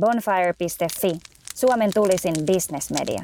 Bonfire.fi, 0.00 1.18
Suomen 1.54 1.90
tulisin 1.94 2.34
bisnesmedia. 2.46 3.22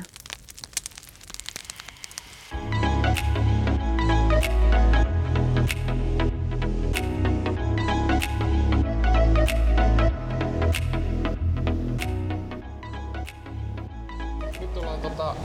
Nyt 14.60 14.74
tota, 15.02 15.36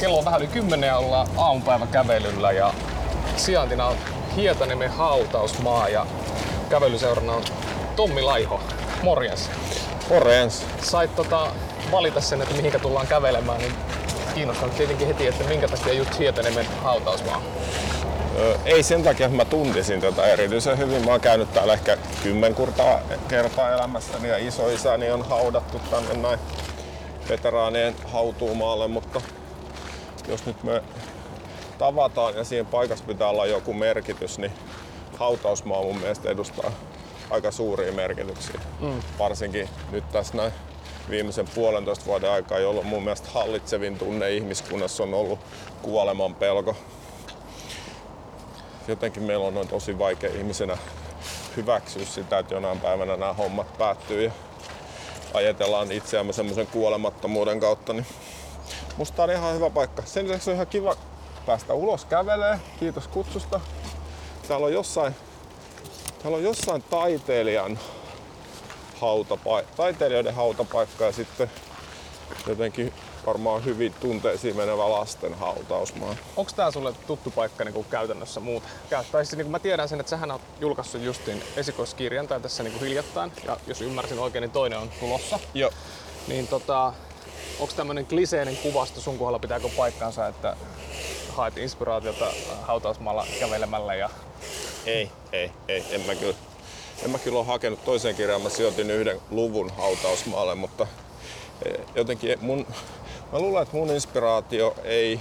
kello 0.00 0.18
on 0.18 0.24
vähän 0.24 0.40
yli 0.40 0.48
kymmenen 0.48 0.86
ja 0.86 0.96
ollaan 0.96 1.28
aamupäivä 1.36 1.86
kävelyllä 1.86 2.52
ja 2.52 2.74
sijaintina 3.36 3.86
on 3.86 3.96
Hietaniemen 4.36 4.90
hautausmaa 4.90 5.88
ja 5.88 6.06
kävelyseurana 6.70 7.32
on 7.32 7.42
Tommi 7.96 8.22
Laiho. 8.22 8.60
Morjens. 9.02 9.50
Morjens. 10.10 10.66
Sait 10.82 11.16
tota, 11.16 11.48
valita 11.90 12.20
sen, 12.20 12.42
että 12.42 12.54
mihinkä 12.54 12.78
tullaan 12.78 13.06
kävelemään, 13.06 13.60
niin 13.60 13.74
kiinnostaa 14.34 14.68
tietenkin 14.68 15.06
heti, 15.06 15.26
että 15.26 15.44
minkä 15.44 15.68
takia 15.68 15.92
just 15.92 16.18
Hietaniemen 16.18 16.66
hautausmaa. 16.82 17.42
Ei 18.64 18.82
sen 18.82 19.02
takia, 19.02 19.26
että 19.26 19.36
mä 19.36 19.44
tuntisin 19.44 20.00
tätä 20.00 20.24
erityisen 20.24 20.78
hyvin. 20.78 21.04
Mä 21.04 21.10
oon 21.10 21.20
käynyt 21.20 21.52
täällä 21.52 21.72
ehkä 21.72 21.98
kymmenkurta 22.22 22.98
kertaa 23.28 23.70
elämässäni 23.70 24.28
ja 24.28 24.36
isoisäni 24.36 25.10
on 25.10 25.28
haudattu 25.28 25.80
tänne 25.90 26.14
näin 26.14 26.38
veteraanien 27.28 27.94
hautuumaalle, 28.04 28.88
mutta 28.88 29.20
jos 30.28 30.46
nyt 30.46 30.62
me 30.62 30.82
tavataan 31.78 32.34
ja 32.34 32.44
siihen 32.44 32.66
paikassa 32.66 33.04
pitää 33.04 33.28
olla 33.28 33.46
joku 33.46 33.72
merkitys, 33.72 34.38
niin 34.38 34.52
hautausmaa 35.18 35.82
mun 35.82 35.98
mielestä 35.98 36.30
edustaa 36.30 36.72
aika 37.30 37.50
suuria 37.50 37.92
merkityksiä. 37.92 38.60
Mm. 38.80 39.02
Varsinkin 39.18 39.68
nyt 39.92 40.12
tässä 40.12 40.36
näin 40.36 40.52
viimeisen 41.10 41.48
puolentoista 41.54 42.06
vuoden 42.06 42.30
aikaa, 42.30 42.58
jolloin 42.58 42.86
mun 42.86 43.02
mielestä 43.02 43.28
hallitsevin 43.34 43.98
tunne 43.98 44.30
ihmiskunnassa 44.30 45.02
on 45.02 45.14
ollut 45.14 45.38
kuoleman 45.82 46.34
pelko. 46.34 46.76
Jotenkin 48.88 49.22
meillä 49.22 49.46
on 49.46 49.54
noin 49.54 49.68
tosi 49.68 49.98
vaikea 49.98 50.30
ihmisenä 50.34 50.78
hyväksyä 51.56 52.04
sitä, 52.04 52.38
että 52.38 52.54
jonain 52.54 52.80
päivänä 52.80 53.16
nämä 53.16 53.32
hommat 53.32 53.78
päättyy 53.78 54.24
ja 54.24 54.32
ajatellaan 55.34 55.92
itseämme 55.92 56.32
semmoisen 56.32 56.66
kuolemattomuuden 56.66 57.60
kautta. 57.60 57.92
Niin 57.92 58.06
musta 58.96 59.22
on 59.22 59.30
ihan 59.30 59.54
hyvä 59.54 59.70
paikka. 59.70 60.02
Sen 60.06 60.28
lisäksi 60.28 60.50
on 60.50 60.54
ihan 60.54 60.66
kiva 60.66 60.96
päästä 61.46 61.74
ulos 61.74 62.04
kävelee. 62.04 62.60
Kiitos 62.80 63.08
kutsusta. 63.08 63.60
Täällä 64.48 64.66
on 64.66 64.72
jossain, 64.72 65.14
täällä 66.22 66.36
on 66.36 66.44
jossain 66.44 66.82
taiteilijan 66.82 67.78
hautapaikka, 69.00 69.72
taiteilijoiden 69.76 70.34
hautapaikka 70.34 71.04
ja 71.04 71.12
sitten 71.12 71.50
jotenkin 72.46 72.92
varmaan 73.26 73.64
hyvin 73.64 73.94
tunteisiin 74.00 74.56
menevä 74.56 74.90
lasten 74.90 75.34
hautausmaa. 75.34 76.16
Onko 76.36 76.52
tää 76.56 76.70
sulle 76.70 76.92
tuttu 77.06 77.30
paikka 77.30 77.64
niin 77.64 77.84
käytännössä 77.90 78.40
muuta? 78.40 78.68
Tai 79.12 79.26
siis, 79.26 79.36
niin 79.36 79.50
mä 79.50 79.58
tiedän 79.58 79.88
sen, 79.88 80.00
että 80.00 80.10
sähän 80.10 80.30
on 80.30 80.40
julkaissut 80.60 81.02
justiin 81.02 81.42
esikoiskirjan 81.56 82.28
tai 82.28 82.40
tässä 82.40 82.62
niin 82.62 82.80
hiljattain. 82.80 83.32
Ja 83.46 83.56
jos 83.66 83.80
ymmärsin 83.80 84.18
oikein, 84.18 84.42
niin 84.42 84.50
toinen 84.50 84.78
on 84.78 84.90
tulossa. 85.00 85.38
Joo. 85.54 85.70
Niin 86.28 86.48
tota, 86.48 86.92
onko 87.60 87.74
tämmöinen 87.76 88.06
kliseinen 88.06 88.56
kuvasto 88.56 89.00
sun 89.00 89.18
kohdalla 89.18 89.38
pitääkö 89.38 89.68
paikkaansa, 89.76 90.26
että 90.26 90.56
haet 91.36 91.58
inspiraatiota 91.58 92.26
hautausmaalla 92.62 93.26
kävelemällä 93.40 93.94
ja 93.94 94.10
Ei, 94.86 95.10
ei, 95.32 95.52
ei, 95.68 95.84
en 95.90 96.00
mä 96.00 96.14
kyllä. 96.14 96.34
En 97.04 97.10
mä 97.10 97.18
kyllä 97.18 97.38
ole 97.38 97.46
hakenut 97.46 97.84
toiseen 97.84 98.14
kirjaan, 98.16 98.42
mä 98.42 98.48
sijoitin 98.48 98.90
yhden 98.90 99.20
luvun 99.30 99.70
hautausmaalle, 99.70 100.54
mutta 100.54 100.86
eh, 101.64 101.86
jotenkin 101.94 102.38
mun, 102.40 102.66
mä 103.32 103.38
luulen, 103.38 103.62
että 103.62 103.76
mun 103.76 103.90
inspiraatio 103.90 104.74
ei 104.84 105.20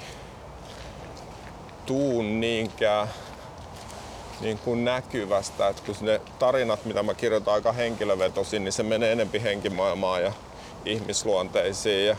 tuu 1.85 2.21
niinkään 2.21 3.07
niin 4.42 4.58
kuin 4.58 4.86
näkyvästä, 4.86 5.67
että 5.67 5.81
kun 5.86 5.95
ne 6.02 6.21
tarinat, 6.39 6.86
mitä 6.86 7.03
mä 7.03 7.14
kirjoitan 7.14 7.53
aika 7.53 7.71
henkilövetosin, 7.71 8.64
niin 8.64 8.71
se 8.71 8.83
menee 8.83 9.11
enempi 9.11 9.43
henkimaailmaan 9.43 10.23
ja 10.23 10.33
ihmisluonteisiin 10.86 12.08
ja 12.08 12.15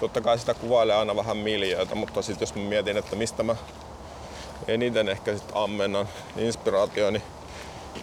totta 0.00 0.20
kai 0.20 0.38
sitä 0.38 0.54
kuvailee 0.54 0.96
aina 0.96 1.16
vähän 1.16 1.36
miljöitä, 1.36 1.94
mutta 1.94 2.22
sitten 2.22 2.42
jos 2.42 2.54
mä 2.54 2.62
mietin, 2.62 2.96
että 2.96 3.16
mistä 3.16 3.42
mä 3.42 3.56
eniten 4.68 5.08
ehkä 5.08 5.36
sit 5.36 5.52
ammennan 5.54 6.08
inspiraatio, 6.36 7.10
niin 7.10 7.22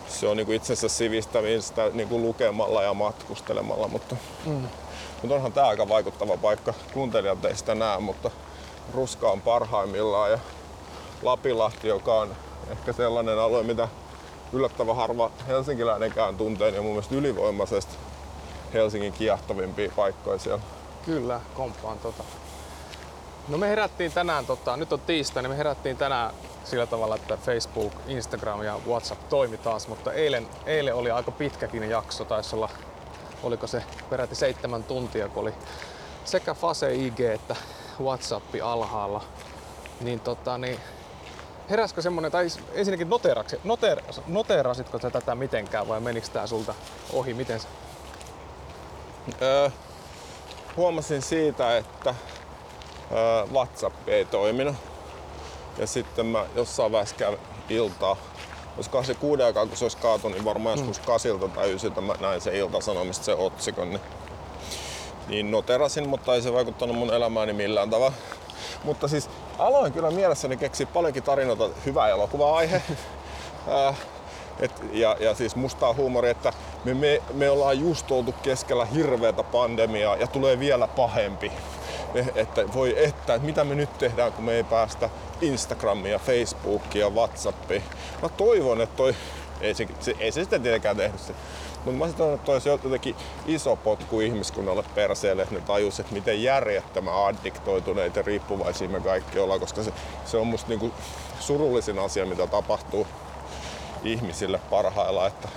se 0.08 0.28
on 0.28 0.38
niinku 0.38 0.52
itse 0.52 0.74
asiassa 0.74 0.98
sivistämistä 0.98 1.90
niinku 1.94 2.20
lukemalla 2.22 2.84
ja 2.84 2.94
matkustelemalla, 2.94 3.88
mutta, 3.88 4.16
mm. 4.46 4.68
mutta 5.22 5.36
onhan 5.36 5.54
tämä 5.54 5.68
aika 5.68 5.90
vaikuttava 5.90 6.38
paikka. 6.38 6.74
Kuuntelijat 6.94 7.46
ei 7.46 7.56
sitä 7.56 7.76
näe, 7.76 8.00
mutta 8.00 8.32
Ruska 8.94 9.30
on 9.30 9.42
parhaimmillaan 9.42 10.32
ja 10.32 10.40
Lapilahti, 11.22 11.88
joka 11.88 12.14
on 12.14 12.36
ehkä 12.72 12.94
sellainen 12.94 13.40
alue, 13.40 13.64
mitä 13.64 13.88
yllättävän 14.54 14.96
harva 14.96 15.32
helsinkiläinenkään 15.48 16.38
tuntee, 16.38 16.72
niin 16.72 16.84
mun 16.84 16.92
mielestä 16.92 17.16
ylivoimaisesti 17.16 17.96
Helsingin 18.74 19.14
kiehtovimpia 19.14 19.92
paikkoja 19.96 20.40
siellä. 20.40 20.64
Kyllä, 21.06 21.42
komppaan 21.54 22.00
tota. 22.00 22.24
No 23.48 23.58
me 23.58 23.70
herättiin 23.70 24.12
tänään, 24.12 24.46
tota, 24.46 24.78
nyt 24.78 24.94
on 24.94 25.00
tiistai, 25.00 25.44
niin 25.44 25.52
me 25.52 25.58
herättiin 25.58 25.98
tänään 25.98 26.34
sillä 26.64 26.86
tavalla, 26.86 27.16
että 27.16 27.38
Facebook, 27.38 27.94
Instagram 28.08 28.64
ja 28.64 28.80
WhatsApp 28.88 29.30
toimi 29.30 29.58
taas, 29.58 29.88
mutta 29.88 30.14
eilen, 30.14 30.48
eilen 30.66 30.96
oli 30.96 31.12
aika 31.12 31.32
pitkäkin 31.32 31.90
jakso, 31.90 32.26
taisi 32.26 32.56
olla, 32.56 32.70
oliko 33.44 33.68
se 33.68 33.84
peräti 34.10 34.36
seitsemän 34.36 34.84
tuntia, 34.84 35.30
kun 35.30 35.42
oli 35.42 35.54
sekä 36.26 36.54
Fase 36.54 36.96
IG 36.96 37.20
että 37.20 37.56
WhatsApp 38.02 38.46
alhaalla. 38.64 39.24
Niin 40.02 40.20
tota, 40.20 40.58
niin 40.58 40.80
heräskö 41.70 42.02
semmonen, 42.02 42.32
tai 42.32 42.48
ensinnäkin 42.74 43.10
noteraksi, 43.10 43.60
noter, 43.64 44.02
noterasitko 44.28 45.00
sä 45.00 45.10
tätä 45.10 45.36
mitenkään 45.36 45.88
vai 45.88 46.00
menikö 46.00 46.28
tää 46.28 46.48
sulta 46.48 46.74
ohi, 47.14 47.34
miten 47.34 47.60
se? 47.60 47.68
Öö, 49.42 49.70
huomasin 50.78 51.22
siitä, 51.22 51.78
että 51.78 52.16
WhatsApp 53.54 54.10
ei 54.10 54.26
toiminut. 54.26 54.76
Ja 55.78 55.88
sitten 55.88 56.26
mä 56.26 56.46
jossain 56.56 56.92
vaiheessa 56.92 57.16
kävin 57.16 57.40
iltaa. 57.70 58.18
Se 59.04 59.14
kuuden 59.14 59.46
aikaa, 59.46 59.66
kun 59.66 59.78
se 59.78 59.86
olisi 59.86 59.98
kaatunut, 59.98 60.38
niin 60.38 60.46
varmaan 60.46 60.78
joskus 60.78 61.00
mm. 61.00 61.06
kasilta 61.06 61.48
tai 61.48 61.74
ysiltä 61.74 62.02
mä 62.02 62.14
näin 62.20 62.42
se 62.42 62.58
iltasanomista 62.58 63.26
se 63.26 63.34
otsikon. 63.34 63.90
Niin, 63.90 64.02
niin 65.28 65.52
noterasin, 65.52 66.10
mutta 66.10 66.36
ei 66.36 66.42
se 66.42 66.54
vaikuttanut 66.54 66.96
mun 66.96 67.14
elämääni 67.14 67.54
millään 67.54 67.90
tavalla. 67.90 68.14
Mutta 68.84 69.08
siis 69.08 69.30
aloin 69.58 69.94
kyllä 69.94 70.12
mielessäni 70.12 70.58
keksiä 70.58 70.88
paljonkin 70.88 71.24
tarinoita, 71.24 71.70
hyvä 71.86 72.08
elokuva-aihe. 72.08 72.82
et, 74.60 74.72
ja, 74.92 75.18
ja 75.20 75.36
siis 75.36 75.56
mustaa 75.56 75.94
huumori, 75.94 76.30
että 76.30 76.54
me, 76.84 76.94
me, 76.94 77.22
me 77.34 77.50
ollaan 77.50 77.80
just 77.80 78.12
oltu 78.12 78.36
keskellä 78.44 78.86
hirveätä 78.86 79.44
pandemiaa 79.44 80.16
ja 80.16 80.28
tulee 80.28 80.60
vielä 80.60 80.88
pahempi. 80.88 81.52
Että 82.36 82.74
voi 82.74 83.06
että, 83.06 83.34
että 83.34 83.46
mitä 83.46 83.64
me 83.64 83.76
nyt 83.76 83.98
tehdään, 83.98 84.34
kun 84.34 84.46
me 84.46 84.54
ei 84.54 84.64
päästä 84.64 85.10
Instagramia, 85.42 86.20
Facebookia, 86.20 87.10
Whatsappia. 87.10 87.82
Mä 88.22 88.30
toivon, 88.30 88.82
että 88.82 88.96
toi, 88.96 89.16
ei 89.62 89.74
se, 89.74 89.88
se, 90.00 90.16
ei 90.20 90.32
se 90.32 90.42
sitten 90.42 90.62
tietenkään 90.62 90.98
tehnyt 90.98 91.22
se. 91.22 91.34
Mutta 91.86 92.00
mä 92.00 92.08
sitten 92.08 92.34
että 92.34 92.52
olisi 92.52 92.70
jotenkin 92.70 93.16
iso 93.46 93.76
potku 93.76 94.20
ihmiskunnalle 94.20 94.84
perseelle, 94.96 95.42
että 95.44 95.56
ne 95.56 95.62
tajus, 95.62 96.00
että 96.00 96.14
miten 96.14 96.44
järjettömän 96.44 97.26
addiktoituneita 97.26 98.20
ja 98.20 98.24
riippuvaisia 98.24 98.90
me 98.90 99.00
kaikki 99.00 99.40
ollaan, 99.40 99.60
koska 99.60 99.84
se, 99.84 99.94
se 100.26 100.38
on 100.38 100.48
musta 100.48 100.70
niinku 100.70 100.92
surullisin 101.40 102.00
asia, 102.00 102.26
mitä 102.26 102.48
tapahtuu 102.48 103.08
ihmisille 104.04 104.60
parhailla, 104.70 105.28
että 105.28 105.50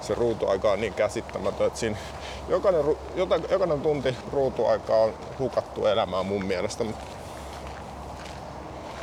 se 0.00 0.14
ruutuaika 0.14 0.72
on 0.72 0.80
niin 0.80 0.94
käsittämätön, 0.94 1.66
että 1.66 1.78
siinä 1.78 1.98
jokainen, 2.48 2.96
jokainen 3.50 3.80
tunti 3.80 4.16
ruutuaikaa 4.32 4.96
on 4.96 5.14
hukattu 5.38 5.86
elämään 5.86 6.26
mun 6.26 6.44
mielestä. 6.44 6.84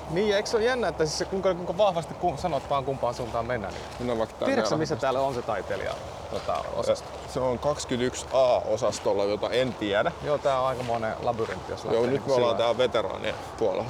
Niin, 0.10 0.30
ja 0.30 0.38
eikö 0.38 0.50
se 0.50 0.58
ole 0.58 0.66
jännä, 0.66 0.88
että 0.88 1.06
siis 1.06 1.18
se, 1.18 1.26
kuinka, 1.26 1.54
kuinka 1.54 1.78
vahvasti 1.78 2.14
kun 2.14 2.38
sanot 2.38 2.70
vaan 2.70 2.86
kumpaan 2.86 3.14
suuntaan 3.14 3.46
mennään? 3.46 3.74
Niin... 4.00 4.08
No, 4.08 4.18
vaikka 4.18 4.46
Tiedätkö 4.46 4.78
missä 4.78 4.96
täällä 4.96 5.22
on 5.22 5.34
se 5.34 5.42
taiteilija 5.42 5.94
tota, 6.32 6.64
osasto? 6.76 7.08
Se 7.34 7.40
on 7.40 7.60
21A-osastolla, 7.60 9.24
jota 9.24 9.50
en 9.50 9.74
tiedä. 9.74 10.12
Joo, 10.24 10.38
tää 10.38 10.60
on 10.62 10.68
aika 10.68 10.84
monen 10.84 11.16
labyrintti, 11.24 11.72
jos 11.72 11.86
Joo, 11.86 12.06
nyt 12.06 12.28
me 12.28 12.34
ollaan 12.34 12.58
täällä 12.58 12.78
veteraanien 12.78 13.36
puolella. 13.58 13.86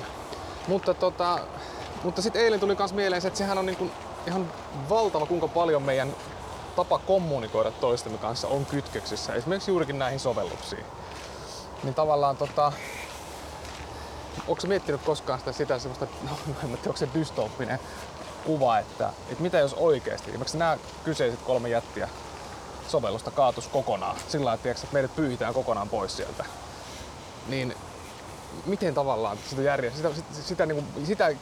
Mutta, 0.67 0.93
tota, 0.93 1.39
mutta 2.03 2.21
sitten 2.21 2.41
eilen 2.41 2.59
tuli 2.59 2.75
myös 2.75 2.93
mieleen 2.93 3.21
se, 3.21 3.27
että 3.27 3.37
sehän 3.37 3.57
on 3.57 3.65
niin 3.65 3.77
kuin 3.77 3.91
ihan 4.27 4.51
valtava, 4.89 5.25
kuinka 5.25 5.47
paljon 5.47 5.83
meidän 5.83 6.15
tapa 6.75 6.99
kommunikoida 6.99 7.71
toistemme 7.71 8.17
kanssa 8.17 8.47
on 8.47 8.65
kytköksissä, 8.65 9.33
esimerkiksi 9.33 9.71
juurikin 9.71 9.99
näihin 9.99 10.19
sovelluksiin. 10.19 10.85
Niin 11.83 11.93
tavallaan 11.93 12.37
tota, 12.37 12.71
onko 14.47 14.67
miettinyt 14.67 15.01
koskaan 15.01 15.39
sitä, 15.39 15.51
sitä 15.51 15.79
semmoista, 15.79 16.07
no, 16.29 16.37
en 16.47 16.55
tiedä, 16.55 16.77
onko 16.85 16.97
se 16.97 17.07
dystooppinen 17.13 17.79
kuva, 18.45 18.79
että, 18.79 19.09
että 19.29 19.43
mitä 19.43 19.59
jos 19.59 19.73
oikeasti, 19.73 20.29
esimerkiksi 20.29 20.57
nämä 20.57 20.77
kyseiset 21.03 21.41
kolme 21.41 21.69
jättiä 21.69 22.09
sovellusta 22.87 23.31
kaatus 23.31 23.67
kokonaan. 23.67 24.15
Sillä 24.27 24.45
lailla, 24.45 24.71
että 24.71 24.87
meidät 24.91 25.15
pyyhitään 25.15 25.53
kokonaan 25.53 25.89
pois 25.89 26.17
sieltä. 26.17 26.45
Niin 27.47 27.75
miten 28.65 28.93
tavallaan 28.93 29.37
sitä, 29.49 29.61
järjest, 29.61 29.97
sitä, 29.97 30.13
sitä, 30.13 30.41
sitä, 30.41 30.65
niin 30.65 30.75
kuin, 30.75 31.05
sitä 31.05 31.35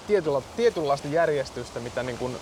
tietynlaista 0.57 1.07
järjestystä, 1.07 1.79
mitä, 1.79 2.03
niin 2.03 2.17
kuin, 2.17 2.37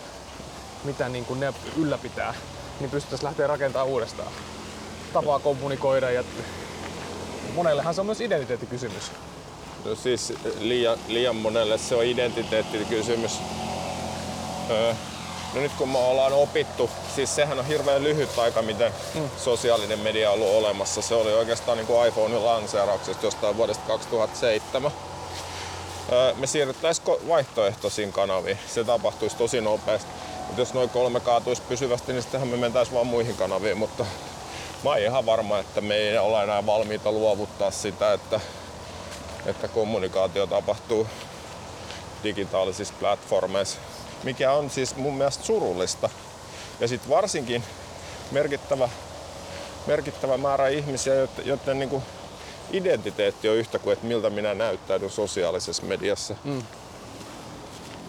mitä 0.83 1.09
niin 1.09 1.25
kuin 1.25 1.39
ne 1.39 1.53
ylläpitää, 1.77 2.33
niin 2.79 2.89
pystyttäisiin 2.89 3.27
lähteä 3.27 3.47
rakentamaan 3.47 3.89
uudestaan. 3.89 4.31
Tapaa 5.13 5.39
kommunikoida 5.39 6.11
ja 6.11 6.23
monellehan 7.55 7.95
se 7.95 8.01
on 8.01 8.05
myös 8.05 8.21
identiteettikysymys. 8.21 9.11
No 9.85 9.95
siis 9.95 10.33
liian, 10.59 10.99
liian 11.07 11.35
monelle 11.35 11.77
se 11.77 11.95
on 11.95 12.05
identiteettikysymys. 12.05 13.39
Öö, 14.69 14.93
no 15.53 15.61
nyt 15.61 15.71
kun 15.77 15.89
me 15.89 15.97
ollaan 15.97 16.33
opittu, 16.33 16.89
siis 17.15 17.35
sehän 17.35 17.59
on 17.59 17.65
hirveän 17.65 18.03
lyhyt 18.03 18.39
aika, 18.39 18.61
miten 18.61 18.91
mm. 19.15 19.29
sosiaalinen 19.37 19.99
media 19.99 20.31
on 20.31 20.33
ollut 20.33 20.55
olemassa. 20.55 21.01
Se 21.01 21.15
oli 21.15 21.33
oikeastaan 21.33 21.77
niin 21.77 21.87
kuin 21.87 22.07
iPhonein 22.07 22.45
lanseerauksesta 22.45 23.25
jostain 23.25 23.57
vuodesta 23.57 23.83
2007. 23.87 24.91
Öö, 26.11 26.33
me 26.33 26.47
siirryttäisiin 26.47 27.07
vaihtoehtoisiin 27.27 28.13
kanaviin. 28.13 28.59
Se 28.67 28.83
tapahtuisi 28.83 29.37
tosi 29.37 29.61
nopeasti. 29.61 30.11
Mutta 30.49 30.61
jos 30.61 30.73
noin 30.73 30.89
kolme 30.89 31.19
kaatuisi 31.19 31.61
pysyvästi, 31.61 32.13
niin 32.13 32.21
sittenhän 32.21 32.49
me 32.49 32.57
mentäisiin 32.57 32.95
vaan 32.95 33.07
muihin 33.07 33.35
kanaviin. 33.35 33.77
Mutta 33.77 34.05
mä 34.83 34.89
oon 34.89 34.99
ihan 34.99 35.25
varma, 35.25 35.59
että 35.59 35.81
me 35.81 35.95
ei 35.95 36.17
olla 36.17 36.43
enää 36.43 36.65
valmiita 36.65 37.11
luovuttaa 37.11 37.71
sitä, 37.71 38.13
että 38.13 38.39
että 39.45 39.67
kommunikaatio 39.67 40.47
tapahtuu 40.47 41.07
digitaalisissa 42.23 42.93
platformeissa, 42.99 43.79
mikä 44.23 44.51
on 44.51 44.69
siis 44.69 44.95
mun 44.95 45.13
mielestä 45.13 45.43
surullista. 45.43 46.09
Ja 46.79 46.87
sitten 46.87 47.09
varsinkin 47.09 47.63
merkittävä, 48.31 48.89
merkittävä 49.87 50.37
määrä 50.37 50.67
ihmisiä, 50.67 51.13
joiden 51.45 51.79
niin 51.79 51.89
kuin 51.89 52.03
identiteetti 52.71 53.49
on 53.49 53.55
yhtä 53.55 53.79
kuin, 53.79 53.93
että 53.93 54.05
miltä 54.05 54.29
minä 54.29 54.53
näyttäydyn 54.53 55.09
sosiaalisessa 55.09 55.83
mediassa. 55.83 56.35
Mm. 56.43 56.63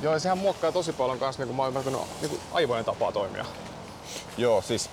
Joo, 0.03 0.19
sehän 0.19 0.39
muokkaa 0.39 0.73
tosi 0.73 0.93
paljon 0.93 1.19
kanssa, 1.19 1.43
niin 1.43 1.49
kuin 1.49 1.57
mä 1.57 1.63
oon 1.63 2.05
niin 2.21 2.31
kuin 2.31 2.41
aivojen 2.53 2.85
tapaa 2.85 3.13
toimia. 3.13 3.45
Joo, 4.37 4.63
siis 4.63 4.91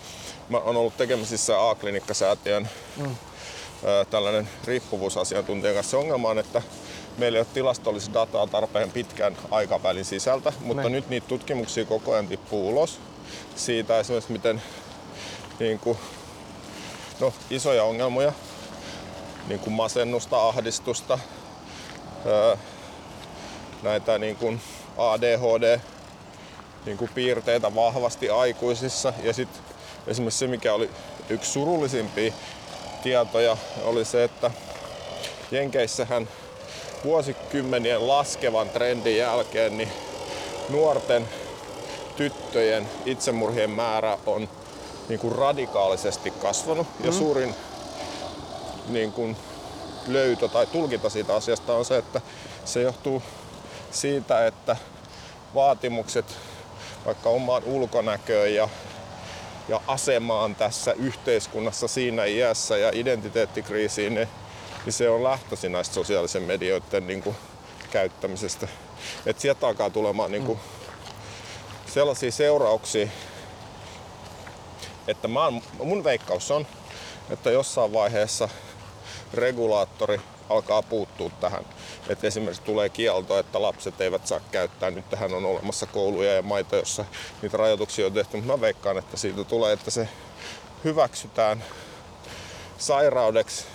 mä 0.49 0.57
oon 0.57 0.77
ollut 0.77 0.97
tekemisissä 0.97 1.69
A-klinikkasäätiön 1.69 2.69
mm 2.97 3.15
tällainen 4.09 4.49
riippuvuusasiantuntija 4.65 5.73
kanssa. 5.73 5.89
Se 5.89 5.97
ongelma 5.97 6.29
on, 6.29 6.39
että 6.39 6.61
meillä 7.17 7.37
ei 7.37 7.41
ole 7.41 7.47
tilastollista 7.53 8.13
dataa 8.13 8.47
tarpeen 8.47 8.91
pitkän 8.91 9.37
aikavälin 9.51 10.05
sisältä, 10.05 10.53
mutta 10.59 10.81
Näin. 10.81 10.91
nyt 10.91 11.09
niitä 11.09 11.27
tutkimuksia 11.27 11.85
koko 11.85 12.13
ajan 12.13 12.27
tippuu 12.27 12.69
ulos 12.69 12.99
siitä 13.55 13.99
esimerkiksi, 13.99 14.31
miten 14.31 14.61
niin 15.59 15.79
kuin, 15.79 15.97
no, 17.19 17.33
isoja 17.49 17.83
ongelmia, 17.83 18.33
niin 19.47 19.59
kuin 19.59 19.73
masennusta, 19.73 20.47
ahdistusta, 20.47 21.19
näitä 23.83 24.17
niin 24.17 24.35
kuin 24.35 24.61
ADHD 24.97 25.79
niin 26.85 26.97
kuin 26.97 27.11
piirteitä 27.15 27.75
vahvasti 27.75 28.29
aikuisissa. 28.29 29.13
Ja 29.23 29.33
sitten 29.33 29.61
esimerkiksi 30.07 30.39
se, 30.39 30.47
mikä 30.47 30.73
oli 30.73 30.89
yksi 31.29 31.51
surullisimpia 31.51 32.33
tietoja 33.03 33.57
oli 33.83 34.05
se, 34.05 34.23
että 34.23 34.51
Jenkeissähän 35.51 36.29
vuosikymmenien 37.03 38.07
laskevan 38.07 38.69
trendin 38.69 39.17
jälkeen 39.17 39.77
niin 39.77 39.91
nuorten 40.69 41.27
tyttöjen 42.17 42.89
itsemurhien 43.05 43.69
määrä 43.69 44.17
on 44.25 44.49
niin 45.09 45.19
kuin 45.19 45.35
radikaalisesti 45.35 46.31
kasvanut 46.31 46.87
mm. 46.99 47.05
ja 47.05 47.11
suurin 47.11 47.55
niin 48.87 49.11
kuin 49.11 49.37
löytö 50.07 50.47
tai 50.47 50.65
tulkinta 50.65 51.09
siitä 51.09 51.35
asiasta 51.35 51.75
on 51.75 51.85
se, 51.85 51.97
että 51.97 52.21
se 52.65 52.81
johtuu 52.81 53.23
siitä, 54.01 54.47
että 54.47 54.75
vaatimukset 55.55 56.37
vaikka 57.05 57.29
omaan 57.29 57.63
ulkonäköön 57.63 58.55
ja 58.55 58.69
ja 59.69 59.81
asemaan 59.87 60.55
tässä 60.55 60.93
yhteiskunnassa 60.93 61.87
siinä 61.87 62.25
iässä 62.25 62.77
ja 62.77 62.91
identiteettikriisiin, 62.93 64.15
niin, 64.15 64.27
niin 64.85 64.93
se 64.93 65.09
on 65.09 65.23
lähtöisin 65.23 65.71
näistä 65.71 65.95
sosiaalisen 65.95 66.43
medioiden 66.43 67.07
niin 67.07 67.23
kuin, 67.23 67.35
käyttämisestä. 67.91 68.67
Et 69.25 69.39
sieltä 69.39 69.67
alkaa 69.67 69.89
tulemaan 69.89 70.31
niin 70.31 70.43
kuin, 70.43 70.59
sellaisia 71.93 72.31
seurauksia, 72.31 73.07
että 75.07 75.27
mä, 75.27 75.51
mun 75.83 76.03
veikkaus 76.03 76.51
on, 76.51 76.67
että 77.29 77.51
jossain 77.51 77.93
vaiheessa 77.93 78.49
regulaattori 79.33 80.21
alkaa 80.49 80.81
puuttua 80.81 81.29
tähän. 81.41 81.65
Että 82.09 82.27
esimerkiksi 82.27 82.63
tulee 82.63 82.89
kielto, 82.89 83.39
että 83.39 83.61
lapset 83.61 84.01
eivät 84.01 84.27
saa 84.27 84.39
käyttää. 84.51 84.91
Nyt 84.91 85.09
tähän 85.09 85.33
on 85.33 85.45
olemassa 85.45 85.85
kouluja 85.85 86.33
ja 86.33 86.41
maita, 86.41 86.75
joissa 86.75 87.05
niitä 87.41 87.57
rajoituksia 87.57 88.05
on 88.05 88.13
tehty. 88.13 88.37
Mutta 88.37 88.53
mä 88.53 88.61
veikkaan, 88.61 88.97
että 88.97 89.17
siitä 89.17 89.43
tulee, 89.43 89.73
että 89.73 89.91
se 89.91 90.09
hyväksytään 90.83 91.63
sairaudeksi, 92.77 93.65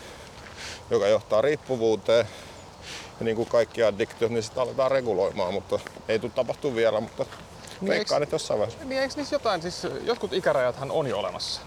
joka 0.90 1.06
johtaa 1.06 1.42
riippuvuuteen. 1.42 2.26
Ja 3.20 3.24
niin 3.24 3.36
kuin 3.36 3.48
kaikki 3.48 3.82
addiktiot, 3.82 4.32
niin 4.32 4.42
sitä 4.42 4.62
aletaan 4.62 4.90
reguloimaan, 4.90 5.54
mutta 5.54 5.78
ei 6.08 6.18
tule 6.18 6.32
tapahtua 6.34 6.74
vielä, 6.74 7.00
mutta 7.00 7.26
niin 7.80 7.88
veikkaan, 7.90 8.22
eikö, 8.22 8.24
että 8.24 8.34
jossain 8.34 8.60
vaiheessa. 8.60 8.84
Niin 8.84 9.00
eikö 9.00 9.14
niissä 9.16 9.34
jotain, 9.34 9.62
siis 9.62 9.86
jotkut 10.04 10.32
ikärajathan 10.32 10.90
on 10.90 11.06
jo 11.06 11.18
olemassa. 11.18 11.60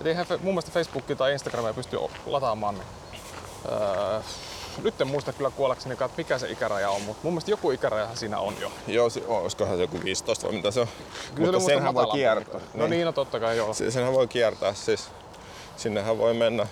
Et 0.00 0.06
eihän 0.06 0.26
mun 0.30 0.40
mielestä 0.54 0.70
Facebookia 0.70 1.16
tai 1.16 1.32
Instagramia 1.32 1.74
pysty 1.74 1.98
lataamaan 2.26 2.74
niin, 2.74 2.86
öö, 3.72 4.20
nyt 4.82 5.00
en 5.00 5.06
muista 5.06 5.32
kyllä 5.32 5.50
kuollakseni, 5.50 5.92
että 5.92 6.08
mikä 6.16 6.38
se 6.38 6.50
ikäraja 6.50 6.90
on, 6.90 7.02
mutta 7.02 7.20
mun 7.22 7.32
mielestä 7.32 7.50
joku 7.50 7.70
ikäraja 7.70 8.08
siinä 8.14 8.38
on 8.38 8.54
jo. 8.60 8.72
Joo, 8.86 9.10
se, 9.10 9.22
olisikohan 9.26 9.76
se 9.76 9.82
joku 9.82 10.00
15 10.04 10.46
vai 10.46 10.56
mitä 10.56 10.70
se 10.70 10.80
on. 10.80 10.88
Kyllä 11.34 11.52
mutta 11.52 11.66
senhän 11.66 11.94
voi 11.94 12.06
kiertää. 12.12 12.60
No 12.74 12.84
niin. 12.86 12.90
niin, 12.90 13.04
no 13.04 13.12
totta 13.12 13.40
kai 13.40 13.56
joo. 13.56 13.74
Se, 13.74 13.90
senhän 13.90 14.12
voi 14.12 14.28
kiertää 14.28 14.74
siis. 14.74 15.08
Sinnehän 15.76 16.18
voi 16.18 16.34
mennä 16.34 16.66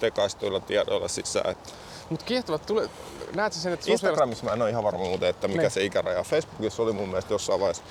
tekaistuilla 0.00 0.60
tiedoilla 0.60 1.08
sisään. 1.08 1.50
Että... 1.50 1.70
Mutta 2.10 2.24
kiehtovat, 2.24 2.66
tule, 2.66 2.90
näet 3.34 3.52
sen, 3.52 3.72
että 3.72 3.92
Instagramissa 3.92 4.44
mä 4.44 4.52
en 4.52 4.62
ole 4.62 4.70
ihan 4.70 4.84
varma 4.84 5.04
muuten, 5.04 5.28
että 5.28 5.48
mikä 5.48 5.56
ne. 5.56 5.62
Niin. 5.62 5.70
se 5.70 5.84
ikäraja 5.84 6.22
Facebookissa 6.22 6.82
oli 6.82 6.92
mun 6.92 7.08
mielestä 7.08 7.34
jossain 7.34 7.60
vaiheessa 7.60 7.82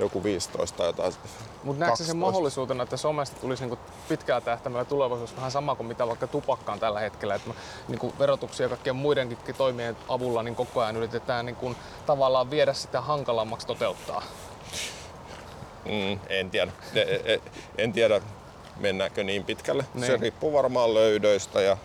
joku 0.00 0.24
15 0.24 0.76
tai 0.76 0.86
jotain. 0.86 1.14
Mutta 1.64 1.84
näetkö 1.84 2.04
sen 2.04 2.16
mahdollisuutena, 2.16 2.82
että 2.82 2.96
somesta 2.96 3.40
tulisi 3.40 3.62
niinku 3.62 3.78
pitkää 4.08 4.40
tähtäimellä 4.40 4.84
tulevaisuus 4.84 5.36
vähän 5.36 5.50
sama 5.50 5.74
kuin 5.74 5.86
mitä 5.86 6.06
vaikka 6.06 6.26
tupakkaan 6.26 6.80
tällä 6.80 7.00
hetkellä, 7.00 7.34
että 7.34 7.50
niinku 7.88 8.14
verotuksia 8.18 8.64
ja 8.64 8.68
kaikkien 8.68 8.96
muidenkin 8.96 9.38
toimien 9.58 9.96
avulla 10.08 10.42
niin 10.42 10.56
koko 10.56 10.80
ajan 10.80 10.96
yritetään 10.96 11.46
niinku 11.46 11.74
tavallaan 12.06 12.50
viedä 12.50 12.72
sitä 12.72 13.00
hankalammaksi 13.00 13.66
toteuttaa? 13.66 14.22
Mm, 15.84 16.18
en 16.28 16.50
tiedä. 16.50 16.72
E, 16.94 17.00
e, 17.00 17.40
en 17.78 17.92
tiedä, 17.92 18.20
mennäänkö 18.76 19.24
niin 19.24 19.44
pitkälle. 19.44 19.84
Niin. 19.94 20.06
Se 20.06 20.16
riippuu 20.16 20.52
varmaan 20.52 20.94
löydöistä 20.94 21.60
ja 21.60 21.76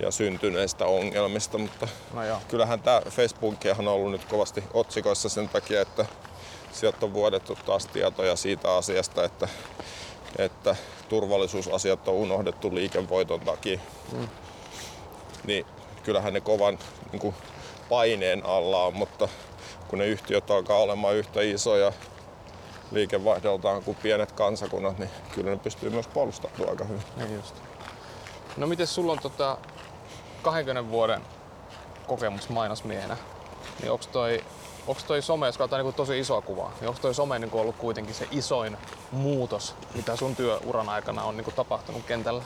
ja 0.00 0.10
syntyneistä 0.10 0.84
ongelmista, 0.84 1.58
mutta 1.58 1.88
no 2.14 2.22
kyllähän 2.48 2.80
tämä 2.80 3.02
Facebookihan 3.10 3.88
on 3.88 3.94
ollut 3.94 4.10
nyt 4.10 4.24
kovasti 4.24 4.64
otsikoissa 4.74 5.28
sen 5.28 5.48
takia, 5.48 5.80
että 5.80 6.06
sieltä 6.72 7.06
on 7.06 7.14
vuodettu 7.14 7.58
taas 7.66 7.86
tietoja 7.86 8.36
siitä 8.36 8.76
asiasta, 8.76 9.24
että, 9.24 9.48
että 10.38 10.76
turvallisuusasiat 11.08 12.08
on 12.08 12.14
unohdettu 12.14 12.74
liikevoiton 12.74 13.40
takia. 13.40 13.78
Mm. 14.12 14.28
Niin 15.46 15.66
kyllähän 16.02 16.32
ne 16.32 16.40
kovan 16.40 16.78
niin 17.12 17.20
kuin 17.20 17.34
paineen 17.88 18.46
alla 18.46 18.84
on, 18.84 18.94
mutta 18.94 19.28
kun 19.88 19.98
ne 19.98 20.06
yhtiöt 20.06 20.50
alkaa 20.50 20.78
olemaan 20.78 21.16
yhtä 21.16 21.40
isoja 21.40 21.92
liikevaihdoltaan 22.90 23.82
kuin 23.82 23.96
pienet 24.02 24.32
kansakunnat, 24.32 24.98
niin 24.98 25.10
kyllä 25.34 25.50
ne 25.50 25.56
pystyy 25.56 25.90
myös 25.90 26.08
puolustautumaan 26.08 26.70
aika 26.70 26.84
hyvin. 26.84 27.02
Niin 27.16 27.34
just. 27.34 27.54
No 28.56 28.66
miten 28.66 28.86
sulla 28.86 29.12
on 29.12 29.18
tota 29.18 29.58
20 30.42 30.90
vuoden 30.90 31.22
kokemus 32.06 32.48
mainosmiehenä, 32.48 33.16
niin 33.80 33.92
onko 33.92 34.04
toi 34.12 34.44
onko 34.88 35.02
toi 35.06 35.22
some, 35.22 35.46
jos 35.46 35.58
katsotaan 35.58 35.84
niin 35.84 35.94
tosi 35.94 36.18
isoa 36.18 36.42
kuvaa, 36.42 36.72
niin 36.80 36.88
onko 36.88 37.00
toi 37.00 37.14
some 37.14 37.38
niin 37.38 37.50
ollut 37.52 37.76
kuitenkin 37.76 38.14
se 38.14 38.28
isoin 38.30 38.76
muutos, 39.12 39.74
mitä 39.94 40.16
sun 40.16 40.36
työuran 40.36 40.88
aikana 40.88 41.22
on 41.22 41.36
niin 41.36 41.54
tapahtunut 41.56 42.04
kentällä? 42.04 42.42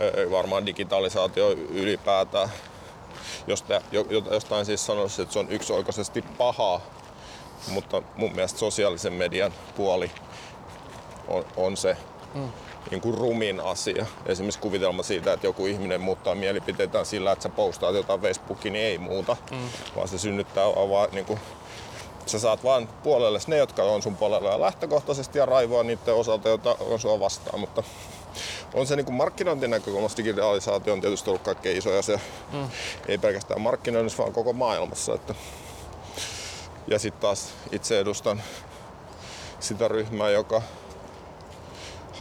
Ei, 0.00 0.30
varmaan 0.30 0.66
digitalisaatio 0.66 1.50
ylipäätään. 1.50 2.48
Josta, 3.46 3.80
jostain 4.30 4.66
siis 4.66 4.86
sanoisi, 4.86 5.22
että 5.22 5.32
se 5.32 5.38
on 5.38 5.50
yksioikoisesti 5.50 6.22
pahaa, 6.22 6.80
mutta 7.68 8.02
mun 8.16 8.32
mielestä 8.32 8.58
sosiaalisen 8.58 9.12
median 9.12 9.52
puoli 9.76 10.10
on, 11.28 11.44
on 11.56 11.76
se, 11.76 11.96
mm 12.34 12.52
niin 12.90 13.00
kuin 13.00 13.18
rumin 13.18 13.60
asia. 13.60 14.06
Esimerkiksi 14.26 14.60
kuvitelma 14.60 15.02
siitä, 15.02 15.32
että 15.32 15.46
joku 15.46 15.66
ihminen 15.66 16.00
muuttaa 16.00 16.34
mielipiteitään 16.34 17.06
sillä, 17.06 17.32
että 17.32 17.42
sä 17.42 17.48
postaat 17.48 17.94
jotain 17.94 18.20
Facebookiin, 18.20 18.72
niin 18.72 18.84
ei 18.84 18.98
muuta, 18.98 19.36
mm. 19.50 19.58
vaan 19.96 20.08
se 20.08 20.18
synnyttää 20.18 20.64
vaan 20.64 21.08
niin 21.12 21.24
kuin 21.24 21.40
sä 22.26 22.38
saat 22.38 22.64
vaan 22.64 22.88
puolelle 23.02 23.38
ne, 23.46 23.56
jotka 23.56 23.82
on 23.82 24.02
sun 24.02 24.16
puolella 24.16 24.50
ja 24.50 24.60
lähtökohtaisesti 24.60 25.38
ja 25.38 25.46
raivoa 25.46 25.82
niiden 25.82 26.14
osalta, 26.14 26.48
joita 26.48 26.76
on 26.80 27.00
sua 27.00 27.20
vastaan. 27.20 27.60
Mutta 27.60 27.82
on 28.74 28.86
se 28.86 28.96
niin 28.96 29.14
markkinointinäkökulmasta 29.14 30.16
digitalisaatio 30.16 30.92
on 30.92 31.00
tietysti 31.00 31.30
ollut 31.30 31.42
kaikkein 31.42 31.78
iso 31.78 31.98
asia. 31.98 32.18
Mm. 32.52 32.68
Ei 33.08 33.18
pelkästään 33.18 33.60
markkinoinnissa, 33.60 34.22
vaan 34.22 34.32
koko 34.32 34.52
maailmassa. 34.52 35.14
Että 35.14 35.34
ja 36.86 36.98
sitten 36.98 37.20
taas 37.20 37.54
itse 37.72 38.00
edustan 38.00 38.42
sitä 39.60 39.88
ryhmää, 39.88 40.30
joka 40.30 40.62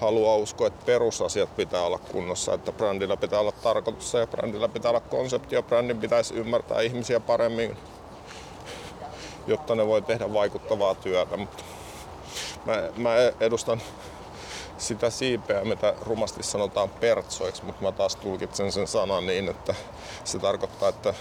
haluaa 0.01 0.35
uskoa, 0.35 0.67
että 0.67 0.85
perusasiat 0.85 1.55
pitää 1.55 1.81
olla 1.81 1.97
kunnossa, 1.97 2.53
että 2.53 2.71
brändillä 2.71 3.17
pitää 3.17 3.39
olla 3.39 3.51
tarkoitus 3.51 4.13
ja 4.13 4.27
brändillä 4.27 4.67
pitää 4.67 4.89
olla 4.89 4.99
konsepti 4.99 5.55
ja 5.55 5.63
brändin 5.63 5.97
pitäisi 5.97 6.33
ymmärtää 6.33 6.81
ihmisiä 6.81 7.19
paremmin, 7.19 7.77
jotta 9.47 9.75
ne 9.75 9.87
voi 9.87 10.01
tehdä 10.01 10.33
vaikuttavaa 10.33 10.95
työtä. 10.95 11.37
Mutta 11.37 11.63
mä, 12.65 12.73
mä 12.97 13.15
edustan 13.39 13.81
sitä 14.77 15.09
siipeä, 15.09 15.63
mitä 15.63 15.93
rumasti 16.01 16.43
sanotaan 16.43 16.89
pertsoiksi, 16.89 17.65
mutta 17.65 17.83
mä 17.83 17.91
taas 17.91 18.15
tulkitsen 18.15 18.71
sen 18.71 18.87
sanan 18.87 19.25
niin, 19.25 19.49
että 19.49 19.75
se 20.23 20.39
tarkoittaa, 20.39 20.89
että 20.89 21.13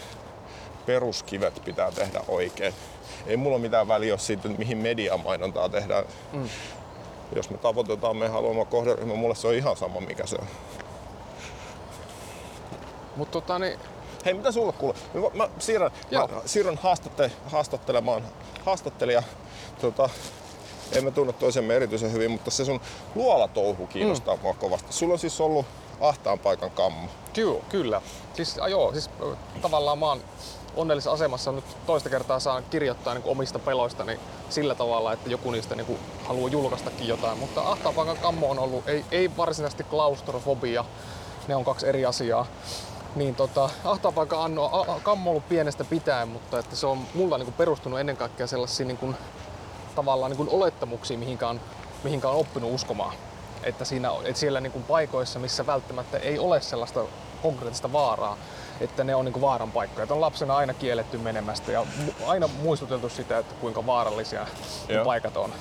peruskivet 0.87 1.63
pitää 1.65 1.91
tehdä 1.91 2.21
oikein. 2.29 2.75
Ei 3.27 3.37
mulla 3.37 3.59
mitään 3.59 3.89
väliä 3.89 4.17
siitä, 4.17 4.49
mihin 4.49 4.79
mediamainontaa 4.79 5.69
tehdään. 5.69 6.05
Mm. 6.33 6.49
Jos 7.37 7.51
me 7.51 7.59
tavoitetaan 7.59 8.17
me 8.17 8.29
haluamme 8.29 8.65
kohderyhmä, 8.65 9.15
mulle 9.15 9.35
se 9.35 9.49
on 9.49 9.55
ihan 9.55 9.77
sama 9.77 10.01
mikä 10.01 10.27
se 10.27 10.37
on. 10.37 10.47
Mutta 13.17 13.33
tota 13.33 13.59
niin... 13.59 13.79
Hei, 14.25 14.35
mitä 14.35 14.53
sulle 14.53 14.73
kuule? 14.73 14.95
Mä, 15.15 15.21
mä 15.35 15.49
siirrän, 15.59 15.91
mä 16.13 16.41
siirrän 16.47 16.79
haastatte, 16.83 17.33
haastattelemaan 17.47 18.23
haastattelija. 18.65 19.23
Tota, 19.81 20.09
emme 20.93 21.11
tunne 21.11 21.33
toisemme 21.33 21.77
erityisen 21.77 22.13
hyvin, 22.13 22.31
mutta 22.31 22.51
se 22.51 22.65
sun 22.65 22.81
luolatouhu 23.15 23.87
kiinnostaa 23.87 24.37
mm. 24.37 24.43
mua 24.43 24.55
kovasti. 24.55 24.93
Sulla 24.93 25.13
on 25.13 25.19
siis 25.19 25.41
ollut 25.41 25.67
ahtaan 26.01 26.39
paikan 26.39 26.71
kammo. 26.71 27.09
Kyllä, 27.33 27.61
kyllä. 27.69 28.03
Siis, 28.35 28.61
joo, 28.69 28.93
siis 28.93 29.11
tavallaan 29.63 29.99
mä 29.99 30.07
oon 30.07 30.21
onnellisessa 30.77 31.12
asemassa 31.12 31.53
nyt 31.53 31.65
toista 31.87 32.11
kertaa 32.11 32.41
saan 32.41 32.65
kirjoittaa 32.71 33.15
niin 33.15 33.25
omista 33.27 33.59
peloistani 33.59 34.21
sillä 34.50 34.75
tavalla, 34.75 35.12
että 35.12 35.31
joku 35.31 35.50
niistä 35.50 35.77
niin 35.77 35.99
haluaa 36.25 36.50
julkaistakin 36.50 37.09
jotain. 37.09 37.39
Mutta 37.39 37.62
ahtaapaikan 37.62 38.17
kammo 38.17 38.50
on 38.50 38.59
ollut, 38.59 38.89
ei, 38.89 39.05
ei 39.11 39.37
varsinaisesti 39.37 39.85
klaustrofobia, 39.85 40.85
ne 41.49 41.57
on 41.57 41.65
kaksi 41.65 41.87
eri 41.87 42.07
asiaa. 42.07 42.47
Niin 43.15 43.35
tota, 43.35 43.71
ahtaapaikan 43.85 44.43
anno, 44.43 44.87
kammo 45.03 45.31
on 45.31 45.33
ollut 45.33 45.49
pienestä 45.49 45.85
pitäen, 45.85 46.29
mutta 46.29 46.59
että 46.59 46.77
se 46.77 46.87
on 46.87 46.99
mulla 47.15 47.39
niin 47.39 47.53
perustunut 47.53 48.00
ennen 48.00 48.17
kaikkea 48.17 48.47
sellaisiin 48.47 48.89
niin 48.89 48.99
kuin, 48.99 49.17
tavallaan 49.95 50.31
niin 50.31 50.37
kuin 50.37 50.49
olettamuksiin, 50.49 51.21
mihinkä 51.21 51.49
on, 51.49 51.61
mihinkä 52.05 52.29
on 52.29 52.37
oppinut 52.37 52.75
uskomaan. 52.75 53.15
Että, 53.62 53.85
siinä, 53.85 54.11
että 54.25 54.41
siellä 54.41 54.61
niin 54.61 54.73
kuin 54.73 54.85
paikoissa, 54.85 55.39
missä 55.39 55.67
välttämättä 55.67 56.19
ei 56.19 56.39
ole 56.39 56.61
sellaista 56.61 57.00
konkreettista 57.43 57.93
vaaraa, 57.93 58.37
että 58.81 59.05
ne 59.05 59.15
on 59.15 59.25
niin 59.25 59.41
vaaran 59.41 59.73
paikkoja. 59.73 60.03
Että 60.03 60.15
on 60.15 60.21
lapsena 60.21 60.57
aina 60.57 60.75
kielletty 60.75 61.19
menemästä 61.19 61.73
ja 61.73 61.87
aina 62.27 62.49
muistuteltu 62.63 63.09
sitä, 63.09 63.39
että 63.39 63.55
kuinka 63.61 63.87
vaarallisia 63.87 64.47
ne 64.89 65.05
paikat 65.05 65.37
on. 65.37 65.53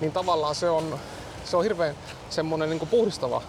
Niin 0.00 0.12
tavallaan 0.12 0.54
se 0.54 0.70
on, 0.70 0.98
se 1.44 1.56
on 1.56 1.62
hirveän 1.62 1.94
semmoinen 2.30 2.70
niin 2.70 2.88
puhdistava 2.88 3.42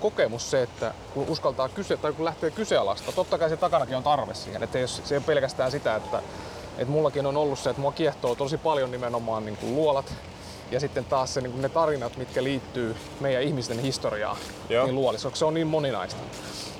kokemus 0.00 0.50
se, 0.50 0.62
että 0.62 0.94
kun 1.14 1.28
uskaltaa 1.28 1.68
kysyä 1.68 1.96
tai 1.96 2.12
kun 2.12 2.24
lähtee 2.24 2.50
kyseenalaista, 2.50 3.12
totta 3.12 3.38
kai 3.38 3.48
se 3.48 3.56
takanakin 3.56 3.96
on 3.96 4.02
tarve 4.02 4.34
siihen. 4.34 4.62
Että 4.62 4.78
jos, 4.78 5.02
se 5.04 5.14
ei 5.14 5.18
ole 5.18 5.26
pelkästään 5.26 5.70
sitä, 5.70 5.96
että, 5.96 6.22
että 6.78 6.92
mullakin 6.92 7.26
on 7.26 7.36
ollut 7.36 7.58
se, 7.58 7.70
että 7.70 7.82
mua 7.82 7.92
kiehtoo 7.92 8.34
tosi 8.34 8.58
paljon 8.58 8.90
nimenomaan 8.90 9.44
niin 9.44 9.56
kuin 9.56 9.74
luolat 9.74 10.14
ja 10.70 10.80
sitten 10.80 11.04
taas 11.04 11.34
se, 11.34 11.40
niin 11.40 11.52
kuin 11.52 11.62
ne 11.62 11.68
tarinat, 11.68 12.16
mitkä 12.16 12.44
liittyy 12.44 12.96
meidän 13.20 13.42
ihmisten 13.42 13.78
historiaan, 13.78 14.36
Joo. 14.68 14.84
niin 14.84 14.94
luolissa, 14.94 15.30
se 15.34 15.44
on 15.44 15.54
niin 15.54 15.66
moninaista 15.66 16.20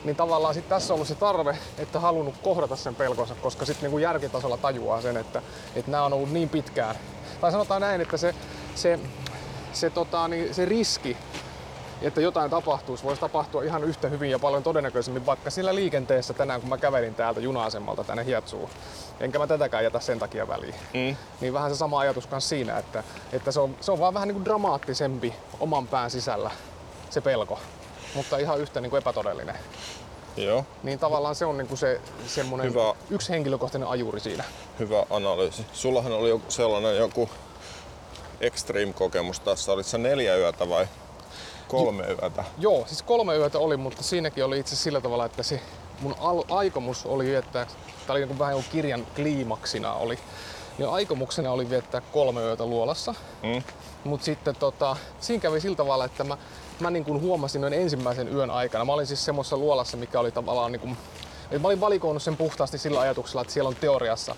niin 0.05 0.17
tavallaan 0.17 0.55
sit 0.55 0.69
tässä 0.69 0.95
on 0.95 0.97
ollut 0.97 1.09
se 1.09 1.14
tarve, 1.14 1.59
että 1.78 2.00
halunnut 2.00 2.35
kohdata 2.43 2.76
sen 2.76 2.95
pelkonsa, 2.95 3.35
koska 3.35 3.64
sitten 3.64 3.90
niin 3.90 4.02
järkitasolla 4.02 4.57
tajuaa 4.57 5.00
sen, 5.00 5.17
että, 5.17 5.43
että 5.76 5.90
nämä 5.90 6.05
on 6.05 6.12
ollut 6.12 6.33
niin 6.33 6.49
pitkään. 6.49 6.97
Tai 7.40 7.52
sanotaan 7.52 7.81
näin, 7.81 8.00
että 8.00 8.17
se, 8.17 8.35
se, 8.75 8.99
se, 9.73 9.90
tota, 9.90 10.28
niin 10.28 10.55
se 10.55 10.64
riski, 10.64 11.17
että 12.02 12.21
jotain 12.21 12.50
tapahtuisi, 12.50 13.05
voisi 13.05 13.21
tapahtua 13.21 13.62
ihan 13.62 13.85
yhtä 13.85 14.09
hyvin 14.09 14.31
ja 14.31 14.38
paljon 14.38 14.62
todennäköisemmin 14.62 15.26
vaikka 15.26 15.50
sillä 15.50 15.75
liikenteessä 15.75 16.35
tänään, 16.35 16.61
kun 16.61 16.69
mä 16.69 16.78
kävelin 16.78 17.14
täältä 17.14 17.40
juna-asemalta 17.40 18.05
tänne 18.05 18.25
Hietsuun. 18.25 18.71
Enkä 19.21 19.38
mä 19.38 19.47
tätäkään 19.47 19.85
jätä 19.85 20.00
sen 20.00 20.19
takia 20.19 20.49
väliin. 20.49 20.75
Mm. 20.95 21.17
Niin 21.40 21.52
vähän 21.52 21.71
se 21.71 21.76
sama 21.76 21.99
ajatus 21.99 22.31
myös 22.31 22.49
siinä, 22.49 22.78
että, 22.78 23.05
että 23.33 23.52
se, 23.52 23.61
on, 23.61 23.76
se 23.81 23.93
on 23.93 23.99
vaan 23.99 24.14
vähän 24.14 24.28
niin 24.28 24.35
kuin 24.35 24.45
dramaattisempi 24.45 25.35
oman 25.61 25.87
pään 25.87 26.11
sisällä 26.11 26.50
se 27.11 27.21
pelko 27.21 27.59
mutta 28.15 28.38
ihan 28.38 28.61
yhtä 28.61 28.81
niin 28.81 28.91
kuin 28.91 28.99
epätodellinen. 28.99 29.57
Joo. 30.37 30.65
Niin 30.83 30.99
tavallaan 30.99 31.35
se 31.35 31.45
on 31.47 31.59
niin 31.59 31.69
kuin 31.69 31.79
se 31.79 32.00
semmoinen 32.27 32.71
Hyvä. 32.71 32.95
yksi 33.11 33.33
henkilökohtainen 33.33 33.88
ajuri 33.88 34.21
siinä. 34.21 34.45
Hyvä 34.79 35.05
analyysi. 35.11 35.67
Sullahan 35.73 36.12
oli 36.12 36.29
joku 36.29 36.50
sellainen 36.50 36.97
joku 36.97 37.31
extreme-kokemus 38.41 39.41
tässä. 39.41 39.73
Olit 39.73 39.87
se 39.87 39.99
neljä 39.99 40.37
yötä 40.37 40.69
vai 40.69 40.87
kolme 41.69 42.03
jo, 42.07 42.17
yötä? 42.23 42.45
Joo, 42.59 42.85
siis 42.87 43.03
kolme 43.03 43.37
yötä 43.37 43.59
oli, 43.59 43.77
mutta 43.77 44.03
siinäkin 44.03 44.45
oli 44.45 44.59
itse 44.59 44.77
sillä 44.77 45.00
tavalla, 45.00 45.25
että 45.25 45.43
se 45.43 45.61
mun 46.00 46.15
al- 46.21 46.45
aikomus 46.49 47.07
oli 47.07 47.25
viettää, 47.27 47.67
tämä 48.07 48.17
oli 48.17 48.27
niin 48.27 48.38
vähän 48.38 48.55
joku 48.57 48.65
kirjan 48.73 49.07
kliimaksina 49.17 49.93
oli, 49.95 50.19
niin 50.79 50.89
aikomuksena 50.89 51.53
oli 51.53 51.71
viettää 51.71 52.01
kolme 52.01 52.41
yötä 52.41 52.67
luolassa. 52.67 53.15
Mm. 53.43 53.63
Mutta 54.05 54.25
sitten 54.25 54.57
tota, 54.57 54.97
siinä 55.21 55.43
kävi 55.43 55.61
sillä 55.61 55.77
tavalla, 55.77 56.05
että 56.05 56.25
mä 56.25 56.39
mä 56.81 56.91
niin 56.91 57.05
kuin 57.05 57.21
huomasin 57.21 57.61
noin 57.61 57.73
ensimmäisen 57.73 58.35
yön 58.35 58.51
aikana. 58.51 58.85
Mä 58.85 58.93
olin 58.93 59.07
siis 59.07 59.25
semmoisessa 59.25 59.57
luolassa, 59.57 59.97
mikä 59.97 60.21
oli 60.21 60.31
tavallaan 60.31 60.73
niin 60.73 60.81
kuin, 60.81 60.97
että 61.45 61.59
mä 61.59 61.69
olin 61.69 61.81
valikoinut 61.81 62.23
sen 62.23 62.37
puhtaasti 62.37 62.79
sillä 62.79 63.01
ajatuksella, 63.01 63.41
että 63.41 63.53
siellä 63.53 63.69
on 63.69 63.77
teoriassa 63.77 64.37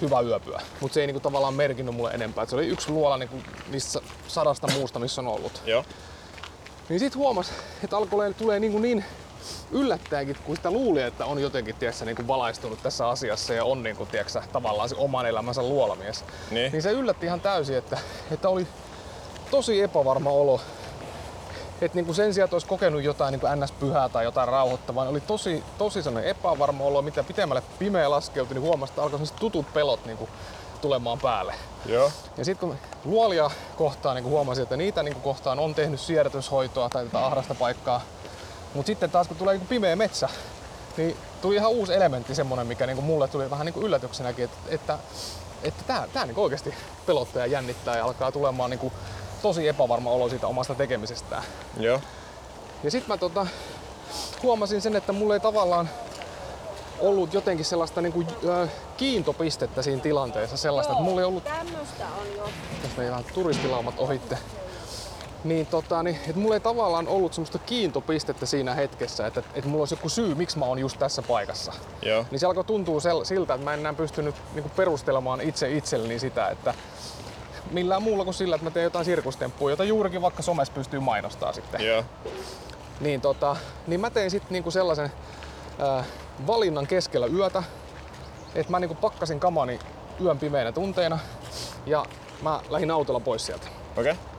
hyvä 0.00 0.20
yöpyä, 0.20 0.60
mutta 0.80 0.94
se 0.94 1.00
ei 1.00 1.06
niinku 1.06 1.20
tavallaan 1.20 1.54
merkinnyt 1.54 1.94
mulle 1.94 2.10
enempää. 2.10 2.42
Et 2.42 2.50
se 2.50 2.56
oli 2.56 2.66
yksi 2.66 2.90
luola 2.90 3.16
niinku 3.16 3.36
niistä 3.70 4.00
sadasta 4.28 4.68
muusta, 4.72 4.98
missä 4.98 5.20
on 5.20 5.28
ollut. 5.28 5.62
Joo. 5.66 5.84
Niin 6.88 7.00
sit 7.00 7.16
huomas, 7.16 7.52
että 7.84 7.96
alkoi 7.96 8.34
tulee 8.34 8.60
niinku 8.60 8.78
niin 8.78 9.04
yllättäenkin, 9.70 10.36
kun 10.44 10.56
sitä 10.56 10.70
luuli, 10.70 11.02
että 11.02 11.26
on 11.26 11.38
jotenkin 11.38 11.74
tiedätkö, 11.74 12.04
niin 12.04 12.16
kuin 12.16 12.28
valaistunut 12.28 12.82
tässä 12.82 13.08
asiassa 13.08 13.54
ja 13.54 13.64
on 13.64 13.82
niin 13.82 13.96
kuin, 13.96 14.08
tiedätkö, 14.08 14.42
tavallaan 14.52 14.88
se 14.88 14.96
oman 14.98 15.26
elämänsä 15.26 15.62
luolamies. 15.62 16.24
Niin. 16.50 16.72
niin 16.72 16.82
se 16.82 16.92
yllätti 16.92 17.26
ihan 17.26 17.40
täysin, 17.40 17.76
että, 17.76 17.98
että 18.30 18.48
oli 18.48 18.66
tosi 19.50 19.82
epävarma 19.82 20.30
olo 20.30 20.60
että 21.84 21.96
niin 21.96 22.04
kuin 22.04 22.16
sen 22.16 22.34
sijaan, 22.34 22.44
että 22.44 22.54
olisi 22.54 22.66
kokenut 22.66 23.02
jotain 23.02 23.32
niin 23.32 23.40
kuin 23.40 23.60
ns-pyhää 23.60 24.08
tai 24.08 24.24
jotain 24.24 24.48
rauhoittavaa, 24.48 25.04
niin 25.04 25.10
oli 25.10 25.20
tosi, 25.20 25.64
tosi 25.78 26.02
sellainen 26.02 26.30
epävarma 26.30 26.84
olo, 26.84 27.02
mitä 27.02 27.24
pitemmälle 27.24 27.62
pimeä 27.78 28.10
laskeutui, 28.10 28.54
niin 28.54 28.62
huomasi, 28.62 28.90
että 28.90 29.02
alkoi 29.02 29.20
tutut 29.40 29.72
pelot 29.72 30.06
niin 30.06 30.18
kuin 30.18 30.30
tulemaan 30.80 31.18
päälle. 31.18 31.54
Joo. 31.86 32.10
Ja 32.36 32.44
sitten 32.44 32.68
kun 32.68 32.78
luolia 33.04 33.50
kohtaan 33.76 34.16
niin 34.16 34.24
huomasin, 34.24 34.62
että 34.62 34.76
niitä 34.76 35.02
niin 35.02 35.14
kohtaan 35.14 35.58
on 35.58 35.74
tehnyt 35.74 36.00
siedätyshoitoa 36.00 36.88
tai 36.88 37.04
tätä 37.04 37.26
ahdasta 37.26 37.54
paikkaa, 37.54 38.00
mutta 38.74 38.86
sitten 38.86 39.10
taas 39.10 39.28
kun 39.28 39.36
tulee 39.36 39.56
niin 39.56 39.66
pimeä 39.66 39.96
metsä, 39.96 40.28
niin 40.96 41.16
tuli 41.42 41.54
ihan 41.54 41.70
uusi 41.70 41.94
elementti 41.94 42.34
semmoinen, 42.34 42.66
mikä 42.66 42.86
niin 42.86 43.04
mulle 43.04 43.28
tuli 43.28 43.50
vähän 43.50 43.66
niin 43.66 43.84
yllätyksenäkin, 43.84 44.44
että, 44.44 44.58
että, 44.68 44.98
että 45.62 45.84
tämä, 45.86 46.08
tämä 46.12 46.26
niin 46.26 46.38
oikeasti 46.38 46.74
pelottaa 47.06 47.40
ja 47.40 47.46
jännittää 47.46 47.96
ja 47.96 48.04
alkaa 48.04 48.32
tulemaan 48.32 48.70
niin 48.70 48.92
tosi 49.42 49.68
epävarma 49.68 50.10
olo 50.10 50.28
siitä 50.28 50.46
omasta 50.46 50.74
tekemisestään. 50.74 51.44
Joo. 51.76 52.00
Ja 52.82 52.90
sitten 52.90 53.08
mä 53.08 53.16
tota, 53.16 53.46
huomasin 54.42 54.80
sen, 54.80 54.96
että 54.96 55.12
mulla 55.12 55.34
ei 55.34 55.40
tavallaan 55.40 55.90
ollut 57.00 57.34
jotenkin 57.34 57.64
sellaista 57.64 58.00
niinku, 58.00 58.24
äh, 58.48 58.68
kiintopistettä 58.96 59.82
siinä 59.82 60.02
tilanteessa 60.02 60.56
sellaista, 60.56 60.92
Joo, 60.92 60.98
että 60.98 61.10
mulla 61.10 61.20
ei 61.20 61.26
ollut... 61.26 61.44
Tämmöstä 61.44 62.06
on 62.20 62.36
jo. 62.36 62.48
Tästä 62.82 63.02
ei 63.02 63.10
vähän 63.10 63.24
turistilaumat 63.34 63.94
ohitte. 63.98 64.38
Niin, 65.44 65.66
tota, 65.66 66.02
niin 66.02 66.16
että 66.16 66.40
mulla 66.40 66.54
ei 66.54 66.60
tavallaan 66.60 67.08
ollut 67.08 67.34
semmoista 67.34 67.58
kiintopistettä 67.58 68.46
siinä 68.46 68.74
hetkessä, 68.74 69.26
että, 69.26 69.42
että 69.54 69.70
mulla 69.70 69.82
olisi 69.82 69.94
joku 69.94 70.08
syy, 70.08 70.34
miksi 70.34 70.58
mä 70.58 70.64
oon 70.64 70.78
just 70.78 70.98
tässä 70.98 71.22
paikassa. 71.22 71.72
Joo. 72.02 72.26
Niin 72.30 72.38
se 72.38 72.46
alkoi 72.46 72.64
tuntua 72.64 73.00
sel, 73.00 73.24
siltä, 73.24 73.54
että 73.54 73.64
mä 73.64 73.74
en 73.74 73.80
enää 73.80 73.94
pystynyt 73.94 74.34
niinku 74.54 74.70
perustelemaan 74.76 75.40
itse 75.40 75.72
itselleni 75.72 76.18
sitä, 76.18 76.48
että, 76.48 76.74
millään 77.70 78.02
muulla 78.02 78.24
kuin 78.24 78.34
sillä, 78.34 78.54
että 78.54 78.64
mä 78.64 78.70
teen 78.70 78.84
jotain 78.84 79.04
sirkustemppuja, 79.04 79.72
jota 79.72 79.84
juurikin 79.84 80.22
vaikka 80.22 80.42
somessa 80.42 80.74
pystyy 80.74 81.00
mainostaa 81.00 81.52
sitten. 81.52 81.80
Yeah. 81.80 82.04
Niin, 83.00 83.20
tota, 83.20 83.56
niin 83.86 84.00
mä 84.00 84.10
tein 84.10 84.30
sitten 84.30 84.52
niinku 84.52 84.70
sellaisen 84.70 85.12
äh, 85.98 86.06
valinnan 86.46 86.86
keskellä 86.86 87.26
yötä, 87.26 87.62
että 88.54 88.70
mä 88.70 88.80
niinku 88.80 88.94
pakkasin 88.94 89.40
kamani 89.40 89.78
yön 90.20 90.38
pimeinä 90.38 90.72
tunteina 90.72 91.18
ja 91.86 92.06
mä 92.42 92.60
lähdin 92.70 92.90
autolla 92.90 93.20
pois 93.20 93.46
sieltä. 93.46 93.66
Okei. 93.96 94.12
Okay. 94.12 94.31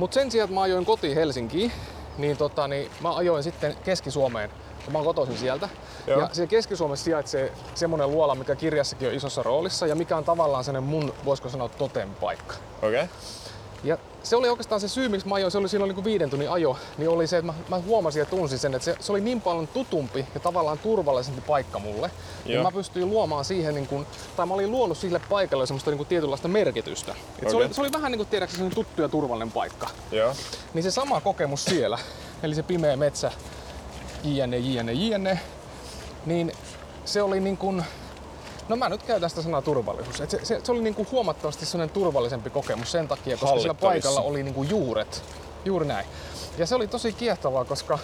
Mut 0.00 0.12
sen 0.12 0.30
sijaan, 0.30 0.44
että 0.44 0.54
mä 0.54 0.62
ajoin 0.62 0.84
kotiin 0.84 1.14
Helsinkiin, 1.14 1.72
niin, 2.18 2.36
tota, 2.36 2.68
niin 2.68 2.90
mä 3.00 3.16
ajoin 3.16 3.42
sitten 3.42 3.76
Keski-Suomeen 3.84 4.50
Mä 4.90 4.98
oon 4.98 5.04
kotoisin 5.04 5.38
sieltä. 5.38 5.68
Joo. 6.06 6.20
Ja 6.20 6.28
siellä 6.32 6.48
Keski-Suomessa 6.48 7.04
sijaitsee 7.04 7.52
semmonen 7.74 8.10
luola, 8.10 8.34
mikä 8.34 8.56
kirjassakin 8.56 9.08
on 9.08 9.14
isossa 9.14 9.42
roolissa 9.42 9.86
ja 9.86 9.94
mikä 9.94 10.16
on 10.16 10.24
tavallaan 10.24 10.64
sellainen 10.64 10.90
mun, 10.90 11.14
voisiko 11.24 11.48
sanoa, 11.48 11.68
totem-paikka. 11.68 12.54
Okei. 12.82 13.02
Okay. 13.02 13.06
Ja 13.84 13.98
se 14.22 14.36
oli 14.36 14.48
oikeastaan 14.48 14.80
se 14.80 14.88
syy, 14.88 15.08
miksi 15.08 15.28
mä 15.28 15.34
ajoin, 15.34 15.50
se 15.50 15.58
oli 15.58 15.66
oli 15.82 15.92
niin 15.92 16.04
viiden 16.04 16.30
tunnin 16.30 16.50
ajo, 16.50 16.76
niin 16.98 17.10
oli 17.10 17.26
se, 17.26 17.38
että 17.38 17.52
mä, 17.52 17.58
mä 17.68 17.78
huomasin 17.78 18.20
ja 18.20 18.26
tunsin 18.26 18.58
sen, 18.58 18.74
että 18.74 18.84
se, 18.84 18.96
se 19.00 19.12
oli 19.12 19.20
niin 19.20 19.40
paljon 19.40 19.68
tutumpi 19.68 20.26
ja 20.34 20.40
tavallaan 20.40 20.78
turvallisempi 20.78 21.40
paikka 21.40 21.78
mulle. 21.78 22.10
Ja 22.46 22.54
Joo. 22.54 22.62
mä 22.62 22.72
pystyin 22.72 23.10
luomaan 23.10 23.44
siihen, 23.44 23.74
niin 23.74 23.86
kuin, 23.86 24.06
tai 24.36 24.46
mä 24.46 24.54
olin 24.54 24.70
luonut 24.70 24.98
sille 24.98 25.20
paikalle 25.28 25.66
semmoista 25.66 25.90
niin 25.90 25.98
kuin 25.98 26.08
tietynlaista 26.08 26.48
merkitystä. 26.48 27.14
Et 27.42 27.50
se, 27.50 27.56
oli, 27.56 27.74
se 27.74 27.80
oli 27.80 27.92
vähän 27.92 28.12
niin 28.12 28.26
kuin 28.26 28.28
sellainen 28.30 28.74
tuttu 28.74 29.02
ja 29.02 29.08
turvallinen 29.08 29.52
paikka. 29.52 29.88
Joo. 30.12 30.34
Niin 30.74 30.82
se 30.82 30.90
sama 30.90 31.20
kokemus 31.20 31.64
siellä, 31.64 31.98
eli 32.42 32.54
se 32.54 32.62
pimeä 32.62 32.96
metsä, 32.96 33.32
jne, 34.24 34.58
jne, 34.58 34.92
jne, 34.92 35.40
niin 36.26 36.52
se 37.04 37.22
oli 37.22 37.40
niin 37.40 37.56
kuin, 37.56 37.84
no 38.70 38.76
mä 38.76 38.88
nyt 38.88 39.02
käytän 39.02 39.30
sitä 39.30 39.42
sanaa 39.42 39.62
turvallisuus. 39.62 40.20
Et 40.20 40.30
se, 40.30 40.40
se, 40.42 40.60
se 40.64 40.72
oli 40.72 40.82
niin 40.82 40.94
kuin 40.94 41.08
huomattavasti 41.12 41.66
sellainen 41.66 41.94
turvallisempi 41.94 42.50
kokemus 42.50 42.92
sen 42.92 43.08
takia, 43.08 43.36
koska 43.36 43.46
sillä 43.46 43.50
Hallittavissa. 43.50 43.86
paikalla 43.86 44.20
oli 44.20 44.42
niin 44.42 44.54
kuin 44.54 44.70
juuret. 44.70 45.22
Juuri 45.64 45.86
näin. 45.86 46.06
Ja 46.58 46.66
se 46.66 46.74
oli 46.74 46.86
tosi 46.86 47.12
kiehtovaa, 47.12 47.64
koska 47.64 47.98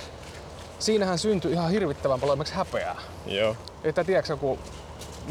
siinähän 0.79 1.19
syntyi 1.19 1.53
ihan 1.53 1.71
hirvittävän 1.71 2.21
paljon 2.21 2.45
häpeää. 2.53 2.97
Joo. 3.27 3.57
Että 3.85 4.05
tiedätkö, 4.05 4.37
kun 4.37 4.59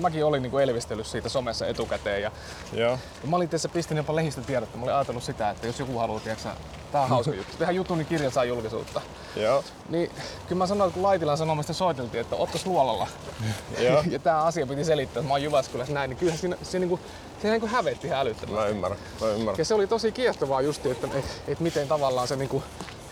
mäkin 0.01 0.25
olin 0.25 0.41
niin 0.41 0.51
kuin 0.51 0.63
elvistellyt 0.63 1.07
siitä 1.07 1.29
somessa 1.29 1.67
etukäteen 1.67 2.21
ja 2.21 2.31
Joo. 2.73 2.91
ja 2.91 3.29
mä 3.29 3.35
olin 3.35 3.49
tässä 3.49 3.69
pistänyt 3.69 4.03
jopa 4.03 4.15
lehdistötiedottä. 4.15 4.77
Mä 4.77 4.83
olin 4.83 4.95
ajatellut 4.95 5.23
sitä, 5.23 5.49
että 5.49 5.67
jos 5.67 5.79
joku 5.79 5.97
haluaa, 5.97 6.19
tiedätkö, 6.19 6.49
tää 6.91 7.01
on 7.01 7.09
hauska 7.09 7.33
juttu. 7.39 7.51
Tehdään 7.57 7.75
jutun, 7.75 7.97
niin 7.97 8.07
kirja 8.07 8.31
saa 8.31 8.45
julkisuutta. 8.45 9.01
Joo. 9.35 9.63
Niin 9.89 10.11
kyllä 10.47 10.59
mä 10.59 10.67
sanoin, 10.67 10.87
että 10.87 10.93
kun 10.93 11.03
Laitilan 11.03 11.37
Sanomista 11.37 11.73
soiteltiin, 11.73 12.21
että 12.21 12.35
ottais 12.35 12.65
luolalla. 12.65 13.07
Joo. 13.79 14.03
ja 14.09 14.19
tää 14.19 14.43
asia 14.43 14.67
piti 14.67 14.83
selittää, 14.85 15.19
että 15.19 15.27
mä 15.27 15.33
oon 15.33 15.43
Jyväskylässä 15.43 15.93
näin, 15.93 16.09
niin 16.09 16.17
kyllähän 16.17 16.39
siinä, 16.39 16.57
se, 16.63 16.79
niinku, 16.79 16.99
se 17.41 17.49
niinku 17.49 17.67
hävetti 17.67 18.07
ihan 18.07 18.19
älyttömästi. 18.19 18.55
Mä 18.61 18.67
ymmärrän. 18.67 18.99
Mä 19.21 19.27
ymmärrän. 19.27 19.57
Ja 19.57 19.65
se 19.65 19.73
oli 19.73 19.87
tosi 19.87 20.11
kiehtovaa 20.11 20.61
just, 20.61 20.85
että 20.85 21.07
et, 21.13 21.41
et 21.47 21.59
miten 21.59 21.87
tavallaan 21.87 22.27
se 22.27 22.35
niinku 22.35 22.63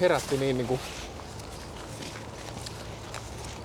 herätti 0.01 0.37
niin, 0.37 0.57
niinku, 0.57 0.79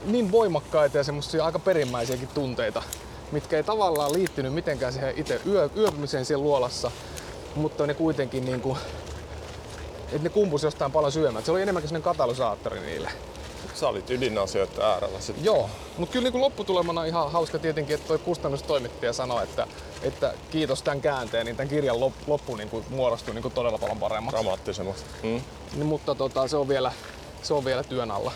niin 0.04 0.32
voimakkaita 0.32 0.98
ja 0.98 1.04
semmoisia 1.04 1.44
aika 1.44 1.58
perimmäisiäkin 1.58 2.28
tunteita, 2.28 2.82
mitkä 3.32 3.56
ei 3.56 3.64
tavallaan 3.64 4.12
liittynyt 4.12 4.54
mitenkään 4.54 4.92
siihen 4.92 5.14
itse 5.16 5.40
yö, 5.46 5.70
yöpymiseen 5.76 6.24
siellä 6.24 6.44
luolassa, 6.44 6.90
mutta 7.54 7.86
ne 7.86 7.94
kuitenkin 7.94 8.44
niinku, 8.44 8.78
että 10.04 10.22
ne 10.22 10.28
kumpusi 10.28 10.66
jostain 10.66 10.92
paljon 10.92 11.12
syömään. 11.12 11.44
Se 11.44 11.52
oli 11.52 11.62
enemmänkin 11.62 11.88
sellainen 11.88 12.04
katalysaattori 12.04 12.80
niille. 12.80 13.10
Sä 13.74 13.88
olit 13.88 14.10
ydinasioiden 14.10 14.84
äärellä 14.84 15.20
sitten. 15.20 15.44
Joo, 15.44 15.70
mutta 15.98 16.12
kyllä 16.12 16.30
niin 16.30 16.40
lopputulemana 16.40 17.04
ihan 17.04 17.32
hauska 17.32 17.58
tietenkin, 17.58 17.94
että 17.94 18.08
toi 18.08 18.18
kustannustoimittaja 18.18 19.12
sanoi, 19.12 19.42
että, 19.44 19.66
että 20.02 20.34
kiitos 20.50 20.82
tämän 20.82 21.00
käänteen, 21.00 21.46
niin 21.46 21.56
tämän 21.56 21.68
kirjan 21.68 21.96
lop- 21.96 22.24
loppu 22.26 22.56
niin 22.56 22.68
kuin 22.68 22.84
muodostui 22.90 23.34
niin 23.34 23.42
kuin 23.42 23.54
todella 23.54 23.78
paljon 23.78 23.98
paremmaksi. 23.98 24.36
Dramaattisemmaksi. 24.36 25.04
Mm. 25.22 25.40
Niin, 25.74 25.86
mutta 25.86 26.14
tota, 26.14 26.48
se, 26.48 26.56
on 26.56 26.68
vielä, 26.68 26.92
se 27.42 27.54
on 27.54 27.64
vielä 27.64 27.82
työn 27.82 28.10
alla. 28.10 28.32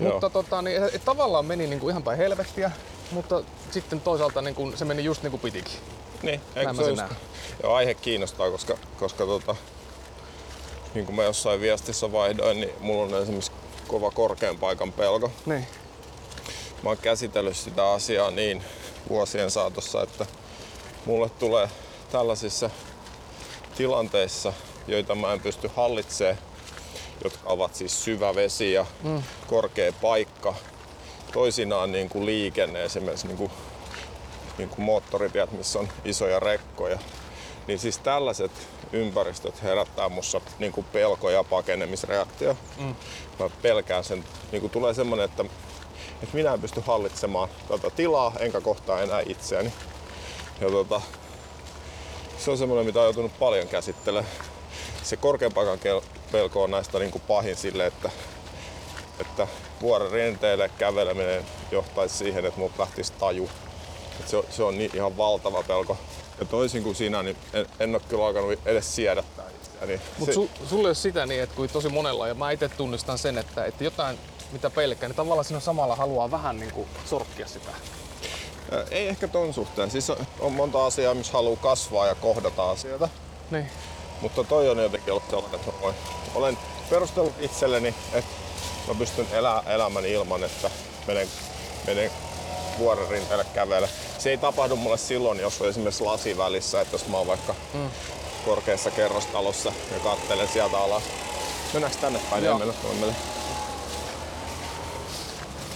Joo. 0.00 0.12
Mutta 0.12 0.30
tota, 0.30 0.62
niin, 0.62 0.84
et, 0.84 0.94
et 0.94 1.04
tavallaan 1.04 1.46
meni 1.46 1.66
niin 1.66 1.80
kuin 1.80 1.90
ihan 1.90 2.02
päin 2.02 2.18
helvettiä, 2.18 2.70
mutta 3.10 3.42
sitten 3.70 4.00
toisaalta 4.00 4.42
niin 4.42 4.54
kuin, 4.54 4.76
se 4.76 4.84
meni 4.84 5.04
just 5.04 5.22
niin 5.22 5.30
kuin 5.30 5.40
pitikin. 5.40 5.80
Niin, 6.22 6.40
eikö 6.56 6.74
se 6.74 6.88
just, 6.88 7.02
joo, 7.62 7.74
aihe 7.74 7.94
kiinnostaa, 7.94 8.50
koska, 8.50 8.78
koska 8.98 9.26
tota, 9.26 9.56
niin 10.94 11.06
kuin 11.06 11.16
mä 11.16 11.22
jossain 11.22 11.60
viestissä 11.60 12.12
vaihdoin, 12.12 12.60
niin 12.60 12.72
mulla 12.80 13.16
on 13.16 13.22
esimerkiksi 13.22 13.52
kova 13.88 14.10
korkean 14.10 14.58
paikan 14.58 14.92
pelko. 14.92 15.30
Niin. 15.46 15.66
Mä 16.82 16.90
oon 16.90 16.98
käsitellyt 16.98 17.56
sitä 17.56 17.92
asiaa 17.92 18.30
niin 18.30 18.64
vuosien 19.08 19.50
saatossa, 19.50 20.02
että 20.02 20.26
mulle 21.06 21.28
tulee 21.28 21.70
tällaisissa 22.12 22.70
tilanteissa, 23.76 24.52
joita 24.86 25.14
mä 25.14 25.32
en 25.32 25.40
pysty 25.40 25.70
hallitsemaan, 25.76 26.38
jotka 27.24 27.48
ovat 27.50 27.74
siis 27.74 28.04
syvä 28.04 28.34
vesi 28.34 28.72
ja 28.72 28.86
mm. 29.02 29.22
korkea 29.46 29.92
paikka, 29.92 30.54
toisinaan 31.38 31.92
niin 31.92 32.08
kuin 32.08 32.26
liikenne, 32.26 32.84
esimerkiksi 32.84 33.26
niin 33.26 33.36
kuin, 33.36 33.50
niin 34.58 34.68
kuin 34.68 34.80
moottoritiet, 34.80 35.52
missä 35.52 35.78
on 35.78 35.88
isoja 36.04 36.40
rekkoja, 36.40 36.98
niin 37.66 37.78
siis 37.78 37.98
tällaiset 37.98 38.50
ympäristöt 38.92 39.62
herättää 39.62 40.08
mussa 40.08 40.40
niin 40.58 40.72
kuin 40.72 40.86
pelko- 40.92 41.30
ja 41.30 41.44
pakenemisreaktio. 41.44 42.56
Mm. 42.78 42.94
Mä 43.38 43.50
pelkään 43.62 44.04
sen, 44.04 44.24
niin 44.52 44.60
kuin 44.60 44.70
tulee 44.70 44.94
semmoinen, 44.94 45.24
että, 45.24 45.44
että 46.22 46.36
minä 46.36 46.52
en 46.52 46.60
pysty 46.60 46.82
hallitsemaan 46.86 47.48
tätä 47.68 47.90
tilaa, 47.90 48.32
enkä 48.38 48.60
kohtaa 48.60 49.02
enää 49.02 49.22
itseäni. 49.26 49.72
Ja 50.60 50.70
tota, 50.70 51.00
se 52.38 52.50
on 52.50 52.58
semmoinen, 52.58 52.86
mitä 52.86 52.98
on 52.98 53.04
joutunut 53.04 53.38
paljon 53.38 53.68
käsittelemään. 53.68 54.32
Se 55.02 55.16
korkean 55.16 55.52
paikan 55.52 55.78
pelko 56.32 56.62
on 56.62 56.70
näistä 56.70 56.98
niin 56.98 57.10
kuin 57.10 57.22
pahin 57.28 57.56
sille, 57.56 57.86
että, 57.86 58.10
että 59.20 59.46
vuoren 59.80 60.10
rinteille 60.10 60.70
käveleminen 60.78 61.44
johtaisi 61.70 62.16
siihen, 62.16 62.44
että 62.44 62.60
mut 62.60 62.72
lähtisi 62.78 63.12
taju. 63.12 63.50
Et 64.20 64.28
se, 64.28 64.36
on, 64.36 64.44
se 64.50 64.62
on 64.62 64.78
niin 64.78 64.90
ihan 64.94 65.16
valtava 65.16 65.62
pelko. 65.62 65.96
Ja 66.40 66.46
toisin 66.46 66.82
kuin 66.82 66.94
sinä, 66.94 67.22
niin 67.22 67.36
en, 67.52 67.66
en 67.80 67.94
ole 67.94 68.02
kyllä 68.08 68.26
alkanut 68.26 68.58
edes 68.66 68.94
siedättää 68.94 69.44
itseäni. 69.50 70.00
Mutta 70.18 70.32
Se- 70.32 70.34
su, 70.34 70.50
sulle 70.68 70.88
ei 70.88 70.88
ole 70.88 70.94
sitä 70.94 71.26
niin, 71.26 71.42
että 71.42 71.56
kuin 71.56 71.70
tosi 71.70 71.88
monella, 71.88 72.28
ja 72.28 72.34
mä 72.34 72.50
itse 72.50 72.68
tunnistan 72.68 73.18
sen, 73.18 73.38
että, 73.38 73.64
että 73.64 73.84
jotain 73.84 74.18
mitä 74.52 74.70
pelkää, 74.70 75.08
niin 75.08 75.16
tavallaan 75.16 75.44
siinä 75.44 75.60
samalla 75.60 75.96
haluaa 75.96 76.30
vähän 76.30 76.60
niin 76.60 76.72
kuin 76.72 76.88
sorkkia 77.06 77.46
sitä. 77.48 77.70
Ei 78.90 79.08
ehkä 79.08 79.28
ton 79.28 79.54
suhteen. 79.54 79.90
Siis 79.90 80.10
on, 80.10 80.16
on 80.40 80.52
monta 80.52 80.86
asiaa, 80.86 81.14
missä 81.14 81.32
haluaa 81.32 81.56
kasvaa 81.56 82.06
ja 82.06 82.14
kohdata 82.14 82.70
asioita. 82.70 83.08
Niin. 83.50 83.70
Mutta 84.20 84.44
toi 84.44 84.68
on 84.68 84.78
jotenkin 84.78 85.12
ollut 85.12 85.30
sellainen, 85.30 85.60
että 85.60 85.72
olen 86.34 86.58
perustellut 86.90 87.32
itselleni, 87.40 87.94
että 88.12 88.30
mä 88.88 88.94
pystyn 88.94 89.26
elämään 89.32 89.68
elämäni 89.68 90.12
ilman, 90.12 90.44
että 90.44 90.70
menen, 91.06 91.28
menen 91.86 92.10
vuoren 92.78 93.08
rinteelle 93.08 93.46
kävele. 93.54 93.88
Se 94.18 94.30
ei 94.30 94.38
tapahdu 94.38 94.76
mulle 94.76 94.98
silloin, 94.98 95.40
jos 95.40 95.60
on 95.60 95.68
esimerkiksi 95.68 96.04
lasi 96.04 96.36
välissä, 96.36 96.80
että 96.80 96.94
jos 96.94 97.06
mä 97.08 97.16
oon 97.16 97.26
vaikka 97.26 97.54
mm. 97.74 97.90
korkeassa 98.44 98.90
kerrostalossa 98.90 99.72
ja 99.92 100.00
katselen 100.00 100.48
sieltä 100.48 100.78
alas. 100.78 101.02
Mennäänkö 101.72 101.98
tänne 102.00 102.20
päin? 102.30 102.44
Joo. 102.44 102.54
Ei 102.54 102.58
mennä 102.58 102.74
mennä. 103.00 103.14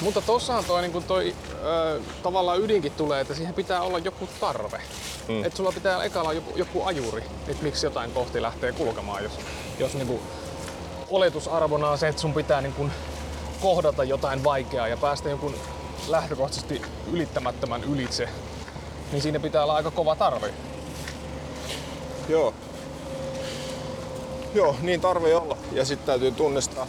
Mutta 0.01 0.21
tossahan 0.21 0.65
toi, 0.65 0.83
niin 0.83 1.05
toi 1.05 1.35
ö, 1.65 2.01
tavallaan 2.23 2.61
ydinkin 2.61 2.93
tulee, 2.93 3.21
että 3.21 3.35
siihen 3.35 3.55
pitää 3.55 3.83
olla 3.83 3.99
joku 3.99 4.29
tarve. 4.41 4.83
Mm. 5.29 5.45
Että 5.45 5.57
sulla 5.57 5.73
pitää 5.73 6.05
ekalla 6.05 6.29
olla 6.29 6.41
joku, 6.41 6.59
joku 6.59 6.85
ajuri, 6.85 7.25
että 7.49 7.63
miksi 7.63 7.87
jotain 7.87 8.13
kohti 8.13 8.43
lähtee 8.43 8.73
kulkemaan, 8.73 9.23
jos, 9.23 9.33
jos 9.79 9.95
niin 9.95 10.07
kuin 10.07 10.21
oletusarvona 11.13 11.91
on 11.91 11.99
se, 11.99 12.09
että 12.09 12.23
sun 12.23 12.35
pitää 12.35 12.61
niin 12.61 12.73
kuin 12.73 12.93
kohdata 13.63 14.05
jotain 14.05 14.45
vaikeaa 14.45 14.89
ja 14.89 14.97
päästä 14.97 15.29
jonkun 15.29 15.55
lähtökohtaisesti 16.09 16.83
ylittämättömän 17.13 17.85
ylitse, 17.85 18.29
niin 19.13 19.23
siinä 19.23 19.41
pitää 19.41 19.63
olla 19.63 19.75
aika 19.75 19.91
kova 19.91 20.17
tarve. 20.17 20.55
Joo. 22.29 22.55
Joo, 24.55 24.77
niin 24.83 25.01
tarvii 25.01 25.35
olla. 25.35 25.57
Ja 25.73 25.85
sitten 25.85 26.07
täytyy 26.07 26.33
tunnistaa 26.33 26.87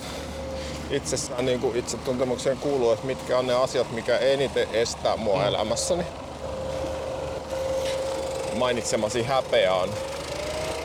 itsessään, 0.89 1.45
niin 1.45 1.59
kuin 1.59 1.75
itsetuntemukseen 1.75 2.57
kuuluu, 2.57 2.91
että 2.91 3.05
mitkä 3.05 3.38
on 3.38 3.47
ne 3.47 3.53
asiat, 3.53 3.91
mikä 3.91 4.17
eniten 4.17 4.67
estää 4.73 5.17
mua 5.17 5.39
mm. 5.39 5.47
elämässäni. 5.47 6.03
Mainitsemasi 8.55 9.23
häpeä 9.23 9.73
on 9.73 9.89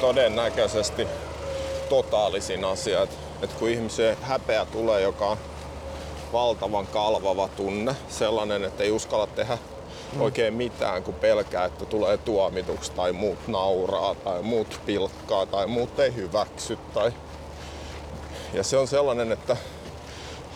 todennäköisesti 0.01 1.07
totaalisin 1.89 2.65
asia. 2.65 3.03
Et, 3.03 3.28
et 3.43 3.53
kun 3.53 3.69
ihmiseen 3.69 4.17
häpeä 4.23 4.65
tulee, 4.65 5.01
joka 5.01 5.27
on 5.27 5.39
valtavan 6.33 6.87
kalvava 6.87 7.49
tunne, 7.49 7.97
sellainen, 8.09 8.65
että 8.65 8.85
ei 8.85 8.91
uskalla 8.91 9.27
tehdä 9.27 9.59
mm. 10.13 10.21
oikein 10.21 10.55
mitään, 10.55 11.03
kun 11.03 11.15
pelkää, 11.15 11.65
että 11.65 11.87
tulee 11.87 12.17
tuomituksi 12.17 12.93
tai 12.93 13.13
muut 13.13 13.49
nauraa 13.49 14.15
tai 14.15 14.43
muut 14.43 14.81
pilkkaa 14.87 15.47
tai 15.47 15.67
muut 15.67 15.99
ei 15.99 16.15
hyväksy. 16.15 16.79
Tai... 16.95 17.13
Ja 18.53 18.63
se 18.63 18.77
on 18.77 18.89
sellainen, 18.89 19.33
että 19.33 19.57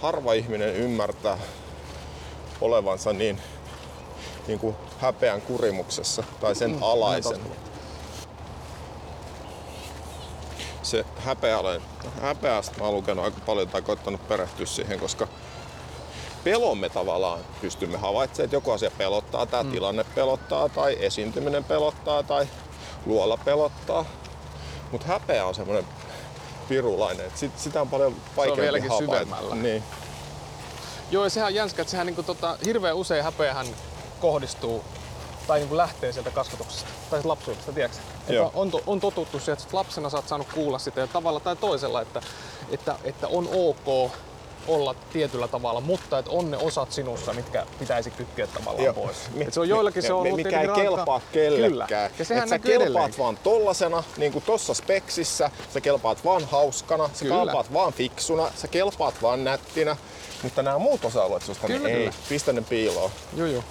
harva 0.02 0.32
ihminen 0.32 0.74
ymmärtää 0.74 1.38
olevansa 2.60 3.12
niin, 3.12 3.40
niin 4.46 4.58
kuin 4.58 4.76
häpeän 4.98 5.40
kurimuksessa 5.40 6.24
tai 6.40 6.54
sen 6.54 6.70
mm, 6.70 6.82
alaisen. 6.82 7.40
Se 10.82 11.04
häpeä, 11.16 11.58
häpeästä 12.22 12.78
mä 12.78 12.84
oon 12.84 12.94
lukenut 12.94 13.24
aika 13.24 13.40
paljon 13.46 13.68
tai 13.68 13.82
koittanut 13.82 14.28
perehtyä 14.28 14.66
siihen, 14.66 15.00
koska 15.00 15.28
pelomme 16.44 16.88
tavallaan 16.88 17.40
pystymme 17.60 17.98
havaitsemaan, 17.98 18.44
että 18.44 18.56
joku 18.56 18.70
asia 18.70 18.90
pelottaa, 18.98 19.46
tämä 19.46 19.62
mm. 19.62 19.70
tilanne 19.70 20.04
pelottaa 20.04 20.68
tai 20.68 20.96
esiintyminen 21.00 21.64
pelottaa 21.64 22.22
tai 22.22 22.48
luola 23.06 23.36
pelottaa. 23.36 24.04
Mutta 24.92 25.06
häpeä 25.06 25.46
on 25.46 25.54
semmoinen 25.54 25.86
pirulainen, 26.68 27.26
että 27.26 27.38
sit, 27.38 27.58
sitä 27.58 27.80
on 27.80 27.88
paljon 27.88 28.16
vaikeampi 28.36 28.62
vieläkin 28.62 28.90
havaita. 28.90 29.14
syvemmällä. 29.14 29.54
Niin. 29.54 29.82
Joo, 31.10 31.24
ja 31.24 31.30
sehän 31.30 31.46
on 31.46 31.54
jänskä, 31.54 31.82
että 31.82 31.90
sehän 31.90 32.06
niinku 32.06 32.22
tota, 32.22 32.58
hirveän 32.64 32.96
usein 32.96 33.24
häpeähän 33.24 33.66
kohdistuu 34.20 34.84
tai 35.46 35.58
niinku 35.58 35.76
lähtee 35.76 36.12
sieltä 36.12 36.30
kasvatuksesta 36.30 36.88
tai 37.10 37.18
sieltä 37.18 37.28
lapsuudesta, 37.28 37.72
tiedätkö? 37.72 37.98
Että 38.28 38.50
on, 38.54 38.70
to, 38.70 38.80
on 38.86 39.00
totuttu 39.00 39.38
siihen, 39.38 39.52
että 39.52 39.76
lapsena 39.76 40.10
sä 40.10 40.16
oot 40.16 40.28
saanut 40.28 40.46
kuulla 40.54 40.78
sitä 40.78 41.00
ja 41.00 41.06
tavalla 41.06 41.40
tai 41.40 41.56
toisella, 41.56 42.00
että, 42.00 42.22
että, 42.70 42.94
että 43.04 43.28
on 43.28 43.48
ok 43.52 44.10
olla 44.68 44.94
tietyllä 45.12 45.48
tavalla, 45.48 45.80
mutta 45.80 46.18
että 46.18 46.30
on 46.30 46.50
ne 46.50 46.56
osat 46.56 46.92
sinussa, 46.92 47.32
mitkä 47.32 47.66
pitäisi 47.78 48.10
kytkeä 48.10 48.46
tavallaan 48.46 48.84
Joo. 48.84 48.94
pois. 48.94 49.16
Mi- 49.34 49.44
Et 49.44 49.54
se 49.54 49.60
on 49.60 49.68
joillakin 49.68 50.02
se 50.02 50.12
on 50.12 50.20
ollut 50.20 50.36
mikä 50.36 50.60
ei 50.60 50.66
rankkaa. 50.66 50.84
kelpaa 50.84 51.20
kellekään. 51.32 52.10
Kyllä. 52.10 52.10
Ja 52.18 52.24
sehän 52.24 52.42
Et 52.42 52.48
sä 52.48 52.58
kelpaat 52.58 52.82
edelleenkin. 52.82 53.18
vaan 53.18 53.38
tollasena, 53.42 54.04
niin 54.16 54.32
kuin 54.32 54.44
tossa 54.44 54.74
speksissä, 54.74 55.50
sä 55.74 55.80
kelpaat 55.80 56.24
vaan 56.24 56.44
hauskana, 56.44 57.10
sä 57.14 57.24
Kyllä. 57.24 57.36
kelpaat 57.36 57.72
vaan 57.72 57.92
fiksuna, 57.92 58.50
sä 58.56 58.68
kelpaat 58.68 59.14
vaan 59.22 59.44
nättinä, 59.44 59.96
mutta 60.42 60.62
nämä 60.62 60.78
muut 60.78 61.04
osa-alueet 61.04 61.42
susta, 61.42 61.66
Kyllä, 61.66 61.88
niin 61.88 61.96
ei, 62.00 62.10
pistä 62.28 62.52
ne 62.52 62.60
piiloon. 62.62 63.10
Joo, 63.36 63.46
joo. 63.46 63.62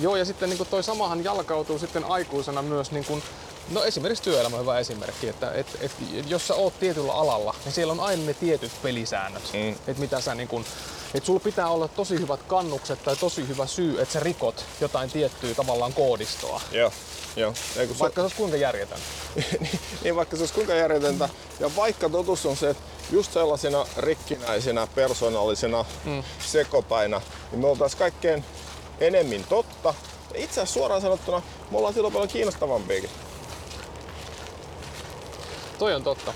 Joo, 0.00 0.16
ja 0.16 0.24
sitten 0.24 0.50
niin 0.50 0.66
toi 0.70 0.82
samahan 0.82 1.24
jalkautuu 1.24 1.78
sitten 1.78 2.04
aikuisena 2.04 2.62
myös, 2.62 2.90
niin 2.90 3.04
kuin, 3.04 3.22
no 3.70 3.84
esimerkiksi 3.84 4.24
työelämä 4.24 4.56
on 4.56 4.62
hyvä 4.62 4.78
esimerkki, 4.78 5.28
että 5.28 5.52
et, 5.52 5.66
et, 5.80 5.92
jos 6.26 6.46
sä 6.48 6.54
oot 6.54 6.80
tietyllä 6.80 7.12
alalla, 7.12 7.54
niin 7.64 7.72
siellä 7.72 7.92
on 7.92 8.00
aina 8.00 8.22
ne 8.26 8.34
tietyt 8.34 8.72
pelisäännöt, 8.82 9.42
Mm. 9.52 9.70
että 9.70 10.00
mitä 10.00 10.20
sä 10.20 10.34
niin 10.34 10.48
kuin, 10.48 10.64
että 11.14 11.26
sulla 11.26 11.40
pitää 11.40 11.68
olla 11.68 11.88
tosi 11.88 12.14
hyvät 12.20 12.42
kannukset 12.42 13.04
tai 13.04 13.16
tosi 13.16 13.48
hyvä 13.48 13.66
syy, 13.66 14.00
että 14.00 14.12
sä 14.12 14.20
rikot 14.20 14.64
jotain 14.80 15.10
tiettyä 15.10 15.54
tavallaan 15.54 15.92
koodistoa. 15.92 16.60
Joo, 16.72 16.92
joo. 17.36 17.54
Kun 17.88 17.98
Vaikka 17.98 18.20
se 18.20 18.22
olisi 18.22 18.36
kuinka 18.36 18.56
järjetön. 18.56 18.98
niin, 19.60 19.80
niin 20.02 20.16
vaikka 20.16 20.36
se 20.36 20.42
olisi 20.42 20.54
kuinka 20.54 20.74
järjetöntä. 20.74 21.28
Ja 21.60 21.76
vaikka 21.76 22.08
totuus 22.08 22.46
on 22.46 22.56
se, 22.56 22.70
että 22.70 22.82
just 23.12 23.32
sellaisina 23.32 23.86
rikkinäisinä, 23.96 24.86
persoonallisina 24.94 25.84
mm. 26.04 26.22
sekopäinä, 26.46 27.20
niin 27.50 27.60
me 27.60 27.66
oltaisiin 27.66 27.98
kaikkein 27.98 28.44
enemmän 29.00 29.44
totta. 29.48 29.94
Itse 30.34 30.60
asiassa 30.60 30.80
suoraan 30.80 31.00
sanottuna 31.00 31.42
me 31.70 31.78
ollaan 31.78 31.94
silloin 31.94 32.12
paljon 32.12 32.28
kiinnostavampiakin. 32.28 33.10
Toi 35.78 35.94
on 35.94 36.04
totta. 36.04 36.34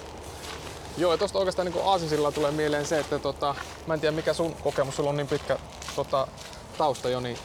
Joo, 0.97 1.13
ja 1.13 1.19
tosta 1.19 1.39
oikeastaan 1.39 1.71
niin 1.71 1.85
aasisilla 1.85 2.33
tulee 2.33 2.51
mieleen 2.51 2.87
se, 2.87 2.99
että 2.99 3.19
tota, 3.19 3.55
mä 3.87 3.95
en 3.95 4.01
tiedä 4.01 4.17
mikä 4.17 4.33
sun 4.33 4.55
kokemus, 4.55 4.97
sulla 4.97 5.11
on 5.11 5.17
niin 5.17 5.27
pitkä 5.27 5.59
tota, 5.97 6.29
tausta 6.79 7.09
jo, 7.09 7.21
niin, 7.21 7.39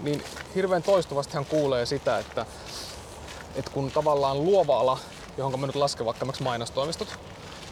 niin 0.00 0.24
hirveän 0.54 0.82
toistuvastihan 0.82 1.44
kuulee 1.44 1.86
sitä, 1.86 2.18
että, 2.18 2.46
että 3.56 3.70
kun 3.70 3.90
tavallaan 3.90 4.44
luova 4.44 4.80
ala, 4.80 4.98
johon 5.38 5.60
mä 5.60 5.66
nyt 5.66 5.76
lasken 5.76 6.06
vaikka 6.06 6.26
mainostoimistot, 6.40 7.08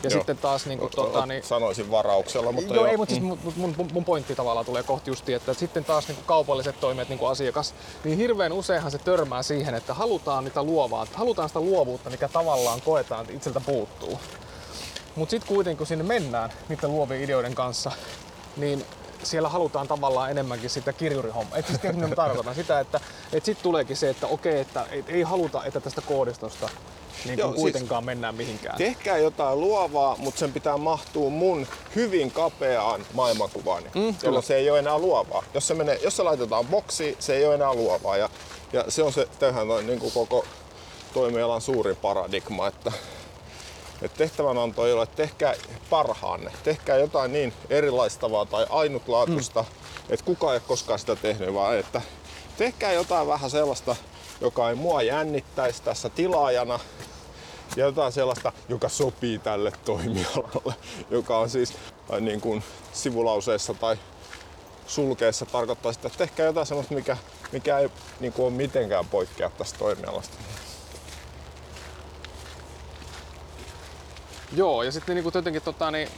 ja 0.03 0.11
Joo. 0.11 0.21
sitten 0.21 0.39
taas 0.39 0.67
niin 0.67 0.79
kuin, 0.79 0.91
tota, 0.91 1.27
niin, 1.27 1.43
Sanoisin 1.43 1.91
varauksella, 1.91 2.53
mutta 2.53 2.75
Joo, 2.75 2.87
ei, 2.87 2.97
mutta 2.97 3.15
siis 3.15 3.25
mun, 3.25 3.39
mun, 3.57 3.75
mun, 3.77 3.89
mun 3.93 4.05
pointti 4.05 4.35
tavallaan 4.35 4.67
tulee 4.67 4.83
kohti 4.83 5.11
justiin, 5.11 5.37
että 5.37 5.55
sitten 5.55 5.85
taas 5.85 6.09
niin 6.09 6.19
kaupalliset 6.27 6.81
toimijat 6.81 7.09
niin 7.09 7.31
asiakas, 7.31 7.75
niin 8.05 8.19
hirveän 8.19 8.53
useinhan 8.53 8.91
se 8.91 8.99
törmää 8.99 9.43
siihen, 9.43 9.75
että 9.75 9.95
halutaan 9.95 10.45
niitä 10.45 10.63
luovaa, 10.63 11.07
halutaan 11.15 11.49
sitä 11.49 11.61
luovuutta, 11.61 12.11
mikä 12.11 12.29
tavallaan 12.29 12.81
koetaan, 12.81 13.21
että 13.21 13.33
itseltä 13.33 13.61
puuttuu. 13.61 14.21
Mutta 15.15 15.31
sitten 15.31 15.49
kuitenkin 15.49 15.79
kun 15.79 15.87
sinne 15.87 16.05
mennään 16.05 16.51
niiden 16.69 16.93
luovien 16.93 17.23
ideoiden 17.23 17.55
kanssa, 17.55 17.93
niin 18.57 18.85
siellä 19.23 19.49
halutaan 19.49 19.89
tavallaan 19.89 20.31
enemmänkin 20.31 20.71
sitä 20.71 20.93
kirjurihommaa. 20.93 21.59
Et 21.59 21.67
siis 21.67 21.83
mitä 21.83 22.17
tarkoitan? 22.17 22.55
Sitä, 22.55 22.81
että 22.81 23.01
et 23.33 23.45
sitten 23.45 23.63
tuleekin 23.63 23.97
se, 23.97 24.11
että 24.11 24.27
okei, 24.27 24.61
että 24.61 24.87
et 24.91 25.09
ei 25.09 25.23
haluta, 25.23 25.65
että 25.65 25.81
tästä 25.81 26.01
koodistosta 26.01 26.69
niin 27.25 27.39
Joo, 27.39 27.49
siis- 27.49 27.61
kuitenkaan 27.61 28.05
mennään 28.05 28.35
mihinkään. 28.35 28.79
Tehkää 28.79 29.19
jotain 29.19 29.61
luovaa, 29.61 30.17
mutta 30.19 30.39
sen 30.39 30.53
pitää 30.53 30.77
mahtua 30.77 31.31
mun 31.31 31.67
hyvin 31.97 32.31
kapeaan 32.31 33.07
maailmankuvaani, 33.15 33.87
mm, 33.87 33.91
kyllä. 33.95 34.17
jolloin 34.23 34.45
se 34.45 34.57
ei 34.57 34.71
ole 34.71 34.79
enää 34.79 34.99
luovaa. 34.99 35.45
Jos 35.55 35.67
se, 35.67 35.75
menee, 35.75 35.99
jos 36.03 36.17
se 36.17 36.23
laitetaan 36.23 36.67
boksiin, 36.67 37.17
se 37.19 37.37
ei 37.37 37.47
ole 37.47 37.55
enää 37.55 37.75
luovaa. 37.75 38.17
Ja, 38.17 38.31
ja 38.73 38.85
se 38.89 39.03
on 39.03 39.13
se 39.13 39.29
tähän 39.39 39.71
on 39.71 39.87
niin 39.87 39.99
kuin 39.99 40.13
koko 40.13 40.45
toimialan 41.15 41.61
suurin 41.61 41.97
paradigma, 41.97 42.67
että, 42.67 42.93
että 44.03 44.19
tehtävänanto 44.19 44.87
ei 44.87 44.93
ole, 44.93 45.03
että 45.03 45.17
tehkää 45.17 45.55
parhaanne. 45.91 46.53
Tehkää 46.65 46.97
jotain 46.97 47.33
niin 47.33 47.53
erilaistavaa 47.71 48.47
tai 48.47 48.67
ainutlaatuista, 48.71 49.63
mm. 49.63 50.15
että 50.15 50.25
kukaan 50.25 50.53
ei 50.53 50.57
ole 50.57 50.63
koskaan 50.69 50.99
sitä 50.99 51.17
tehnyt, 51.17 51.55
vaan 51.55 51.79
että 51.79 52.03
tehkää 52.59 52.93
jotain 52.93 53.27
vähän 53.27 53.51
sellaista, 53.51 53.97
joka 54.41 54.69
ei 54.69 54.75
mua 54.75 55.03
jännittäisi 55.03 55.83
tässä 55.83 56.09
tilaajana, 56.09 56.81
ja 57.77 57.85
jotain 57.85 58.13
sellaista, 58.13 58.53
joka 58.69 58.89
sopii 58.89 59.39
tälle 59.39 59.73
toimialalle, 59.85 60.75
joka 61.11 61.39
on 61.39 61.51
siis 61.51 61.75
äh, 62.13 62.21
niin 62.21 62.41
kuin 62.41 62.65
sivulauseessa 62.93 63.75
tai 63.75 63.97
sulkeessa 64.87 65.47
tarkoittaa 65.47 65.93
sitä, 65.93 66.07
että 66.07 66.19
tehkää 66.19 66.47
jotain 66.47 66.67
sellaista, 66.67 66.95
mikä, 66.95 67.17
mikä 67.53 67.79
ei 67.79 67.91
niin 68.21 68.33
kuin 68.33 68.47
ole 68.47 68.55
mitenkään 68.55 69.07
poikkea 69.07 69.51
tästä 69.51 69.79
toimialasta. 69.79 70.37
Joo, 74.53 74.83
ja 74.83 74.93
sitten 74.93 75.15
niinku 75.15 75.31
jotenkin 75.35 75.63
tota, 75.63 75.91
niin, 75.91 76.09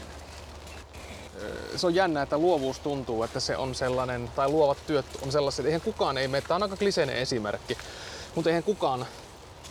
ö, 1.43 1.79
se 1.79 1.87
on 1.87 1.95
jännä, 1.95 2.23
että 2.23 2.39
luovuus 2.39 2.79
tuntuu, 2.79 3.23
että 3.23 3.41
se 3.41 3.57
on 3.57 3.75
sellainen, 3.75 4.31
tai 4.37 4.49
luovat 4.49 4.79
työt 4.87 5.07
on 5.23 5.33
sellaiset, 5.33 5.67
eihän 5.67 5.81
kukaan 5.81 6.19
ei 6.19 6.29
mene, 6.29 6.41
tämä 6.41 6.57
on 6.57 6.63
aika 6.63 6.77
kliseinen 6.77 7.17
esimerkki, 7.17 7.79
mutta 8.35 8.51
eihän 8.51 8.63
kukaan 8.63 9.07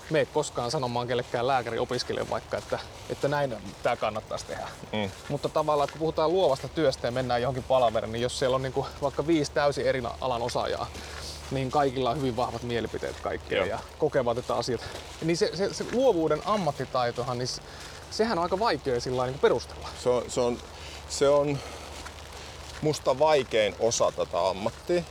mene 0.09 0.25
koskaan 0.25 0.71
sanomaan 0.71 1.07
kellekään 1.07 1.47
lääkäri 1.47 1.79
opiskelijalle 1.79 2.29
vaikka, 2.29 2.57
että, 2.57 2.79
että 3.09 3.27
näin 3.27 3.55
tämä 3.83 3.95
kannattaisi 3.95 4.45
tehdä. 4.45 4.67
Mm. 4.93 5.11
Mutta 5.29 5.49
tavallaan, 5.49 5.85
että 5.85 5.93
kun 5.93 5.99
puhutaan 5.99 6.33
luovasta 6.33 6.67
työstä 6.67 7.07
ja 7.07 7.11
mennään 7.11 7.41
johonkin 7.41 7.63
palaveriin, 7.63 8.11
niin 8.11 8.21
jos 8.21 8.39
siellä 8.39 8.55
on 8.55 8.61
niinku 8.61 8.87
vaikka 9.01 9.27
viisi 9.27 9.51
täysin 9.51 9.85
eri 9.85 10.03
alan 10.21 10.41
osaajaa, 10.41 10.87
niin 11.51 11.71
kaikilla 11.71 12.09
on 12.09 12.17
hyvin 12.17 12.35
vahvat 12.35 12.63
mielipiteet 12.63 13.19
kaikkea 13.19 13.65
ja 13.65 13.79
kokevat, 13.97 14.37
että 14.37 14.55
asiat... 14.55 14.81
Niin 15.21 15.37
se, 15.37 15.51
se, 15.53 15.73
se 15.73 15.85
luovuuden 15.91 16.41
ammattitaitohan, 16.45 17.37
niin 17.37 17.49
sehän 18.11 18.37
on 18.37 18.43
aika 18.43 18.59
vaikea 18.59 18.99
sillä 18.99 19.25
niin 19.25 19.39
perustella. 19.39 19.89
Se 20.03 20.09
on, 20.09 20.23
se, 20.27 20.41
on, 20.41 20.57
se 21.09 21.29
on 21.29 21.59
musta 22.81 23.19
vaikein 23.19 23.75
osa 23.79 24.11
tätä 24.11 24.47
ammattia. 24.49 25.03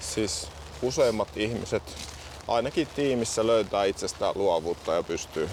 Siis 0.00 0.48
useimmat 0.82 1.36
ihmiset 1.36 1.82
ainakin 2.54 2.86
tiimissä 2.96 3.46
löytää 3.46 3.84
itsestään 3.84 4.32
luovuutta 4.34 4.92
ja 4.92 5.02
pystyy 5.02 5.50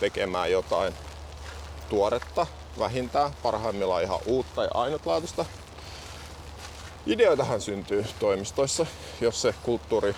tekemään 0.00 0.50
jotain 0.50 0.94
tuoretta, 1.88 2.46
vähintään, 2.78 3.30
parhaimmillaan 3.42 4.02
ihan 4.02 4.18
uutta 4.26 4.62
ja 4.62 4.70
ainutlaatuista. 4.74 5.44
Ideoitahan 7.06 7.60
syntyy 7.60 8.04
toimistoissa, 8.18 8.86
jos 9.20 9.42
se 9.42 9.54
kulttuuri 9.62 10.14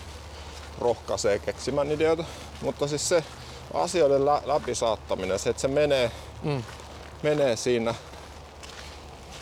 rohkaisee 0.79 1.39
keksimään 1.39 1.91
ideoita. 1.93 2.25
Mutta 2.61 2.89
siis 2.89 3.09
se 3.09 3.25
asioiden 3.75 4.27
lä- 4.27 4.43
läpisaattaminen, 4.45 5.39
se, 5.39 5.51
että 5.51 5.63
se 5.63 5.69
menee, 5.69 6.11
Mm. 6.43 6.63
menee 7.23 7.57
siinä 7.57 7.95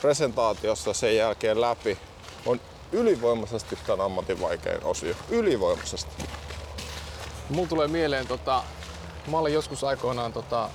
presentaatiossa 0.00 0.92
sen 0.92 1.16
jälkeen 1.16 1.60
läpi, 1.60 1.98
on 2.46 2.60
ylivoimaisesti 2.92 3.78
tämän 3.86 4.00
ammatin 4.06 4.40
vaikein 4.40 4.84
osio. 4.84 5.14
Ylivoimaisesti. 5.28 6.24
Mulla 7.48 7.68
tulee 7.68 7.88
mieleen, 7.88 8.26
tota, 8.26 8.62
mä 9.30 9.38
olin 9.38 9.54
joskus 9.54 9.84
aikoinaan 9.84 10.32
tota, 10.32 10.68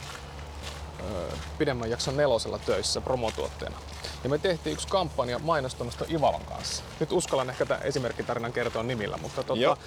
pidemmän 1.58 1.90
jakson 1.90 2.18
nelosella 2.18 2.60
töissä 2.60 3.02
promotuotteena. 3.02 3.78
Ja 4.24 4.30
me 4.30 4.38
tehtiin 4.38 4.74
yksi 4.74 4.88
kampanja 4.88 5.40
mainostoimisto 5.40 6.06
Ivalon 6.10 6.46
kanssa. 6.46 6.84
Nyt 7.00 7.12
uskallan 7.12 7.50
ehkä 7.50 7.66
tämän 7.66 7.84
esimerkkitarinan 7.84 8.54
kertoa 8.54 8.84
nimillä, 8.84 9.18
mutta 9.18 9.44
tota, 9.44 9.78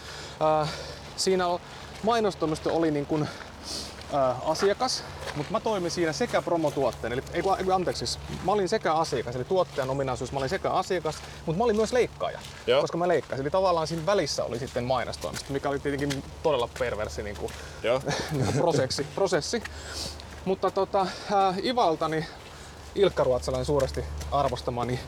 äh, 0.63 0.69
siinä 1.17 1.47
on, 1.47 1.61
mainostoimisto 2.03 2.77
oli 2.77 2.91
niin 2.91 3.07
kuin, 3.07 3.29
äh, 4.15 4.51
asiakas, 4.51 5.05
mutta 5.37 5.53
mä 5.53 5.61
toimin 5.61 5.91
siinä 5.91 6.13
sekä 6.13 6.43
promotuotteen, 6.43 7.13
eli 7.13 7.23
ei, 7.33 7.43
anteeksi, 7.75 8.07
siis 8.07 8.19
mä 8.45 8.53
olin 8.53 8.69
sekä 8.69 8.95
asiakas, 8.95 9.37
eli 9.37 9.45
tuottajan 9.45 9.91
ominaisuus, 9.91 10.33
mä 10.33 10.39
olin 10.39 10.49
sekä 10.49 10.71
asiakas, 10.71 11.17
mutta 11.47 11.59
mä 11.59 11.65
olin 11.65 11.77
myös 11.77 11.93
leikkaaja, 11.93 12.41
Joo. 12.67 12.81
koska 12.81 12.97
mä 12.99 13.09
leikkasin. 13.09 13.43
Eli 13.43 13.51
tavallaan 13.51 13.87
siinä 13.87 14.07
välissä 14.07 14.45
oli 14.45 14.59
sitten 14.59 14.85
mainostoimisto, 14.85 15.53
mikä 15.53 15.69
oli 15.69 15.79
tietenkin 15.79 16.25
todella 16.43 16.69
perversi 16.79 17.23
niin 17.23 17.37
kuin, 17.37 17.53
Joo. 17.83 18.01
prosessi. 18.61 19.07
prosessi. 19.15 19.63
Mutta 20.45 20.71
tota, 20.71 21.01
äh, 21.01 21.59
Ivalta 21.65 22.09
niin 22.09 22.27
Ilkka 22.95 23.25
Ruotsalainen 23.25 23.67
suuresti 23.67 24.05
arvostamani 24.33 25.01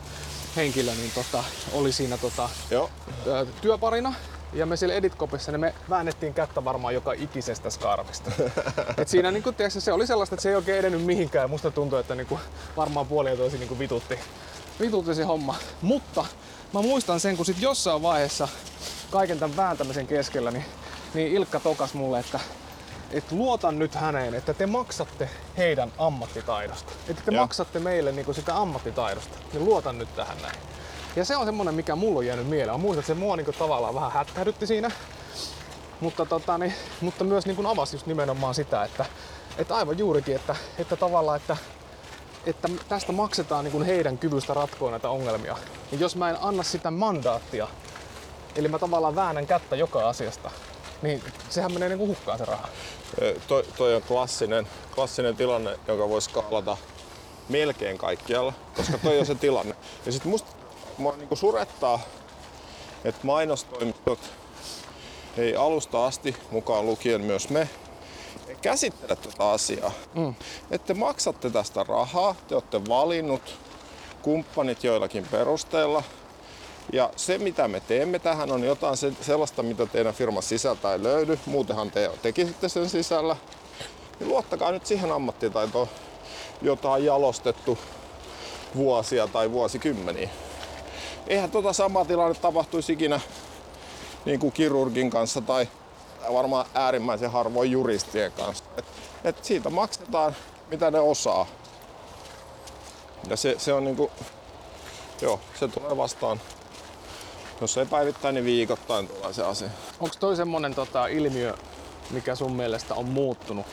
henkilö 0.55 0.91
niin 0.91 1.11
tota, 1.15 1.43
oli 1.73 1.91
siinä 1.91 2.17
tota, 2.17 2.49
Joo. 2.71 2.89
ö, 3.27 3.45
työparina. 3.61 4.13
Ja 4.55 4.65
me 4.65 4.77
siellä 4.77 4.95
Editkopissa 4.95 5.51
niin 5.51 5.59
me 5.59 5.73
väännettiin 5.89 6.33
kättä 6.33 6.65
varmaan 6.65 6.93
joka 6.93 7.13
ikisestä 7.13 7.69
skarvista. 7.69 8.31
Et 8.97 9.07
siinä 9.07 9.31
niin 9.31 9.43
kun, 9.43 9.55
tiedätkö, 9.55 9.79
se 9.79 9.93
oli 9.93 10.07
sellaista, 10.07 10.35
että 10.35 10.43
se 10.43 10.49
ei 10.49 10.55
oikein 10.55 10.79
edennyt 10.79 11.05
mihinkään. 11.05 11.49
Musta 11.49 11.71
tuntui, 11.71 11.99
että 11.99 12.15
niin 12.15 12.27
kun, 12.27 12.39
varmaan 12.77 13.05
puoli 13.05 13.29
ja 13.29 13.37
toisin 13.37 13.59
niin 13.59 13.79
vitutti, 13.79 14.19
vitutti 14.79 15.15
se 15.15 15.23
homma. 15.23 15.55
Mutta 15.81 16.25
mä 16.73 16.81
muistan 16.81 17.19
sen, 17.19 17.37
kun 17.37 17.45
sit 17.45 17.61
jossain 17.61 18.01
vaiheessa 18.01 18.47
kaiken 19.11 19.39
tämän 19.39 19.57
vääntämisen 19.57 20.07
keskellä, 20.07 20.51
niin, 20.51 20.65
niin 21.13 21.31
Ilkka 21.31 21.59
tokas 21.59 21.93
mulle, 21.93 22.19
että 22.19 22.39
että 23.11 23.35
luotan 23.35 23.79
nyt 23.79 23.95
häneen, 23.95 24.33
että 24.33 24.53
te 24.53 24.65
maksatte 24.65 25.29
heidän 25.57 25.91
ammattitaidosta. 25.97 26.91
Että 27.07 27.21
te 27.25 27.31
Joo. 27.31 27.43
maksatte 27.43 27.79
meille 27.79 28.11
niinku 28.11 28.33
sitä 28.33 28.57
ammattitaidosta. 28.57 29.37
Niin 29.53 29.65
luotan 29.65 29.97
nyt 29.97 30.15
tähän 30.15 30.37
näin. 30.41 30.55
Ja 31.15 31.25
se 31.25 31.37
on 31.37 31.45
semmonen, 31.45 31.75
mikä 31.75 31.95
mulla 31.95 32.19
on 32.19 32.25
jäänyt 32.25 32.47
mieleen. 32.47 32.71
Mä 32.71 32.77
muistan, 32.77 32.99
että 32.99 33.07
se 33.07 33.19
mua 33.19 33.35
niinku 33.35 33.53
tavallaan 33.53 33.95
vähän 33.95 34.11
hätkähdytti 34.11 34.67
siinä. 34.67 34.91
Mutta, 35.99 36.25
tota, 36.25 36.57
niin, 36.57 36.73
mutta 37.01 37.23
myös 37.23 37.45
niin 37.45 37.65
avasi 37.65 37.95
just 37.95 38.05
nimenomaan 38.05 38.55
sitä, 38.55 38.83
että, 38.83 39.05
että 39.57 39.75
aivan 39.75 39.97
juurikin, 39.97 40.35
että, 40.35 40.55
että 40.77 40.95
tavallaan, 40.95 41.37
että, 41.37 41.57
että 42.45 42.67
tästä 42.89 43.11
maksetaan 43.11 43.63
niin 43.63 43.71
kuin 43.71 43.85
heidän 43.85 44.17
kyvystä 44.17 44.53
ratkoa 44.53 44.91
näitä 44.91 45.09
ongelmia. 45.09 45.57
Ja 45.91 45.97
jos 45.97 46.15
mä 46.15 46.29
en 46.29 46.37
anna 46.41 46.63
sitä 46.63 46.91
mandaattia, 46.91 47.67
eli 48.55 48.67
mä 48.67 48.79
tavallaan 48.79 49.15
väännän 49.15 49.47
kättä 49.47 49.75
joka 49.75 50.09
asiasta, 50.09 50.51
niin 51.01 51.23
sehän 51.49 51.71
menee 51.73 51.89
niin 51.89 51.99
kuin 51.99 52.09
hukkaan 52.09 52.37
se 52.37 52.45
raha. 52.45 52.67
Toi, 53.47 53.63
toi 53.77 53.95
on 53.95 54.01
klassinen, 54.01 54.67
klassinen 54.95 55.35
tilanne, 55.35 55.79
joka 55.87 56.09
voi 56.09 56.21
skaalata 56.21 56.77
melkein 57.49 57.97
kaikkialla, 57.97 58.53
koska 58.77 58.97
toi 58.97 59.19
on 59.19 59.25
se 59.25 59.35
tilanne. 59.35 59.75
Ja 60.05 60.11
sit 60.11 60.25
musta 60.25 60.54
mua 60.97 61.15
niinku 61.15 61.35
surettaa, 61.35 61.99
että 63.03 63.27
mainostoimistot 63.27 64.19
ei 65.37 65.55
alusta 65.55 66.05
asti, 66.05 66.35
mukaan 66.51 66.85
lukien 66.85 67.21
myös 67.21 67.49
me, 67.49 67.69
ei 68.47 68.55
käsittele 68.61 69.15
tätä 69.15 69.49
asiaa. 69.49 69.91
Mm. 70.13 70.35
Että 70.71 70.87
te 70.87 70.93
maksatte 70.93 71.49
tästä 71.49 71.83
rahaa, 71.83 72.35
te 72.47 72.55
olette 72.55 72.85
valinnut 72.89 73.55
kumppanit 74.21 74.83
joillakin 74.83 75.27
perusteilla. 75.31 76.03
Ja 76.93 77.09
se 77.15 77.37
mitä 77.37 77.67
me 77.67 77.79
teemme 77.79 78.19
tähän 78.19 78.51
on 78.51 78.63
jotain 78.63 78.97
se, 78.97 79.13
sellaista, 79.21 79.63
mitä 79.63 79.85
teidän 79.85 80.13
firman 80.13 80.43
sisältä 80.43 80.93
ei 80.93 81.03
löydy. 81.03 81.39
Muutenhan 81.45 81.91
te 81.91 82.11
tekisitte 82.21 82.69
sen 82.69 82.89
sisällä. 82.89 83.35
Niin 84.19 84.29
luottakaa 84.29 84.71
nyt 84.71 84.85
siihen 84.85 85.11
ammattitaitoon, 85.11 85.87
jota 86.61 86.91
on 86.91 87.05
jalostettu 87.05 87.77
vuosia 88.75 89.27
tai 89.27 89.51
vuosikymmeniä. 89.51 90.29
Eihän 91.27 91.51
tota 91.51 91.73
samaa 91.73 92.05
tilanne 92.05 92.39
tapahtuisi 92.39 92.93
ikinä 92.93 93.19
niin 94.25 94.39
kuin 94.39 94.51
kirurgin 94.51 95.09
kanssa 95.09 95.41
tai 95.41 95.67
varmaan 96.33 96.65
äärimmäisen 96.73 97.31
harvoin 97.31 97.71
juristien 97.71 98.31
kanssa. 98.31 98.63
Et, 98.77 98.85
et 99.23 99.45
siitä 99.45 99.69
maksetaan 99.69 100.35
mitä 100.71 100.91
ne 100.91 100.99
osaa. 100.99 101.45
Ja 103.29 103.37
se, 103.37 103.55
se 103.57 103.73
on 103.73 103.83
niinku, 103.83 104.11
joo, 105.21 105.39
se 105.59 105.67
tulee 105.67 105.97
vastaan. 105.97 106.41
Jos 107.61 107.77
ei 107.77 107.85
päivittäin, 107.85 108.35
niin 108.35 108.45
viikoittain 108.45 109.07
tulee 109.07 109.33
se 109.33 109.43
asia. 109.43 109.69
Onko 109.99 110.15
toi 110.19 110.35
semmonen 110.35 110.75
tota, 110.75 111.07
ilmiö, 111.07 111.53
mikä 112.11 112.35
sun 112.35 112.55
mielestä 112.55 112.95
on 112.95 113.05
muuttunut? 113.05 113.65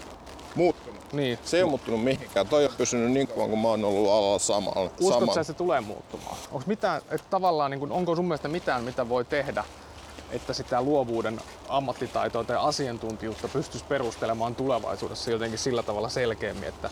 Muuttunut. 0.55 1.13
Niin. 1.13 1.39
Se 1.45 1.57
ei 1.57 1.63
ole 1.63 1.71
muuttunut 1.71 2.05
mihinkään. 2.05 2.47
Toi 2.49 2.65
on 2.65 2.71
pysynyt 2.79 3.11
niin 3.11 3.29
kauan 3.29 3.49
kuin 3.49 3.61
mä 3.61 3.69
oon 3.69 3.85
ollut 3.85 4.11
alalla 4.11 4.39
samalla. 4.39 4.81
Uskotko 4.83 5.11
samalla. 5.11 5.33
että 5.33 5.43
se 5.43 5.53
tulee 5.53 5.81
muuttumaan? 5.81 6.37
Onko 6.53 6.65
mitään, 6.67 7.03
että 7.11 7.27
tavallaan, 7.31 7.71
niin 7.71 7.79
kun, 7.81 7.93
onko 7.93 8.17
sun 8.17 8.25
mielestä 8.25 8.49
mitään, 8.49 8.85
mitä 8.85 9.09
voi 9.09 9.25
tehdä, 9.25 9.65
että 10.31 10.53
sitä 10.53 10.83
luovuuden 10.83 11.41
ammattitaitoa 11.69 12.45
tai 12.45 12.57
asiantuntijuutta 12.61 13.49
pystyisi 13.49 13.87
perustelemaan 13.87 14.55
tulevaisuudessa 14.55 15.31
jotenkin 15.31 15.59
sillä 15.59 15.83
tavalla 15.83 16.09
selkeämmin, 16.09 16.69
että, 16.69 16.91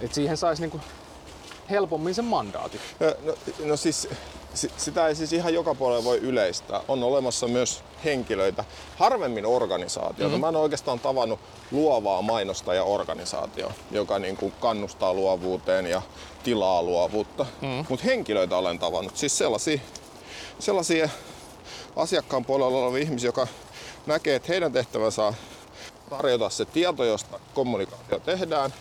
että 0.00 0.14
siihen 0.14 0.36
saisi 0.36 0.62
niin 0.62 0.70
kuin 0.70 0.82
helpommin 1.70 2.14
sen 2.14 2.24
mandaatin. 2.24 2.80
Ö, 3.02 3.16
No, 3.24 3.34
no 3.64 3.76
siis, 3.76 4.02
si- 4.02 4.08
sitä 4.54 5.08
ei 5.08 5.14
siis 5.14 5.32
ihan 5.32 5.54
joka 5.54 5.74
puolella 5.74 6.04
voi 6.04 6.18
yleistää. 6.18 6.80
On 6.88 7.02
olemassa 7.02 7.48
myös 7.48 7.84
henkilöitä, 8.04 8.64
harvemmin 8.96 9.46
organisaatioita. 9.46 10.28
Mm-hmm. 10.28 10.40
Mä 10.40 10.48
en 10.48 10.56
oikeastaan 10.56 11.00
tavannut 11.00 11.40
luovaa 11.70 12.22
mainostaja-organisaatio, 12.22 13.72
joka 13.90 14.18
niin 14.18 14.36
kuin 14.36 14.52
kannustaa 14.60 15.14
luovuuteen 15.14 15.86
ja 15.86 16.02
tilaa 16.42 16.82
luovuutta. 16.82 17.46
Mm-hmm. 17.60 17.86
Mutta 17.88 18.04
henkilöitä 18.04 18.56
olen 18.56 18.78
tavannut. 18.78 19.16
Siis 19.16 19.38
sellaisia, 19.38 19.80
sellaisia 20.58 21.08
asiakkaan 21.96 22.44
puolella 22.44 22.78
olevia 22.78 23.02
ihmisiä, 23.02 23.28
joka 23.28 23.46
näkee, 24.06 24.34
että 24.34 24.48
heidän 24.48 24.72
tehtävänsä 24.72 25.24
on 25.24 25.34
tarjota 26.10 26.50
se 26.50 26.64
tieto, 26.64 27.04
josta 27.04 27.40
kommunikaatio 27.54 28.18
tehdään, 28.18 28.74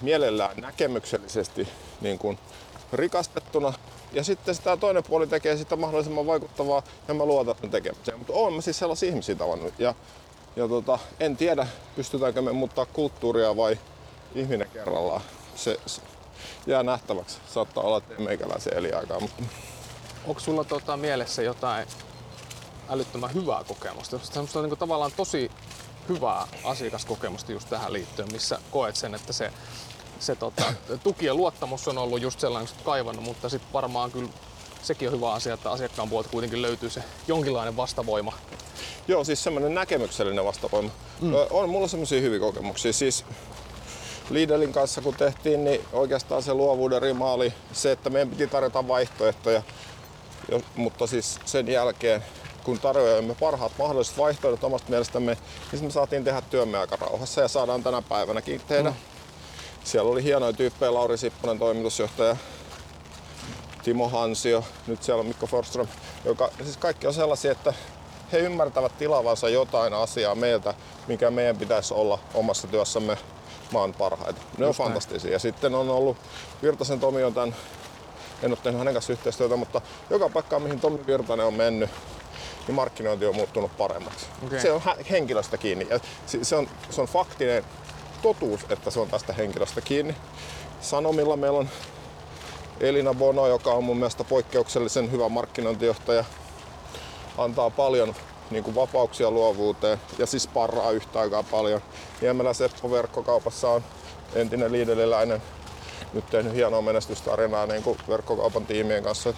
mielellään 0.00 0.56
näkemyksellisesti 0.56 1.68
niin 2.00 2.18
kuin 2.18 2.38
rikastettuna. 2.92 3.72
Ja 4.12 4.24
sitten 4.24 4.54
sitä 4.54 4.76
toinen 4.76 5.04
puoli 5.08 5.26
tekee 5.26 5.56
sitä 5.56 5.76
mahdollisimman 5.76 6.26
vaikuttavaa 6.26 6.82
ja 7.08 7.14
mä 7.14 7.24
luotan 7.24 7.70
tekemiseen. 7.70 8.18
Mutta 8.18 8.32
oon 8.32 8.52
mä 8.52 8.60
siis 8.60 8.78
sellaisia 8.78 9.08
ihmisiä 9.08 9.34
tavannut. 9.34 9.74
Ja, 9.78 9.94
ja 10.56 10.68
tota, 10.68 10.98
en 11.20 11.36
tiedä, 11.36 11.66
pystytäänkö 11.96 12.42
me 12.42 12.52
muuttaa 12.52 12.86
kulttuuria 12.86 13.56
vai 13.56 13.78
ihminen 14.34 14.70
kerrallaan. 14.72 15.20
Se, 15.54 15.80
se 15.86 16.02
jää 16.66 16.82
nähtäväksi. 16.82 17.38
Saattaa 17.54 17.84
olla, 17.84 17.98
että 17.98 18.14
ei 18.14 18.24
meikäläisen 18.24 18.76
eliaikaa. 18.76 19.20
Mutta 19.20 19.42
Onko 20.26 20.40
sulla 20.40 20.64
tota, 20.64 20.96
mielessä 20.96 21.42
jotain 21.42 21.86
älyttömän 22.88 23.34
hyvää 23.34 23.64
kokemusta? 23.64 24.18
Semmoista 24.22 24.62
niin 24.62 24.78
tavallaan 24.78 25.12
tosi 25.16 25.50
hyvää 26.08 26.48
asiakaskokemusta 26.64 27.52
just 27.52 27.68
tähän 27.68 27.92
liittyen, 27.92 28.32
missä 28.32 28.58
koet 28.70 28.96
sen, 28.96 29.14
että 29.14 29.32
se, 29.32 29.52
se 30.18 30.36
tota, 30.36 30.62
tuki 31.04 31.26
ja 31.26 31.34
luottamus 31.34 31.88
on 31.88 31.98
ollut 31.98 32.22
just 32.22 32.40
sellainen, 32.40 32.74
kun 32.76 32.84
kaivannut, 32.84 33.24
mutta 33.24 33.48
sitten 33.48 33.72
varmaan 33.72 34.10
kyllä 34.10 34.28
sekin 34.82 35.08
on 35.08 35.14
hyvä 35.14 35.32
asia, 35.32 35.54
että 35.54 35.70
asiakkaan 35.70 36.08
puolelta 36.08 36.30
kuitenkin 36.30 36.62
löytyy 36.62 36.90
se 36.90 37.02
jonkinlainen 37.28 37.76
vastavoima. 37.76 38.32
Joo, 39.08 39.24
siis 39.24 39.44
semmoinen 39.44 39.74
näkemyksellinen 39.74 40.44
vastavoima. 40.44 40.90
Mm. 41.20 41.32
On 41.50 41.68
mulla 41.70 41.88
semmoisia 41.88 42.20
hyviä 42.20 42.38
kokemuksia. 42.40 42.92
Siis 42.92 43.24
Lidlin 44.30 44.72
kanssa 44.72 45.00
kun 45.00 45.14
tehtiin, 45.14 45.64
niin 45.64 45.80
oikeastaan 45.92 46.42
se 46.42 46.54
luovuuden 46.54 47.02
rima 47.02 47.32
oli 47.32 47.52
se, 47.72 47.92
että 47.92 48.10
meidän 48.10 48.28
piti 48.30 48.46
tarjota 48.46 48.88
vaihtoehtoja. 48.88 49.62
Jo- 50.50 50.60
Mutta 50.76 51.06
siis 51.06 51.38
sen 51.44 51.68
jälkeen, 51.68 52.24
kun 52.64 52.78
tarjoamme 52.80 53.34
parhaat 53.34 53.72
mahdolliset 53.78 54.18
vaihtoehdot 54.18 54.64
omasta 54.64 54.90
mielestämme, 54.90 55.36
niin 55.72 55.84
me 55.84 55.90
saatiin 55.90 56.24
tehdä 56.24 56.40
työmme 56.50 56.78
aika 56.78 56.96
rauhassa 56.96 57.40
ja 57.40 57.48
saadaan 57.48 57.82
tänä 57.82 58.02
päivänäkin 58.02 58.60
tehdä. 58.68 58.90
Mm. 58.90 58.96
Siellä 59.84 60.10
oli 60.10 60.22
hienoja 60.22 60.52
tyyppejä, 60.52 60.94
Lauri 60.94 61.18
Sipponen 61.18 61.58
toimitusjohtaja, 61.58 62.36
Timo 63.82 64.08
Hansio, 64.08 64.64
nyt 64.86 65.02
siellä 65.02 65.20
on 65.20 65.26
Mikko 65.26 65.46
Forsström, 65.46 65.86
joka 66.24 66.50
siis 66.64 66.76
kaikki 66.76 67.06
on 67.06 67.14
sellaisia, 67.14 67.52
että 67.52 67.74
he 68.32 68.38
ymmärtävät 68.38 68.98
tilavansa 68.98 69.48
jotain 69.48 69.94
asiaa 69.94 70.34
meiltä, 70.34 70.74
mikä 71.06 71.30
meidän 71.30 71.56
pitäisi 71.56 71.94
olla 71.94 72.18
omassa 72.34 72.68
työssämme 72.68 73.18
maan 73.72 73.94
parhaita. 73.94 74.40
Ne 74.58 74.64
on 74.64 74.68
Just 74.68 74.78
näin. 74.78 74.88
fantastisia. 74.88 75.32
Ja 75.32 75.38
sitten 75.38 75.74
on 75.74 75.90
ollut 75.90 76.16
Virtasen 76.62 77.00
Tomi 77.00 77.24
on 77.24 77.34
tämän, 77.34 77.56
en 78.42 78.50
ole 78.50 78.58
tehnyt 78.62 78.78
hänen 78.78 78.94
kanssa 78.94 79.12
yhteistyötä, 79.12 79.56
mutta 79.56 79.80
joka 80.10 80.28
paikkaan 80.28 80.62
mihin 80.62 80.80
Tomi 80.80 81.06
Virtanen 81.06 81.46
on 81.46 81.54
mennyt, 81.54 81.90
niin 82.66 82.74
markkinointi 82.74 83.26
on 83.26 83.34
muuttunut 83.34 83.76
paremmaksi. 83.76 84.26
Okei. 84.46 84.60
Se 84.60 84.72
on 84.72 84.80
henkilöstä 85.10 85.56
kiinni. 85.56 85.86
Ja 85.90 86.00
se 86.42 86.56
on, 86.56 86.68
se 86.90 87.00
on 87.00 87.06
faktinen 87.06 87.64
totuus, 88.22 88.60
että 88.70 88.90
se 88.90 89.00
on 89.00 89.08
tästä 89.08 89.32
henkilöstä 89.32 89.80
kiinni. 89.80 90.16
Sanomilla 90.80 91.36
meillä 91.36 91.58
on 91.58 91.68
Elina 92.80 93.14
Bono, 93.14 93.46
joka 93.46 93.70
on 93.70 93.84
mun 93.84 93.96
mielestä 93.96 94.24
poikkeuksellisen 94.24 95.12
hyvä 95.12 95.28
markkinointijohtaja, 95.28 96.24
antaa 97.38 97.70
paljon 97.70 98.14
niin 98.50 98.64
kuin 98.64 98.74
vapauksia 98.74 99.30
luovuuteen 99.30 100.00
ja 100.18 100.26
siis 100.26 100.46
parraa 100.46 100.90
yhtä 100.90 101.20
aikaa 101.20 101.42
paljon. 101.42 101.80
Niemelä 102.20 102.52
Seppo 102.52 102.90
verkkokaupassa 102.90 103.68
on 103.70 103.84
entinen 104.34 104.72
liideliläinen, 104.72 105.42
nyt 106.12 106.30
tehnyt 106.30 106.54
hienoa 106.54 106.82
menestystarinaa 106.82 107.66
niin 107.66 107.82
kuin 107.82 107.98
verkkokaupan 108.08 108.66
tiimien 108.66 109.02
kanssa. 109.02 109.34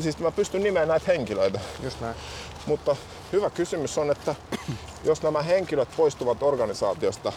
Siis 0.00 0.18
mä 0.18 0.30
pystyn 0.30 0.62
nimeämään 0.62 0.88
näitä 0.88 1.12
henkilöitä. 1.12 1.60
Just 1.82 2.00
näin. 2.00 2.16
Mutta 2.66 2.96
hyvä 3.32 3.50
kysymys 3.50 3.98
on, 3.98 4.10
että 4.10 4.34
jos 5.04 5.22
nämä 5.22 5.42
henkilöt 5.42 5.88
poistuvat 5.96 6.42
organisaatiosta, 6.42 7.32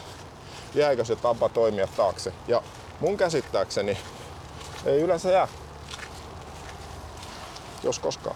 jääkö 0.75 1.05
se 1.05 1.15
tapa 1.15 1.49
toimia 1.49 1.87
taakse? 1.87 2.33
Ja 2.47 2.61
mun 2.99 3.17
käsittääkseni 3.17 3.97
ei 4.85 5.01
yleensä 5.01 5.31
jää. 5.31 5.47
Jos 7.83 7.99
koskaan. 7.99 8.35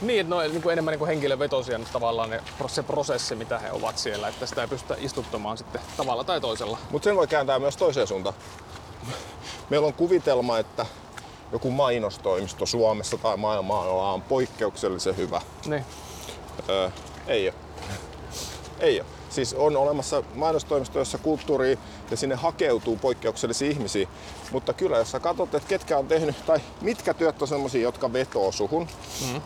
Niin, 0.00 0.20
että 0.20 0.34
ne 0.34 0.42
on 0.42 0.50
niin 0.50 0.62
kuin 0.62 0.72
enemmän 0.72 0.92
niin 0.92 0.98
kuin 0.98 1.08
henkilövetosia 1.08 1.78
nyt 1.78 1.92
tavallaan 1.92 2.30
ne, 2.30 2.42
se 2.66 2.82
prosessi, 2.82 3.34
mitä 3.34 3.58
he 3.58 3.72
ovat 3.72 3.98
siellä, 3.98 4.28
että 4.28 4.46
sitä 4.46 4.62
ei 4.62 4.68
pystytä 4.68 4.96
istuttamaan 4.98 5.58
sitten 5.58 5.80
tavalla 5.96 6.24
tai 6.24 6.40
toisella. 6.40 6.78
Mutta 6.90 7.04
sen 7.04 7.16
voi 7.16 7.26
kääntää 7.26 7.58
myös 7.58 7.76
toiseen 7.76 8.06
suuntaan. 8.06 8.34
Meillä 9.70 9.86
on 9.86 9.94
kuvitelma, 9.94 10.58
että 10.58 10.86
joku 11.52 11.70
mainostoimisto 11.70 12.66
Suomessa 12.66 13.18
tai 13.18 13.36
maailmalla 13.36 14.12
on 14.12 14.22
poikkeuksellisen 14.22 15.16
hyvä. 15.16 15.40
Niin. 15.66 15.84
Öö, 16.68 16.90
ei 17.26 17.48
ole. 17.48 17.54
Ei 18.80 19.00
ole. 19.00 19.15
Siis 19.36 19.54
on 19.54 19.76
olemassa 19.76 20.22
mainostoimisto, 20.34 20.98
jossa 20.98 21.18
kulttuuri 21.18 21.78
ja 22.10 22.16
sinne 22.16 22.34
hakeutuu 22.34 22.96
poikkeuksellisia 22.96 23.70
ihmisiä. 23.70 24.08
Mutta 24.52 24.72
kyllä, 24.72 24.96
jos 24.98 25.10
sä 25.10 25.20
katsot, 25.20 25.54
että 25.54 25.68
ketkä 25.68 25.98
on 25.98 26.08
tehnyt, 26.08 26.46
tai 26.46 26.60
mitkä 26.80 27.14
työt 27.14 27.42
on 27.42 27.48
sellaisia, 27.48 27.82
jotka 27.82 28.12
vetoo 28.12 28.52
suhun, 28.52 28.88
mm. 29.32 29.40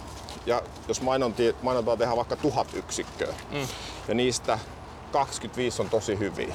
ja 0.46 0.62
jos 0.88 1.00
mainonti, 1.03 1.57
mainontaa 1.62 1.96
tehdään 1.96 2.16
vaikka 2.16 2.37
tuhat 2.37 2.74
yksikköä, 2.74 3.35
mm. 3.50 3.68
ja 4.09 4.14
niistä 4.14 4.59
25 5.12 5.83
on 5.83 5.90
tosi 5.90 6.18
hyviä. 6.18 6.55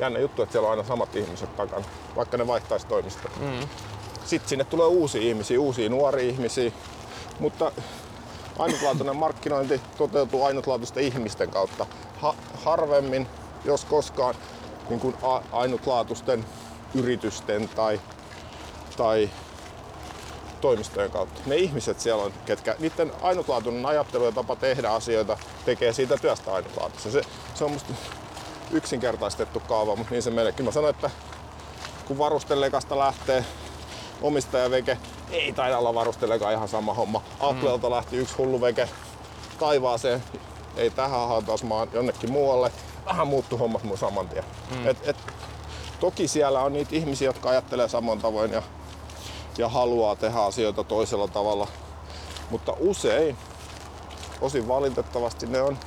Jännä 0.00 0.18
juttu, 0.18 0.42
että 0.42 0.52
siellä 0.52 0.66
on 0.66 0.70
aina 0.70 0.88
samat 0.88 1.16
ihmiset 1.16 1.56
takana, 1.56 1.84
vaikka 2.16 2.36
ne 2.36 2.46
vaihtaisi 2.46 2.86
toimistoa. 2.86 3.30
Mm. 3.40 3.68
Sitten 4.24 4.48
sinne 4.48 4.64
tulee 4.64 4.86
uusia 4.86 5.22
ihmisiä, 5.22 5.60
uusia 5.60 5.88
nuoria 5.88 6.30
ihmisiä, 6.30 6.72
mutta 7.40 7.72
ainutlaatuinen 8.58 9.16
markkinointi 9.16 9.80
toteutuu 9.98 10.44
ainutlaatuisten 10.44 11.02
ihmisten 11.02 11.50
kautta. 11.50 11.86
Ha- 12.20 12.34
harvemmin, 12.64 13.26
jos 13.64 13.84
koskaan, 13.84 14.34
niin 14.88 15.00
kuin 15.00 15.14
a- 15.22 15.42
ainutlaatuisten 15.52 16.44
yritysten 16.94 17.68
tai, 17.68 18.00
tai 18.96 19.30
toimistojen 20.60 21.10
kautta. 21.10 21.40
Ne 21.46 21.56
ihmiset 21.56 22.00
siellä 22.00 22.24
on, 22.24 22.32
ketkä, 22.46 22.76
niiden 22.78 23.12
ainutlaatuinen 23.22 23.86
ajattelu 23.86 24.24
ja 24.24 24.32
tapa 24.32 24.56
tehdä 24.56 24.90
asioita 24.90 25.38
tekee 25.64 25.92
siitä 25.92 26.16
työstä 26.16 26.52
ainutlaatuisen. 26.54 27.12
Se, 27.12 27.22
se 27.54 27.64
on 27.64 27.70
musta 27.70 27.92
yksinkertaistettu 28.70 29.60
kaava, 29.60 29.96
mutta 29.96 30.10
niin 30.14 30.22
se 30.22 30.30
meillekin. 30.30 30.64
Mä 30.64 30.70
sanoin, 30.72 30.94
että 30.94 31.10
kun 32.08 32.18
varustelekasta 32.18 32.98
lähtee 32.98 33.44
omistajaveke, 34.22 34.98
ei 35.30 35.52
taida 35.52 35.78
olla 35.78 35.94
varustelekaan 35.94 36.52
ihan 36.52 36.68
sama 36.68 36.94
homma. 36.94 37.22
Applelta 37.40 37.86
mm. 37.86 37.94
lähti 37.94 38.16
yksi 38.16 38.34
hullu 38.38 38.60
veke 38.60 38.88
taivaaseen, 39.58 40.22
ei 40.76 40.90
tähän 40.90 41.28
hautausmaan 41.28 41.88
jonnekin 41.92 42.32
muualle. 42.32 42.72
Vähän 43.06 43.26
muuttu 43.26 43.56
hommat 43.56 43.84
mun 43.84 43.98
saman 43.98 44.28
tien. 44.28 44.44
Mm. 44.70 44.88
Et, 44.88 44.96
et, 45.08 45.16
toki 46.00 46.28
siellä 46.28 46.60
on 46.60 46.72
niitä 46.72 46.96
ihmisiä, 46.96 47.28
jotka 47.28 47.50
ajattelee 47.50 47.88
saman 47.88 48.18
tavoin 48.18 48.52
ja, 48.52 48.62
ja 49.58 49.68
haluaa 49.68 50.16
tehdä 50.16 50.38
asioita 50.38 50.84
toisella 50.84 51.28
tavalla. 51.28 51.66
Mutta 52.50 52.72
usein, 52.78 53.36
osin 54.40 54.68
valitettavasti 54.68 55.46
ne 55.46 55.62
on 55.62 55.78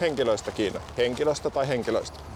henkilöistä 0.00 0.50
kiinni. 0.50 0.80
Henkilöstä 0.96 1.50
tai 1.50 1.68
henkilöistä. 1.68 2.27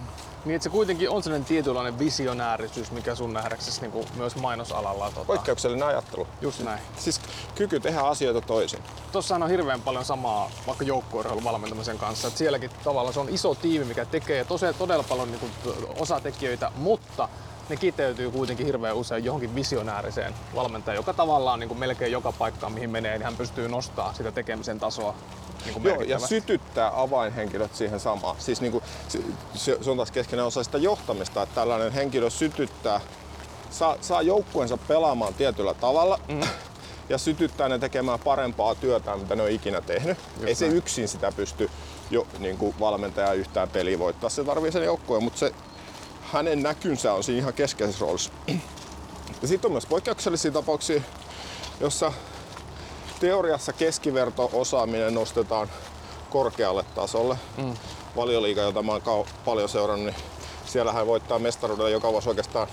Niin, 0.44 0.54
että 0.56 0.64
se 0.64 0.70
kuitenkin 0.70 1.10
on 1.10 1.22
sellainen 1.22 1.46
tietynlainen 1.46 1.98
visionäärisyys, 1.98 2.90
mikä 2.90 3.14
sun 3.14 3.32
nähdäksesi 3.32 3.80
niin 3.80 3.92
kuin 3.92 4.06
myös 4.16 4.36
mainosalalla. 4.36 5.10
Tota, 5.10 5.26
Poikkeuksellinen 5.26 5.88
ajattelu. 5.88 6.26
just 6.40 6.60
näin. 6.60 6.80
Siis 6.96 7.20
kyky 7.54 7.80
tehdä 7.80 8.00
asioita 8.00 8.40
toisin. 8.40 8.80
Tossahan 9.12 9.42
on 9.42 9.50
hirveän 9.50 9.82
paljon 9.82 10.04
samaa 10.04 10.50
vaikka 10.66 10.84
joukkueurheilun 10.84 11.44
valmentamisen 11.44 11.98
kanssa. 11.98 12.28
Et 12.28 12.36
sielläkin 12.36 12.70
tavallaan 12.84 13.14
se 13.14 13.20
on 13.20 13.28
iso 13.28 13.54
tiimi, 13.54 13.84
mikä 13.84 14.04
tekee 14.04 14.44
tosiaan 14.44 14.74
todella 14.74 15.02
paljon 15.08 15.30
niin 15.30 15.40
kuin, 15.40 15.52
osatekijöitä, 15.98 16.72
mutta 16.76 17.28
ne 17.68 17.76
kiteytyy 17.76 18.30
kuitenkin 18.30 18.66
hirveän 18.66 18.96
usein 18.96 19.24
johonkin 19.24 19.54
visionääriseen 19.54 20.34
valmentajan, 20.54 20.96
joka 20.96 21.12
tavallaan 21.12 21.60
niin 21.60 21.68
kuin 21.68 21.78
melkein 21.78 22.12
joka 22.12 22.32
paikkaan 22.32 22.72
mihin 22.72 22.90
menee, 22.90 23.12
niin 23.18 23.24
hän 23.24 23.36
pystyy 23.36 23.68
nostamaan 23.68 24.14
sitä 24.14 24.32
tekemisen 24.32 24.80
tasoa 24.80 25.14
niin 25.64 25.74
kuin 25.74 25.84
Joo, 25.84 26.00
ja 26.02 26.18
sytyttää 26.18 27.00
avainhenkilöt 27.00 27.74
siihen 27.74 28.00
samaan. 28.00 28.36
Siis 28.38 28.60
niin 28.60 28.72
kuin, 28.72 28.84
se, 29.54 29.78
se 29.80 29.90
on 29.90 29.96
taas 29.96 30.10
keskeinen 30.10 30.46
osa 30.46 30.64
sitä 30.64 30.78
johtamista, 30.78 31.42
että 31.42 31.54
tällainen 31.54 31.92
henkilö 31.92 32.30
sytyttää, 32.30 33.00
saa, 33.70 33.96
saa 34.00 34.22
joukkueensa 34.22 34.76
pelaamaan 34.76 35.34
tietyllä 35.34 35.74
tavalla 35.74 36.20
mm. 36.28 36.40
ja 37.08 37.18
sytyttää 37.18 37.68
ne 37.68 37.78
tekemään 37.78 38.18
parempaa 38.18 38.74
työtä, 38.74 39.16
mitä 39.16 39.36
ne 39.36 39.42
on 39.42 39.50
ikinä 39.50 39.80
tehnyt. 39.80 40.18
Just 40.36 40.48
Ei 40.48 40.54
se 40.54 40.64
näin. 40.64 40.76
yksin 40.76 41.08
sitä 41.08 41.32
pysty 41.36 41.70
jo, 42.10 42.26
niin 42.38 42.58
kuin 42.58 42.74
valmentaja 42.80 43.32
yhtään 43.32 43.68
peliä 43.68 43.98
voittaa. 43.98 44.30
Se 44.30 44.44
tarvii 44.44 44.72
sen 44.72 44.84
joukkueen, 44.84 45.22
mutta 45.22 45.38
se, 45.38 45.52
hänen 46.32 46.62
näkynsä 46.62 47.12
on 47.12 47.24
siinä 47.24 47.38
ihan 47.38 47.54
keskeisessä 47.54 48.00
roolissa. 48.04 48.30
Ja 49.42 49.48
sitten 49.48 49.68
on 49.68 49.72
myös 49.72 49.86
poikkeuksellisia 49.86 50.50
tapauksia, 50.50 51.02
jossa 51.80 52.12
teoriassa 53.22 53.72
keskiverto-osaaminen 53.72 55.14
nostetaan 55.14 55.68
korkealle 56.30 56.84
tasolle. 56.94 57.38
Mm. 57.56 57.74
Valioliiga, 58.16 58.60
jota 58.60 58.82
mä 58.82 58.92
oon 58.92 59.02
kau- 59.02 59.28
paljon 59.44 59.68
seurannut, 59.68 60.06
niin 60.06 60.24
siellä 60.64 60.92
hän 60.92 61.06
voittaa 61.06 61.38
mestaruuden 61.38 61.92
joka 61.92 62.12
vuosi 62.12 62.28
oikeastaan 62.28 62.68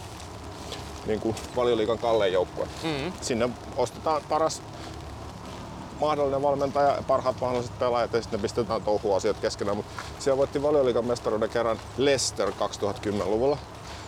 niin 1.05 1.19
kuin 1.19 1.35
valioliigan 1.55 1.99
kallein 1.99 2.33
joukkue. 2.33 2.67
Mm. 2.83 3.13
Sinne 3.21 3.49
ostetaan 3.77 4.21
paras 4.29 4.62
mahdollinen 6.01 6.41
valmentaja 6.41 6.88
ja 6.95 7.03
parhaat 7.07 7.41
mahdolliset 7.41 7.79
pelaajat 7.79 8.13
ja 8.13 8.21
sitten 8.21 8.39
ne 8.39 8.41
pistetään 8.41 8.81
touhua 8.81 9.17
asiat 9.17 9.38
keskenään. 9.38 9.77
Mutta 9.77 10.03
siellä 10.19 10.38
voitti 10.38 10.63
valioliigan 10.63 11.05
mestaruuden 11.05 11.49
kerran 11.49 11.79
Leicester 11.97 12.49
2010-luvulla, 12.49 13.57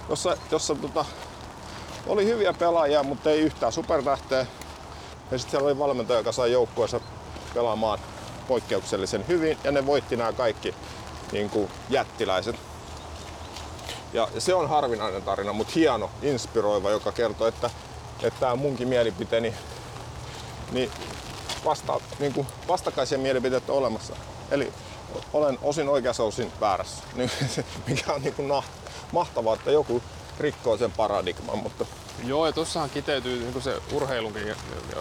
jossa, 0.10 0.38
jossa 0.52 0.76
tota, 0.76 1.06
oli 2.08 2.26
hyviä 2.26 2.54
pelaajia, 2.54 3.04
mutta 3.04 3.30
ei 3.30 3.40
yhtään 3.40 3.72
supertähteä. 3.72 4.46
Ja 5.32 5.38
sitten 5.38 5.52
siellä 5.52 5.66
oli 5.68 5.80
valmentaja, 5.80 6.20
joka 6.20 6.32
sai 6.32 6.52
joukkueensa 6.52 7.00
pelaamaan 7.54 8.00
poikkeuksellisen 8.48 9.28
hyvin 9.28 9.58
ja 9.64 9.72
ne 9.72 9.86
voitti 9.86 10.18
nämä 10.18 10.34
kaikki 10.34 10.76
niin 11.32 11.50
kuin 11.50 11.72
jättiläiset. 11.90 12.56
Ja 14.14 14.28
se 14.40 14.54
on 14.54 14.70
harvinainen 14.70 15.22
tarina, 15.22 15.54
mutta 15.54 15.74
hieno, 15.76 16.10
inspiroiva, 16.22 16.92
joka 16.92 17.12
kertoo, 17.12 17.48
että, 17.48 17.70
tämä 18.40 18.56
munkin 18.56 18.88
mielipiteeni, 18.88 19.54
niin, 20.72 20.92
vasta, 21.66 22.00
niin 22.20 22.34
kuin 22.34 22.48
vastakkaisia 22.68 23.18
mielipiteitä 23.18 23.72
on 23.72 23.78
olemassa. 23.78 24.16
Eli 24.52 24.74
olen 25.34 25.60
osin 25.62 25.90
oikeassa, 25.90 26.24
osin 26.24 26.52
väärässä, 26.62 27.04
mikä 27.88 28.14
on 28.14 28.22
niin 28.22 28.34
kuin 28.34 28.64
mahtavaa, 29.12 29.54
että 29.54 29.72
joku 29.72 30.04
rikkoo 30.40 30.78
sen 30.78 30.92
paradigman, 30.92 31.58
mutta 31.58 31.86
Joo, 32.24 32.46
ja 32.46 32.52
tuossahan 32.52 32.90
kiteytyy 32.90 33.40
niin 33.40 33.54
kuin 33.54 33.64
se 33.64 33.82
urheilunkin 33.92 34.48
ja 34.48 34.56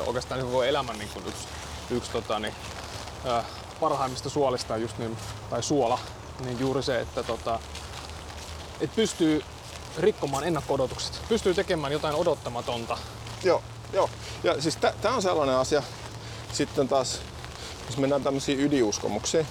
oikeastaan 0.07 0.41
niin 0.41 0.51
koko 0.51 0.63
elämän 0.63 0.99
niin 0.99 1.11
kuin 1.13 1.27
yksi, 1.27 1.49
yksi 1.91 2.11
tota, 2.11 2.39
niin, 2.39 2.55
äh, 3.27 3.45
parhaimmista 3.81 4.29
suolista 4.29 4.77
just 4.77 4.99
niin, 4.99 5.17
tai 5.51 5.63
suola, 5.63 5.99
niin 6.45 6.61
juuri 6.61 6.83
se, 6.83 7.01
että 7.01 7.23
tota, 7.23 7.59
et 8.81 8.95
pystyy 8.95 9.43
rikkomaan 9.99 10.45
ennakko-odotukset, 10.45 11.21
pystyy 11.29 11.55
tekemään 11.55 11.93
jotain 11.93 12.15
odottamatonta. 12.15 12.99
Joo, 13.45 13.63
joo. 13.93 14.11
Ja 14.43 14.63
siis 14.63 14.77
tämä 14.77 15.15
on 15.15 15.23
sellainen 15.23 15.57
asia, 15.57 15.83
sitten 16.53 16.89
taas, 16.89 17.21
jos 17.87 17.97
mennään 17.97 18.23
tämmöisiin 18.23 18.61
ydinaskomuksiin, 18.61 19.47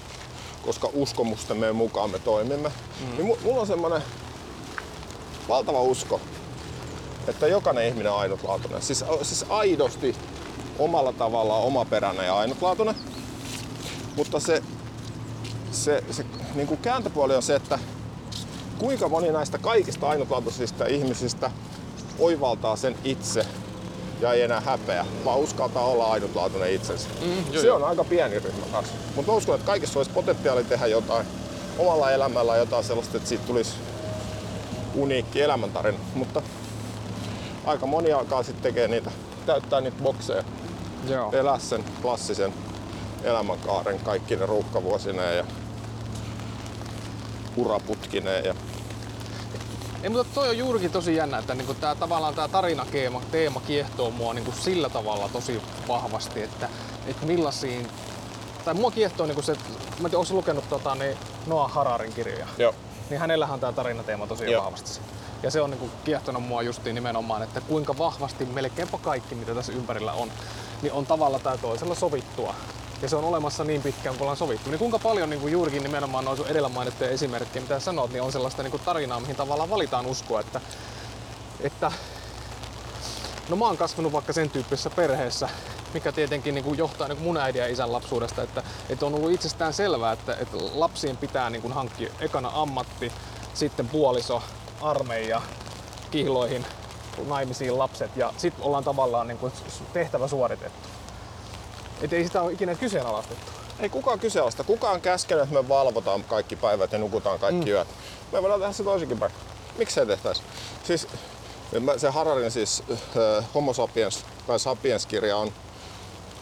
koska 0.65 0.89
uskomustemme 0.93 1.71
mukaan 1.71 2.09
me 2.09 2.19
toimimme, 2.19 2.71
mm. 2.99 3.17
niin 3.17 3.35
mu- 3.35 3.43
mulla 3.43 3.61
on 3.61 3.67
semmoinen 3.67 4.03
valtava 5.47 5.81
usko, 5.81 6.21
että 7.29 7.47
jokainen 7.47 7.87
ihminen 7.87 8.11
on 8.11 8.19
ainutlaatuinen. 8.19 8.81
Siis, 8.81 9.05
siis 9.21 9.45
aidosti 9.49 10.15
omalla 10.79 11.13
tavallaan 11.13 11.63
omaperäinen 11.63 12.25
ja 12.25 12.37
ainutlaatuinen. 12.37 12.95
Mutta 14.15 14.39
se, 14.39 14.63
se, 15.71 16.03
se 16.11 16.25
niin 16.55 16.67
kuin 16.67 16.79
kääntöpuoli 16.79 17.35
on 17.35 17.43
se, 17.43 17.55
että 17.55 17.79
kuinka 18.77 19.09
moni 19.09 19.31
näistä 19.31 19.57
kaikista 19.57 20.09
ainutlaatuisista 20.09 20.85
ihmisistä 20.85 21.51
oivaltaa 22.19 22.75
sen 22.75 22.95
itse 23.03 23.45
ja 24.21 24.33
ei 24.33 24.41
enää 24.41 24.59
häpeä, 24.59 25.05
vaan 25.25 25.39
uskaltaa 25.39 25.85
olla 25.85 26.11
ainutlaatuinen 26.11 26.73
itsensä. 26.73 27.09
Mm, 27.21 27.53
joo, 27.53 27.61
se 27.61 27.67
joo. 27.67 27.75
on 27.75 27.83
aika 27.83 28.03
pieni 28.03 28.39
ryhmä 28.39 28.65
taas. 28.71 28.85
Mutta 29.15 29.31
uskon, 29.33 29.55
että 29.55 29.65
kaikissa 29.65 29.99
olisi 29.99 30.11
potentiaali 30.11 30.63
tehdä 30.63 30.87
jotain 30.87 31.27
omalla 31.77 32.11
elämällä 32.11 32.57
jotain 32.57 32.83
sellaista, 32.83 33.17
että 33.17 33.29
siitä 33.29 33.47
tulisi 33.47 33.71
uniikki 34.95 35.41
elämäntarina. 35.41 35.97
Mutta 36.13 36.41
aika 37.69 37.85
moni 37.85 38.11
alkaa 38.11 38.43
sitten 38.43 38.63
tekee 38.63 38.87
niitä, 38.87 39.11
täyttää 39.45 39.81
niitä 39.81 40.03
bokseja, 40.03 40.43
Joo. 41.07 41.31
elää 41.31 41.59
sen 41.59 41.83
klassisen 42.01 42.53
elämänkaaren 43.23 43.99
kaikki 43.99 44.35
ne 44.35 44.45
ruuhkavuosineen 44.45 45.37
ja 45.37 45.45
uraputkineen 47.57 48.45
ja 48.45 48.55
Ei, 50.03 50.09
mutta 50.09 50.33
toi 50.33 50.49
on 50.49 50.57
juurikin 50.57 50.91
tosi 50.91 51.15
jännä, 51.15 51.37
että 51.37 51.55
niinku 51.55 51.73
tää, 51.73 51.95
tavallaan 51.95 52.35
tämä 52.35 52.47
tarinakeema 52.47 53.21
teema 53.31 53.61
kiehtoo 53.67 54.11
mua 54.11 54.33
niinku 54.33 54.51
sillä 54.51 54.89
tavalla 54.89 55.29
tosi 55.33 55.61
vahvasti, 55.87 56.43
että, 56.43 56.69
että 57.07 57.25
millaisiin... 57.25 57.87
Tai 58.65 58.73
mua 58.73 58.91
kiehtoo 58.91 59.25
niinku 59.25 59.41
se, 59.41 59.51
mä 59.99 60.07
en 60.07 60.11
tiedä, 60.11 60.25
lukenut 60.29 60.69
tota, 60.69 60.95
niin 60.95 61.17
Noah 61.47 61.71
Hararin 61.71 62.13
kirjoja? 62.13 62.47
Joo. 62.57 62.75
Niin 63.09 63.19
hänellähän 63.19 63.53
on 63.53 63.59
tämä 63.59 63.73
tarinateema 63.73 64.27
tosi 64.27 64.51
Joo. 64.51 64.63
vahvasti. 64.63 64.99
Ja 65.43 65.51
se 65.51 65.61
on 65.61 65.69
niinku 65.69 65.89
kiehtonut 66.03 66.43
mua 66.43 66.61
justiin 66.61 66.95
nimenomaan, 66.95 67.43
että 67.43 67.61
kuinka 67.61 67.97
vahvasti 67.97 68.45
melkeinpä 68.45 68.97
kaikki, 68.97 69.35
mitä 69.35 69.55
tässä 69.55 69.71
ympärillä 69.71 70.13
on, 70.13 70.31
niin 70.81 70.93
on 70.93 71.05
tavalla 71.05 71.39
tai 71.39 71.57
toisella 71.57 71.95
sovittua. 71.95 72.55
Ja 73.01 73.09
se 73.09 73.15
on 73.15 73.23
olemassa 73.23 73.63
niin 73.63 73.81
pitkään, 73.81 74.15
kun 74.15 74.21
ollaan 74.21 74.37
sovittu. 74.37 74.69
Niin 74.69 74.79
kuinka 74.79 74.99
paljon 74.99 75.29
niin 75.29 75.41
kuin 75.41 75.53
juurikin 75.53 75.83
nimenomaan 75.83 76.25
noin 76.25 76.37
sun 76.37 76.47
edellä 76.47 76.69
mainittuja 76.69 77.09
esimerkkejä, 77.09 77.61
mitä 77.61 77.79
sanot, 77.79 78.11
niin 78.11 78.21
on 78.21 78.31
sellaista 78.31 78.63
niin 78.63 78.71
kuin 78.71 78.83
tarinaa, 78.85 79.19
mihin 79.19 79.35
tavallaan 79.35 79.69
valitaan 79.69 80.05
uskoa, 80.05 80.39
että, 80.39 80.61
että 81.59 81.91
No 83.49 83.55
mä 83.55 83.65
oon 83.65 83.77
kasvanut 83.77 84.13
vaikka 84.13 84.33
sen 84.33 84.49
tyyppisessä 84.49 84.89
perheessä, 84.89 85.49
mikä 85.93 86.11
tietenkin 86.11 86.55
niin 86.55 86.63
kuin 86.63 86.77
johtaa 86.77 87.07
niin 87.07 87.17
kuin 87.17 87.25
mun 87.25 87.37
äidin 87.37 87.59
ja 87.59 87.67
isän 87.67 87.91
lapsuudesta, 87.91 88.43
että, 88.43 88.63
että 88.89 89.05
on 89.05 89.15
ollut 89.15 89.31
itsestään 89.31 89.73
selvää, 89.73 90.11
että, 90.11 90.33
että 90.33 90.57
lapsien 90.73 91.17
pitää 91.17 91.49
niin 91.49 91.61
kuin 91.61 91.73
hankkia 91.73 92.09
ekana 92.19 92.51
ammatti, 92.53 93.11
sitten 93.53 93.87
puoliso, 93.87 94.43
armeija, 94.81 95.41
kihloihin, 96.11 96.65
naimisiin 97.27 97.79
lapset 97.79 98.17
ja 98.17 98.33
sitten 98.37 98.65
ollaan 98.65 98.83
tavallaan 98.83 99.27
niin 99.27 99.37
kuin 99.37 99.53
tehtävä 99.93 100.27
suoritettu. 100.27 100.89
Et 102.01 102.13
ei 102.13 102.23
sitä 102.23 102.41
ole 102.41 102.51
ikinä 102.51 102.75
kyseenalaistettu. 102.75 103.51
Ei 103.79 103.89
kukaan 103.89 104.19
kyseenalaista. 104.19 104.63
Kukaan 104.63 105.01
käskenyt, 105.01 105.43
että 105.43 105.55
me 105.55 105.69
valvotaan 105.69 106.23
kaikki 106.23 106.55
päivät 106.55 106.91
ja 106.91 106.97
nukutaan 106.99 107.39
kaikki 107.39 107.65
mm. 107.65 107.71
yöt. 107.71 107.87
Me 108.31 108.41
voidaan 108.41 108.59
tehdä 108.59 108.73
se 108.73 108.83
toisinkin 108.83 109.19
päin. 109.19 109.31
Miksei 109.77 110.05
tehtäisi? 110.05 110.41
Siis 110.83 111.07
se 111.97 112.09
Hararin 112.09 112.51
siis 112.51 112.83
äh, 112.89 113.45
Homo 113.55 113.73
sapiens 113.73 114.25
tai 114.47 114.59
Sapiens-kirja 114.59 115.37
on 115.37 115.51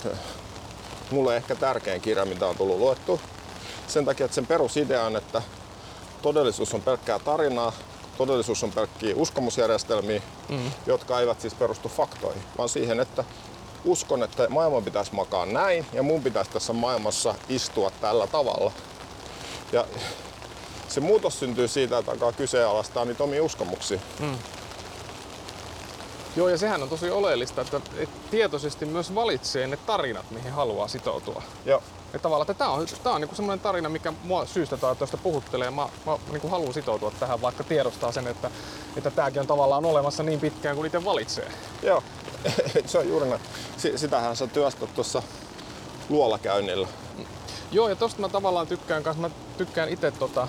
äh, 0.05 0.19
mulle 1.11 1.37
ehkä 1.37 1.55
tärkein 1.55 2.01
kirja, 2.01 2.25
mitä 2.25 2.45
on 2.45 2.57
tullut 2.57 2.77
luettu. 2.77 3.21
Sen 3.87 4.05
takia, 4.05 4.25
että 4.25 4.35
sen 4.35 4.45
perusidea 4.45 5.03
on, 5.03 5.15
että 5.15 5.41
todellisuus 6.21 6.73
on 6.73 6.81
pelkkää 6.81 7.19
tarinaa, 7.19 7.73
todellisuus 8.17 8.63
on 8.63 8.71
pelkkiä 8.71 9.15
uskomusjärjestelmiä, 9.15 10.21
mm. 10.49 10.71
jotka 10.85 11.19
eivät 11.19 11.41
siis 11.41 11.53
perustu 11.53 11.89
faktoihin, 11.89 12.43
vaan 12.57 12.69
siihen, 12.69 12.99
että 12.99 13.23
uskon, 13.85 14.23
että 14.23 14.49
maailman 14.49 14.83
pitäisi 14.83 15.15
makaa 15.15 15.45
näin 15.45 15.85
ja 15.93 16.03
mun 16.03 16.23
pitäisi 16.23 16.51
tässä 16.51 16.73
maailmassa 16.73 17.35
istua 17.49 17.91
tällä 18.01 18.27
tavalla. 18.27 18.71
Ja 19.71 19.85
se 20.87 20.99
muutos 20.99 21.39
syntyy 21.39 21.67
siitä, 21.67 21.97
että 21.97 22.11
alkaa 22.11 22.31
kyseenalaistaa 22.31 23.05
niitä 23.05 23.23
omia 23.23 23.43
uskomuksia. 23.43 23.99
Mm. 24.19 24.37
Joo, 26.35 26.49
ja 26.49 26.57
sehän 26.57 26.83
on 26.83 26.89
tosi 26.89 27.09
oleellista, 27.09 27.61
että, 27.61 27.81
tietoisesti 28.31 28.85
myös 28.85 29.15
valitsee 29.15 29.67
ne 29.67 29.77
tarinat, 29.77 30.31
mihin 30.31 30.51
haluaa 30.51 30.87
sitoutua. 30.87 31.41
Joo. 31.65 31.83
Ja 32.13 32.19
tavallaan, 32.19 32.51
että 32.51 32.59
tämä 32.63 32.71
on, 32.71 32.85
tää 33.03 33.13
on 33.13 33.21
niinku 33.21 33.35
semmoinen 33.35 33.63
tarina, 33.63 33.89
mikä 33.89 34.13
mua 34.23 34.45
syystä 34.45 34.77
tai 34.77 34.95
toista 34.95 35.17
puhuttelee. 35.17 35.71
Mä, 35.71 35.89
mä 36.05 36.17
niinku 36.31 36.47
haluan 36.47 36.73
sitoutua 36.73 37.11
tähän, 37.19 37.41
vaikka 37.41 37.63
tiedostaa 37.63 38.11
sen, 38.11 38.27
että, 38.27 38.51
että 38.95 39.11
tämäkin 39.11 39.39
on 39.39 39.47
tavallaan 39.47 39.85
olemassa 39.85 40.23
niin 40.23 40.39
pitkään 40.39 40.75
kuin 40.75 40.85
itse 40.85 41.05
valitsee. 41.05 41.51
Joo, 41.83 42.03
se 42.85 42.97
on 42.97 43.09
juuri 43.09 43.29
näin. 43.29 43.41
Sitähän 43.95 44.35
sä 44.35 44.47
työstät 44.47 44.93
tuossa 44.95 45.23
luolakäynnillä. 46.09 46.87
Joo, 47.71 47.89
ja 47.89 47.95
tosta 47.95 48.21
mä 48.21 48.29
tavallaan 48.29 48.67
tykkään 48.67 49.03
kanssa, 49.03 49.21
mä 49.21 49.29
tykkään 49.57 49.89
itse 49.89 50.11
tota, 50.11 50.47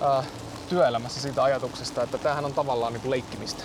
ää, 0.00 0.24
työelämässä 0.68 1.20
siitä 1.20 1.42
ajatuksesta, 1.42 2.02
että 2.02 2.18
tämähän 2.18 2.44
on 2.44 2.54
tavallaan 2.54 2.92
niinku 2.92 3.10
leikkimistä. 3.10 3.64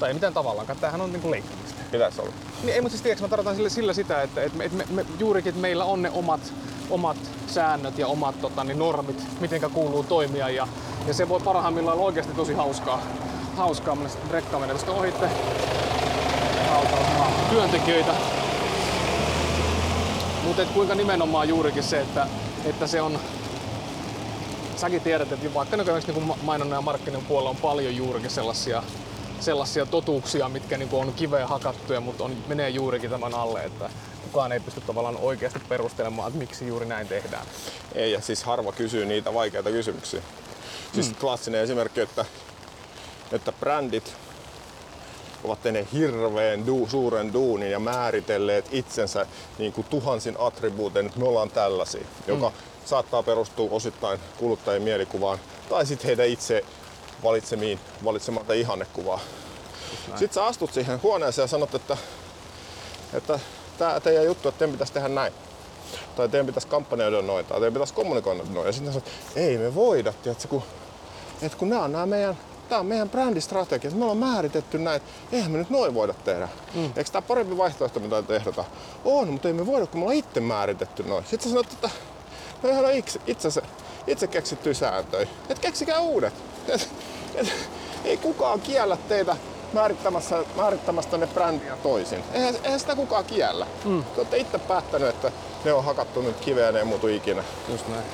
Tai 0.00 0.10
ei 0.10 0.14
mitään 0.14 0.34
tavallaan, 0.34 0.66
tämähän 0.80 1.00
on 1.00 1.12
niinku 1.12 1.30
leikkimistä. 1.30 1.75
Pitäisi 1.96 2.20
olla. 2.20 2.32
Niin, 2.62 2.74
ei, 2.74 2.80
mutta 2.80 2.92
siis 2.92 3.02
tiedätkö, 3.02 3.24
mä 3.24 3.28
tarkoitan 3.28 3.56
sillä, 3.56 3.68
sillä 3.68 3.92
sitä, 3.92 4.22
että, 4.22 4.42
että, 4.42 4.64
että 4.64 4.76
me, 4.76 4.86
me, 4.90 5.06
juurikin, 5.18 5.50
että 5.50 5.60
meillä 5.60 5.84
on 5.84 6.02
ne 6.02 6.10
omat, 6.10 6.52
omat 6.90 7.16
säännöt 7.46 7.98
ja 7.98 8.06
omat 8.06 8.40
tota, 8.40 8.64
niin 8.64 8.78
normit, 8.78 9.40
miten 9.40 9.60
kuuluu 9.70 10.02
toimia. 10.02 10.48
Ja, 10.48 10.68
ja 11.06 11.14
se 11.14 11.28
voi 11.28 11.40
parhaimmillaan 11.40 11.96
olla 11.96 12.06
oikeasti 12.06 12.34
tosi 12.34 12.54
hauskaa, 12.54 13.02
hauskaa 13.56 13.94
mennä 13.94 14.10
rekka 14.30 14.58
menee 14.58 14.74
tuosta 14.74 14.92
ohitte 14.92 15.30
työntekijöitä. 17.50 18.14
Mutta 20.44 20.64
kuinka 20.64 20.94
nimenomaan 20.94 21.48
juurikin 21.48 21.82
se, 21.82 22.00
että, 22.00 22.26
että 22.64 22.86
se 22.86 23.02
on 23.02 23.18
säkin 24.76 25.00
tiedät, 25.00 25.32
että 25.32 25.54
vaikka 25.54 25.76
nykyään 25.76 26.02
niin 26.06 26.32
mainonnan 26.42 26.76
ja 26.76 26.82
markkinoinnin 26.82 27.28
puolella 27.28 27.50
on 27.50 27.56
paljon 27.56 27.96
juurikin 27.96 28.30
sellaisia 28.30 28.82
sellaisia 29.40 29.86
totuuksia, 29.86 30.48
mitkä 30.48 30.78
niin 30.78 30.88
on 30.92 31.12
kiveen 31.12 31.48
hakattuja, 31.48 32.00
mutta 32.00 32.24
on, 32.24 32.36
menee 32.46 32.68
juurikin 32.68 33.10
tämän 33.10 33.34
alle, 33.34 33.64
että 33.64 33.90
kukaan 34.22 34.52
ei 34.52 34.60
pysty 34.60 34.80
tavallaan 34.80 35.16
oikeasti 35.16 35.60
perustelemaan, 35.68 36.28
että 36.28 36.38
miksi 36.38 36.66
juuri 36.66 36.86
näin 36.86 37.08
tehdään. 37.08 37.46
Ei, 37.94 38.12
ja 38.12 38.20
siis 38.20 38.44
harva 38.44 38.72
kysyy 38.72 39.06
niitä 39.06 39.34
vaikeita 39.34 39.70
kysymyksiä. 39.70 40.22
Siis 40.94 41.08
mm. 41.08 41.14
klassinen 41.14 41.60
esimerkki, 41.60 42.00
että, 42.00 42.24
että 43.32 43.52
brändit 43.52 44.14
ovat 45.44 45.62
tehneet 45.62 45.92
hirveän 45.92 46.66
du, 46.66 46.88
suuren 46.90 47.32
duunin 47.32 47.70
ja 47.70 47.80
määritelleet 47.80 48.68
itsensä 48.72 49.26
niin 49.58 49.72
kuin 49.72 49.86
tuhansin 49.90 50.36
attribuutein, 50.38 51.06
että 51.06 51.18
me 51.18 51.28
ollaan 51.28 51.50
tällaisia, 51.50 52.00
mm. 52.00 52.06
joka 52.26 52.52
saattaa 52.84 53.22
perustua 53.22 53.68
osittain 53.70 54.20
kuluttajien 54.36 54.82
mielikuvaan 54.82 55.38
tai 55.68 55.86
sitten 55.86 56.06
heidän 56.06 56.26
itse 56.26 56.64
valitsemiin, 57.22 57.80
valitsematta 58.04 58.52
ihannekuvaa. 58.52 59.20
Sitten 60.06 60.32
sä 60.32 60.44
astut 60.44 60.72
siihen 60.72 61.02
huoneeseen 61.02 61.44
ja 61.44 61.48
sanot, 61.48 61.74
että, 61.74 61.96
että 63.12 63.40
tämä 63.78 64.00
teidän 64.00 64.24
juttu, 64.24 64.48
että 64.48 64.58
teidän 64.58 64.72
pitäisi 64.72 64.92
tehdä 64.92 65.08
näin. 65.08 65.32
Tai 66.16 66.28
teidän 66.28 66.46
pitäisi 66.46 66.68
kampanjoida 66.68 67.22
noin, 67.22 67.46
tai 67.46 67.60
teidän 67.60 67.72
pitäisi 67.72 67.94
kommunikoida 67.94 68.42
noin. 68.50 68.66
Ja 68.66 68.72
sitten 68.72 68.92
sanot, 68.92 69.08
ei 69.36 69.58
me 69.58 69.74
voida, 69.74 70.12
tiedätkö, 70.12 70.48
kun, 70.48 70.62
että 71.42 71.58
kun 71.58 71.68
nämä 71.68 71.84
on 71.84 71.92
nämä 71.92 72.06
meidän 72.06 72.36
Tämä 72.68 72.78
on 72.78 72.86
meidän 72.86 73.10
brändistrategia. 73.10 73.90
Me 73.90 74.04
ollaan 74.04 74.18
määritetty 74.18 74.78
näin. 74.78 75.00
Eihän 75.32 75.50
me 75.50 75.58
nyt 75.58 75.70
noin 75.70 75.94
voida 75.94 76.14
tehdä. 76.14 76.48
Mm. 76.74 76.84
Eikö 76.84 77.10
tämä 77.12 77.22
parempi 77.22 77.56
vaihtoehto, 77.56 78.00
mitä 78.00 78.22
tehdä? 78.22 78.64
On, 79.04 79.28
mutta 79.28 79.48
ei 79.48 79.54
me 79.54 79.66
voida, 79.66 79.86
kun 79.86 80.00
me 80.00 80.04
ollaan 80.04 80.18
itse 80.18 80.40
määritetty 80.40 81.02
noin. 81.02 81.24
Sitten 81.24 81.40
sä 81.40 81.48
sanot, 81.48 81.72
että 81.72 81.90
no 82.62 82.68
ihan 82.68 82.92
itse, 82.92 83.20
itse, 83.26 83.48
itse 84.06 84.26
keksittyjä 84.26 84.74
sääntöjä. 84.74 85.28
Et 85.48 85.58
keksikää 85.58 86.00
uudet. 86.00 86.34
Et, 86.68 86.88
et, 87.34 87.52
ei 88.04 88.16
kukaan 88.16 88.60
kiellä 88.60 88.96
teitä 89.08 89.36
määrittämässä, 89.72 90.44
määrittämästä 90.56 91.18
ne 91.18 91.26
brändiä 91.26 91.76
toisin. 91.76 92.24
Eihän, 92.32 92.54
eihän 92.64 92.80
sitä 92.80 92.96
kukaan 92.96 93.24
kiellä. 93.24 93.66
Mm. 93.84 94.04
Te 94.04 94.20
olette 94.20 94.36
itse 94.36 94.58
päättänyt, 94.58 95.08
että 95.08 95.32
ne 95.64 95.72
on 95.72 95.84
hakattu 95.84 96.22
nyt 96.22 96.40
kiveen 96.40 96.66
ja 96.66 96.72
ne 96.72 96.78
ei 96.78 96.84
muutu 96.84 97.06
ikinä. 97.06 97.44
Just 97.68 97.88
näin. 97.88 98.04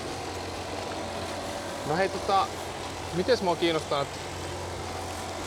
No 1.87 1.97
hei, 1.97 2.09
tota, 2.09 2.47
miten 3.15 3.39
mua 3.43 3.57
kiinnostaa 3.57 4.03
että 4.03 4.19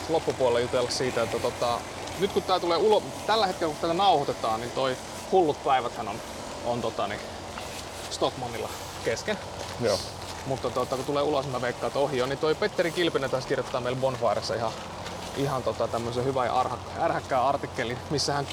loppupuolella 0.08 0.60
jutella 0.60 0.90
siitä, 0.90 1.22
että 1.22 1.38
tota, 1.38 1.80
nyt 2.18 2.32
kun 2.32 2.42
tää 2.42 2.60
tulee 2.60 2.78
ulo, 2.78 3.02
tällä 3.26 3.46
hetkellä 3.46 3.72
kun 3.72 3.80
tätä 3.80 3.94
nauhoitetaan, 3.94 4.60
niin 4.60 4.70
toi 4.70 4.96
hullut 5.32 5.64
päiväthän 5.64 6.08
on, 6.08 6.16
on 6.64 6.80
tota, 6.80 7.06
niin 7.06 7.20
Stockmannilla 8.10 8.68
kesken. 9.04 9.38
Joo. 9.80 9.98
Mutta 10.46 10.70
tota, 10.70 10.96
kun 10.96 11.04
tulee 11.04 11.22
ulos, 11.22 11.48
mä 11.48 11.60
veikkaan, 11.60 11.88
että 11.88 11.98
ohi 11.98 12.22
on, 12.22 12.28
niin 12.28 12.38
toi 12.38 12.54
Petteri 12.54 12.90
Kilpinen 12.90 13.30
taas 13.30 13.46
kirjoittaa 13.46 13.80
meille 13.80 14.00
Bonfiressa 14.00 14.54
ihan, 14.54 14.72
ihan 15.36 15.62
tota, 15.62 15.88
tämmöisen 15.88 16.24
hyvän 16.24 16.46
ja 16.46 16.64
ärhäkkään 17.00 17.44
artikkelin, 17.44 17.98
missä 18.10 18.32
hän 18.32 18.48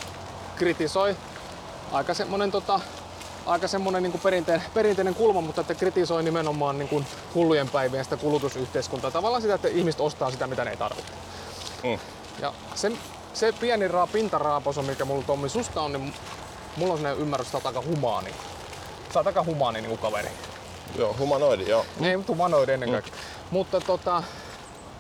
kritisoi 0.56 1.16
aika 1.92 2.14
semmonen 2.14 2.52
tota, 2.52 2.80
aika 3.46 3.68
semmoinen 3.68 4.04
niin 4.04 4.20
perinteinen, 4.24 4.68
perinteinen 4.74 5.16
kulma, 5.16 5.42
mutta 5.42 5.62
että 5.62 5.76
kritisoi 5.76 6.24
nimenomaan 6.24 6.78
niin 6.78 6.90
kuin 6.90 7.06
hullujen 7.36 7.70
päivien 7.70 8.04
sitä 8.04 8.18
kulutusyhteiskuntaa. 8.18 9.12
Tavallaan 9.12 9.42
sitä, 9.42 9.56
että 9.56 9.68
ihmiset 9.68 10.02
ostaa 10.02 10.32
sitä, 10.32 10.48
mitä 10.48 10.66
ne 10.66 10.72
ei 10.72 10.78
tarvitse. 10.78 11.14
Mm. 11.84 12.00
Ja 12.40 12.54
se, 12.76 12.92
se 13.34 13.52
pieni 13.52 13.88
raa, 13.88 14.08
pintaraaposo, 14.08 14.82
mikä 14.82 15.06
mulla 15.06 15.24
Tommi 15.24 15.50
susta 15.50 15.82
on, 15.82 15.94
niin 15.94 16.14
mulla 16.78 16.94
on 16.94 17.00
sellainen 17.00 17.22
ymmärrys, 17.22 17.48
että 17.48 17.52
sä 17.52 17.58
oot 17.58 17.78
aika 17.78 17.90
humaani. 17.90 18.32
Sä 19.14 19.20
oot 19.20 19.28
aika 19.28 19.44
humaani 19.44 19.82
niin 19.82 19.98
kaveri. 19.98 20.30
Joo, 20.98 21.16
humanoidi, 21.20 21.70
joo. 21.70 21.86
Niin, 22.00 22.20
mutta 22.20 22.34
humanoidi 22.34 22.72
ennen 22.72 22.90
mm. 22.90 22.94
kaikkea. 22.94 23.14
Mm. 23.14 23.20
Mutta 23.52 23.82
tota, 23.82 24.24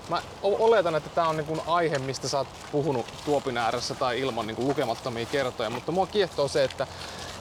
mä 0.09 0.21
oletan, 0.41 0.95
että 0.95 1.09
tämä 1.09 1.27
on 1.27 1.37
niin 1.37 1.61
aihe, 1.67 1.99
mistä 1.99 2.27
sä 2.27 2.37
oot 2.37 2.47
puhunut 2.71 3.05
tuopin 3.25 3.57
ääressä 3.57 3.95
tai 3.95 4.19
ilman 4.19 4.47
niin 4.47 4.67
lukemattomia 4.67 5.25
kertoja, 5.25 5.69
mutta 5.69 5.91
mua 5.91 6.07
kiehtoo 6.07 6.47
se, 6.47 6.63
että 6.63 6.87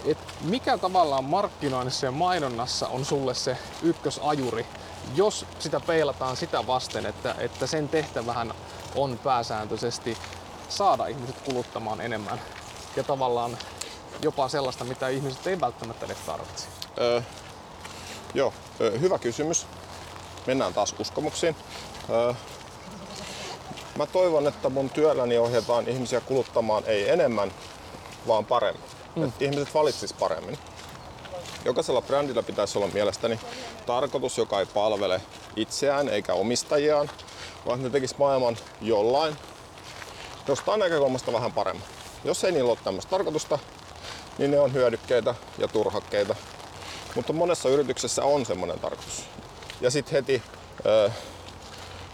et 0.04 0.18
mikä 0.40 0.78
tavallaan 0.78 1.24
markkinoinnissa 1.24 2.06
ja 2.06 2.12
mainonnassa 2.12 2.88
on 2.88 3.04
sulle 3.04 3.34
se 3.34 3.56
ykkösajuri, 3.82 4.66
jos 5.14 5.46
sitä 5.58 5.80
peilataan 5.80 6.36
sitä 6.36 6.66
vasten, 6.66 7.06
että, 7.06 7.34
että 7.38 7.66
sen 7.66 7.88
tehtävähän 7.88 8.54
on 8.94 9.18
pääsääntöisesti 9.24 10.18
saada 10.68 11.06
ihmiset 11.06 11.36
kuluttamaan 11.40 12.00
enemmän 12.00 12.40
ja 12.96 13.04
tavallaan 13.04 13.58
jopa 14.22 14.48
sellaista, 14.48 14.84
mitä 14.84 15.08
ihmiset 15.08 15.46
ei 15.46 15.60
välttämättä 15.60 16.06
edes 16.06 16.18
tarvitse? 16.26 16.66
Öö, 16.98 17.22
joo, 18.34 18.52
hyvä 19.00 19.18
kysymys. 19.18 19.66
Mennään 20.46 20.74
taas 20.74 20.94
uskomuksiin. 20.98 21.56
Mä 23.96 24.06
toivon, 24.06 24.46
että 24.46 24.68
mun 24.68 24.90
työlläni 24.90 25.38
ohjataan 25.38 25.88
ihmisiä 25.88 26.20
kuluttamaan 26.20 26.82
ei 26.86 27.10
enemmän, 27.10 27.52
vaan 28.26 28.44
paremmin. 28.44 28.84
Mm. 29.16 29.24
Että 29.24 29.44
ihmiset 29.44 29.74
valitsis 29.74 30.12
paremmin. 30.12 30.58
Jokaisella 31.64 32.02
brändillä 32.02 32.42
pitäisi 32.42 32.78
olla 32.78 32.88
mielestäni 32.92 33.40
tarkoitus, 33.86 34.38
joka 34.38 34.60
ei 34.60 34.66
palvele 34.66 35.20
itseään 35.56 36.08
eikä 36.08 36.34
omistajiaan, 36.34 37.10
vaan 37.66 37.82
ne 37.82 37.90
tekisi 37.90 38.14
maailman 38.18 38.56
jollain 38.80 39.36
jostain 40.48 40.80
näkökulmasta 40.80 41.32
vähän 41.32 41.52
paremmin. 41.52 41.84
Jos 42.24 42.44
ei 42.44 42.52
niillä 42.52 42.70
ole 42.70 42.78
tämmöistä 42.84 43.10
tarkoitusta, 43.10 43.58
niin 44.38 44.50
ne 44.50 44.60
on 44.60 44.72
hyödykkeitä 44.72 45.34
ja 45.58 45.68
turhakkeita. 45.68 46.34
Mutta 47.14 47.32
monessa 47.32 47.68
yrityksessä 47.68 48.24
on 48.24 48.46
semmoinen 48.46 48.80
tarkoitus. 48.80 49.24
Ja 49.80 49.90
sitten 49.90 50.12
heti 50.12 50.42
ö, 50.86 51.10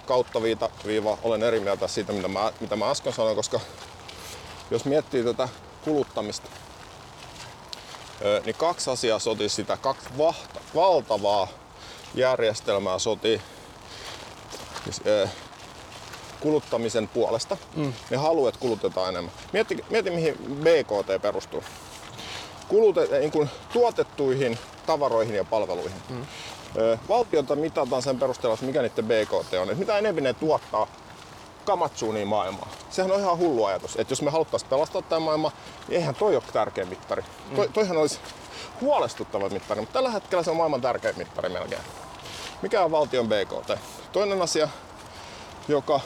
kautta 0.06 0.42
viita, 0.42 0.70
viiva 0.86 1.18
olen 1.22 1.42
eri 1.42 1.60
mieltä 1.60 1.88
siitä, 1.88 2.12
mitä 2.12 2.28
mä, 2.28 2.52
mitä 2.60 2.76
mä 2.76 2.90
äsken 2.90 3.12
sanoin, 3.12 3.36
koska 3.36 3.60
jos 4.70 4.84
miettii 4.84 5.24
tätä 5.24 5.48
kuluttamista, 5.84 6.48
ö, 8.24 8.42
niin 8.44 8.56
kaksi 8.56 8.90
asiaa 8.90 9.18
soti 9.18 9.48
sitä, 9.48 9.76
kaksi 9.76 10.08
vahta, 10.18 10.60
valtavaa 10.74 11.48
järjestelmää 12.14 12.98
soti 12.98 13.40
ö, 15.06 15.28
kuluttamisen 16.40 17.08
puolesta. 17.08 17.56
Mm. 17.76 17.92
Ne 18.10 18.16
haluaa, 18.16 18.48
että 18.48 18.60
kulutetaan 18.60 19.08
enemmän. 19.08 19.32
Mieti, 19.52 19.84
mieti 19.90 20.10
mihin 20.10 20.34
BKT 20.38 21.22
perustuu. 21.22 21.64
Kulute, 22.68 23.18
niin 23.18 23.32
kuin 23.32 23.50
tuotettuihin 23.72 24.58
tavaroihin 24.88 25.34
ja 25.34 25.44
palveluihin. 25.44 26.02
Mm. 26.08 26.26
Valtiota 27.08 27.56
mitataan 27.56 28.02
sen 28.02 28.18
perusteella, 28.18 28.54
että 28.54 28.66
mikä 28.66 28.82
niiden 28.82 29.04
BKT 29.04 29.54
on. 29.54 29.70
Et 29.70 29.78
mitä 29.78 29.98
enemmän 29.98 30.24
ne 30.24 30.32
tuottaa 30.32 30.86
kamatsuuniin 31.64 32.28
maailmaa. 32.28 32.68
Sehän 32.90 33.12
on 33.12 33.20
ihan 33.20 33.38
hullu 33.38 33.64
ajatus, 33.64 33.96
että 33.96 34.12
jos 34.12 34.22
me 34.22 34.30
haluttaisiin 34.30 34.70
pelastaa 34.70 35.02
tämä 35.02 35.20
maailma, 35.20 35.52
niin 35.88 35.96
eihän 35.96 36.14
toi 36.14 36.36
ole 36.36 36.42
tärkeä 36.52 36.84
mittari. 36.84 37.22
Mm. 37.50 37.56
Toi, 37.56 37.68
toihan 37.68 37.96
olisi 37.96 38.18
huolestuttava 38.80 39.48
mittari, 39.48 39.80
mutta 39.80 39.92
tällä 39.92 40.10
hetkellä 40.10 40.42
se 40.42 40.50
on 40.50 40.56
maailman 40.56 40.80
tärkein 40.80 41.18
mittari 41.18 41.48
melkein. 41.48 41.82
Mikä 42.62 42.84
on 42.84 42.90
valtion 42.90 43.28
BKT? 43.28 43.80
Toinen 44.12 44.42
asia, 44.42 44.68
joka 45.68 46.00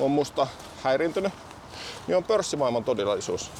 on 0.00 0.10
musta 0.10 0.46
häirintynyt, 0.82 1.32
niin 2.06 2.16
on 2.16 2.24
pörssimaailman 2.24 2.84
todellisuus. 2.84 3.50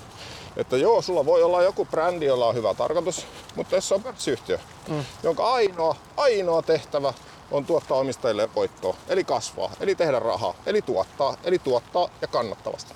Että 0.57 0.77
joo, 0.77 1.03
sulla 1.03 1.27
voi 1.27 1.43
olla 1.43 1.63
joku 1.63 1.85
brändi, 1.85 2.27
jolla 2.27 2.47
on 2.47 2.55
hyvä 2.55 2.75
tarkoitus, 2.75 3.27
mutta 3.55 3.75
jos 3.75 3.89
se 3.89 3.95
on 3.95 4.03
pörssiyhtiö, 4.03 4.59
mm. 4.89 5.05
jonka 5.23 5.53
ainoa, 5.53 5.97
ainoa 6.17 6.63
tehtävä 6.63 7.13
on 7.51 7.65
tuottaa 7.65 7.99
omistajille 7.99 8.49
voittoa, 8.55 8.97
eli 9.09 9.25
kasvaa, 9.25 9.71
eli 9.81 9.95
tehdä 9.95 10.19
rahaa, 10.19 10.55
eli 10.67 10.83
tuottaa, 10.83 11.37
eli 11.45 11.59
tuottaa 11.59 12.09
ja 12.23 12.29
kannattavasti. 12.29 12.95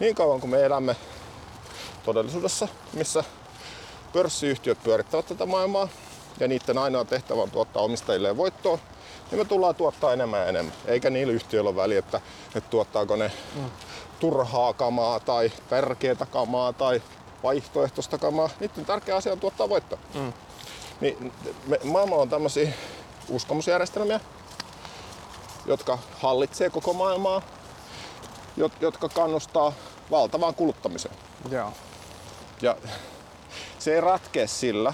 Niin 0.00 0.14
kauan 0.14 0.40
kuin 0.40 0.50
me 0.50 0.64
elämme 0.64 0.96
todellisuudessa, 2.04 2.68
missä 2.92 3.24
pörssiyhtiöt 4.12 4.82
pyörittävät 4.84 5.26
tätä 5.26 5.46
maailmaa 5.46 5.88
ja 6.40 6.48
niiden 6.48 6.78
ainoa 6.78 7.04
tehtävä 7.04 7.42
on 7.42 7.50
tuottaa 7.50 7.82
omistajille 7.82 8.36
voittoa, 8.36 8.78
niin 9.30 9.38
me 9.38 9.44
tullaan 9.44 9.74
tuottaa 9.74 10.12
enemmän 10.12 10.40
ja 10.40 10.46
enemmän. 10.46 10.74
Eikä 10.86 11.10
niillä 11.10 11.32
yhtiöillä 11.32 11.68
ole 11.70 11.76
väliä, 11.76 11.98
että, 11.98 12.20
että 12.54 12.70
tuottaako 12.70 13.16
ne 13.16 13.32
mm. 13.54 13.70
Turhaa 14.20 14.72
kamaa 14.72 15.20
tai 15.20 15.52
tärkeää 15.68 16.26
kamaa 16.30 16.72
tai 16.72 17.02
vaihtoehtoista 17.42 18.18
kamaa. 18.18 18.48
Niiden 18.60 18.84
tärkeä 18.84 19.16
asia 19.16 19.32
on 19.32 19.40
tuottaa 19.40 19.68
voittoa. 19.68 19.98
Mm. 20.14 20.32
Niin 21.00 21.32
me, 21.66 21.80
maailmalla 21.84 22.22
on 22.22 22.28
tämmöisiä 22.28 22.72
uskomusjärjestelmiä, 23.28 24.20
jotka 25.66 25.98
hallitsee 26.18 26.70
koko 26.70 26.92
maailmaa, 26.92 27.42
jotka 28.80 29.08
kannustaa 29.08 29.72
valtavaan 30.10 30.54
kuluttamiseen. 30.54 31.14
Joo. 31.50 31.72
Ja 32.62 32.76
se 33.78 33.94
ei 33.94 34.00
ratkea 34.00 34.48
sillä. 34.48 34.92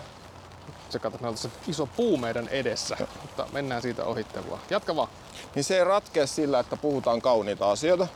Se 0.91 1.01
on 1.23 1.37
se 1.37 1.51
iso 1.69 1.87
puu 1.87 2.17
meidän 2.17 2.49
edessä, 2.49 2.97
ja. 3.01 3.07
mutta 3.23 3.47
mennään 3.53 3.83
siitä 3.83 4.05
ohittelua. 4.05 4.59
Jatka 4.71 4.97
vaan. 4.97 5.09
Niin 5.55 5.65
se 5.65 5.79
ei 5.79 5.85
ratkea 5.85 6.27
sillä, 6.27 6.59
että 6.59 6.77
puhutaan 6.77 7.23
kauniita 7.23 7.71
asioita. 7.71 8.09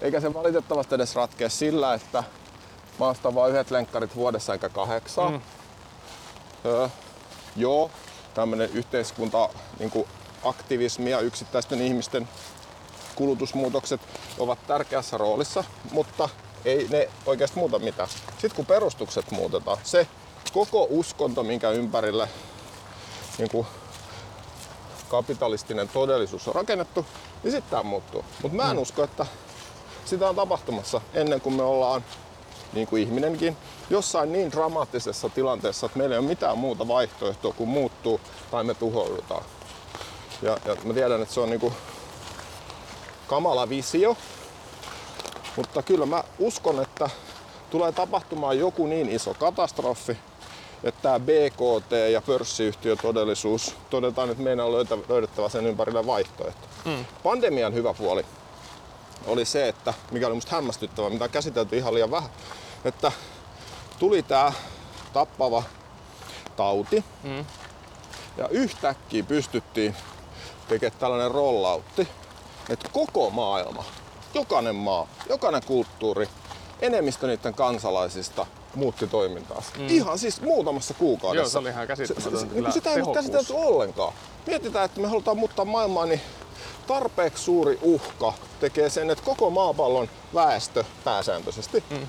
Eikä 0.00 0.20
se 0.20 0.34
valitettavasti 0.34 0.94
edes 0.94 1.14
ratkea 1.14 1.48
sillä, 1.48 1.94
että 1.94 2.24
maasta 2.98 3.34
vaan 3.34 3.50
yhdet 3.50 3.70
lenkkarit 3.70 4.16
vuodessa 4.16 4.52
eikä 4.52 4.68
kahdeksan. 4.68 5.32
Mm. 5.32 5.40
Öö, 6.64 6.88
joo, 7.56 7.90
tämmöinen 8.34 8.70
yhteiskunta, 8.70 9.48
niin 9.78 9.90
kuin 9.90 10.08
aktivismi 10.44 11.10
ja 11.10 11.20
yksittäisten 11.20 11.80
ihmisten 11.80 12.28
kulutusmuutokset 13.14 14.00
ovat 14.38 14.58
tärkeässä 14.66 15.18
roolissa, 15.18 15.64
mutta 15.92 16.28
ei 16.64 16.86
ne 16.90 17.08
oikeasti 17.26 17.58
muuta 17.58 17.78
mitään. 17.78 18.08
Sitten 18.08 18.56
kun 18.56 18.66
perustukset 18.66 19.30
muutetaan, 19.30 19.78
se 19.82 20.06
koko 20.52 20.86
uskonto, 20.90 21.42
minkä 21.42 21.70
ympärille 21.70 22.28
niin 23.38 23.50
kuin 23.50 23.66
kapitalistinen 25.08 25.88
todellisuus 25.88 26.48
on 26.48 26.54
rakennettu, 26.54 27.06
niin 27.42 27.52
sitten 27.52 27.70
tämä 27.70 27.82
muuttuu. 27.82 28.24
Mutta 28.42 28.56
mä 28.56 28.70
en 28.70 28.76
mm. 28.76 28.82
usko, 28.82 29.04
että 29.04 29.26
sitä 30.06 30.28
on 30.28 30.36
tapahtumassa 30.36 31.00
ennen 31.14 31.40
kuin 31.40 31.54
me 31.54 31.62
ollaan, 31.62 32.04
niin 32.72 32.86
kuin 32.86 33.02
ihminenkin, 33.02 33.56
jossain 33.90 34.32
niin 34.32 34.52
dramaattisessa 34.52 35.28
tilanteessa, 35.28 35.86
että 35.86 35.98
meillä 35.98 36.14
ei 36.14 36.18
ole 36.18 36.26
mitään 36.26 36.58
muuta 36.58 36.88
vaihtoehtoa 36.88 37.52
kuin 37.52 37.68
muuttuu 37.68 38.20
tai 38.50 38.64
me 38.64 38.74
tuhoudutaan. 38.74 39.44
Ja, 40.42 40.58
ja 40.64 40.76
mä 40.84 40.94
tiedän, 40.94 41.22
että 41.22 41.34
se 41.34 41.40
on 41.40 41.50
niinku 41.50 41.72
kamala 43.26 43.68
visio, 43.68 44.16
mutta 45.56 45.82
kyllä 45.82 46.06
mä 46.06 46.24
uskon, 46.38 46.82
että 46.82 47.10
tulee 47.70 47.92
tapahtumaan 47.92 48.58
joku 48.58 48.86
niin 48.86 49.08
iso 49.08 49.34
katastrofi, 49.34 50.16
että 50.84 51.02
tämä 51.02 51.20
BKT 51.20 51.92
ja 52.12 52.20
pörssiyhtiötodellisuus 52.20 53.74
todetaan, 53.90 54.30
että 54.30 54.42
meidän 54.42 54.66
on 54.66 54.72
löydettävä 55.08 55.48
sen 55.48 55.66
ympärille 55.66 56.06
vaihtoehto. 56.06 56.68
Mm. 56.84 57.04
Pandemian 57.22 57.74
hyvä 57.74 57.94
puoli 57.94 58.24
oli 59.26 59.44
se, 59.44 59.68
että 59.68 59.94
mikä 60.10 60.26
oli 60.26 60.34
musta 60.34 60.56
hämmästyttävä, 60.56 61.10
mitä 61.10 61.24
on 61.24 61.30
käsitelty 61.30 61.76
ihan 61.76 61.94
liian 61.94 62.10
vähän, 62.10 62.30
että 62.84 63.12
tuli 63.98 64.22
tämä 64.22 64.52
tappava 65.12 65.62
tauti 66.56 67.04
mm. 67.22 67.44
ja 68.36 68.48
yhtäkkiä 68.48 69.22
pystyttiin 69.22 69.96
tekemään 70.68 70.98
tällainen 70.98 71.30
rolloutti, 71.30 72.08
että 72.68 72.88
koko 72.92 73.30
maailma, 73.30 73.84
jokainen 74.34 74.74
maa, 74.74 75.08
jokainen 75.28 75.62
kulttuuri, 75.66 76.28
enemmistö 76.80 77.26
niiden 77.26 77.54
kansalaisista 77.54 78.46
muutti 78.74 79.06
toimintaansa. 79.06 79.70
Mm. 79.78 79.86
Ihan 79.88 80.18
siis 80.18 80.40
muutamassa 80.40 80.94
kuukaudessa. 80.94 81.42
Joo, 81.42 81.50
se 81.50 81.58
oli 81.58 81.68
ihan 81.68 81.86
käsittämätöntä. 81.86 82.38
Se, 82.38 82.62
se, 82.66 82.72
sitä 82.72 82.92
ei 82.92 83.02
ole 83.02 83.14
käsitelty 83.14 83.52
ollenkaan. 83.52 84.12
Mietitään, 84.46 84.84
että 84.84 85.00
me 85.00 85.08
halutaan 85.08 85.36
muuttaa 85.36 85.64
maailmaa, 85.64 86.06
niin 86.06 86.20
tarpeeksi 86.86 87.44
suuri 87.44 87.78
uhka 87.82 88.32
tekee 88.60 88.90
sen, 88.90 89.10
että 89.10 89.24
koko 89.24 89.50
maapallon 89.50 90.08
väestö 90.34 90.84
pääsääntöisesti 91.04 91.84
mm. 91.90 92.06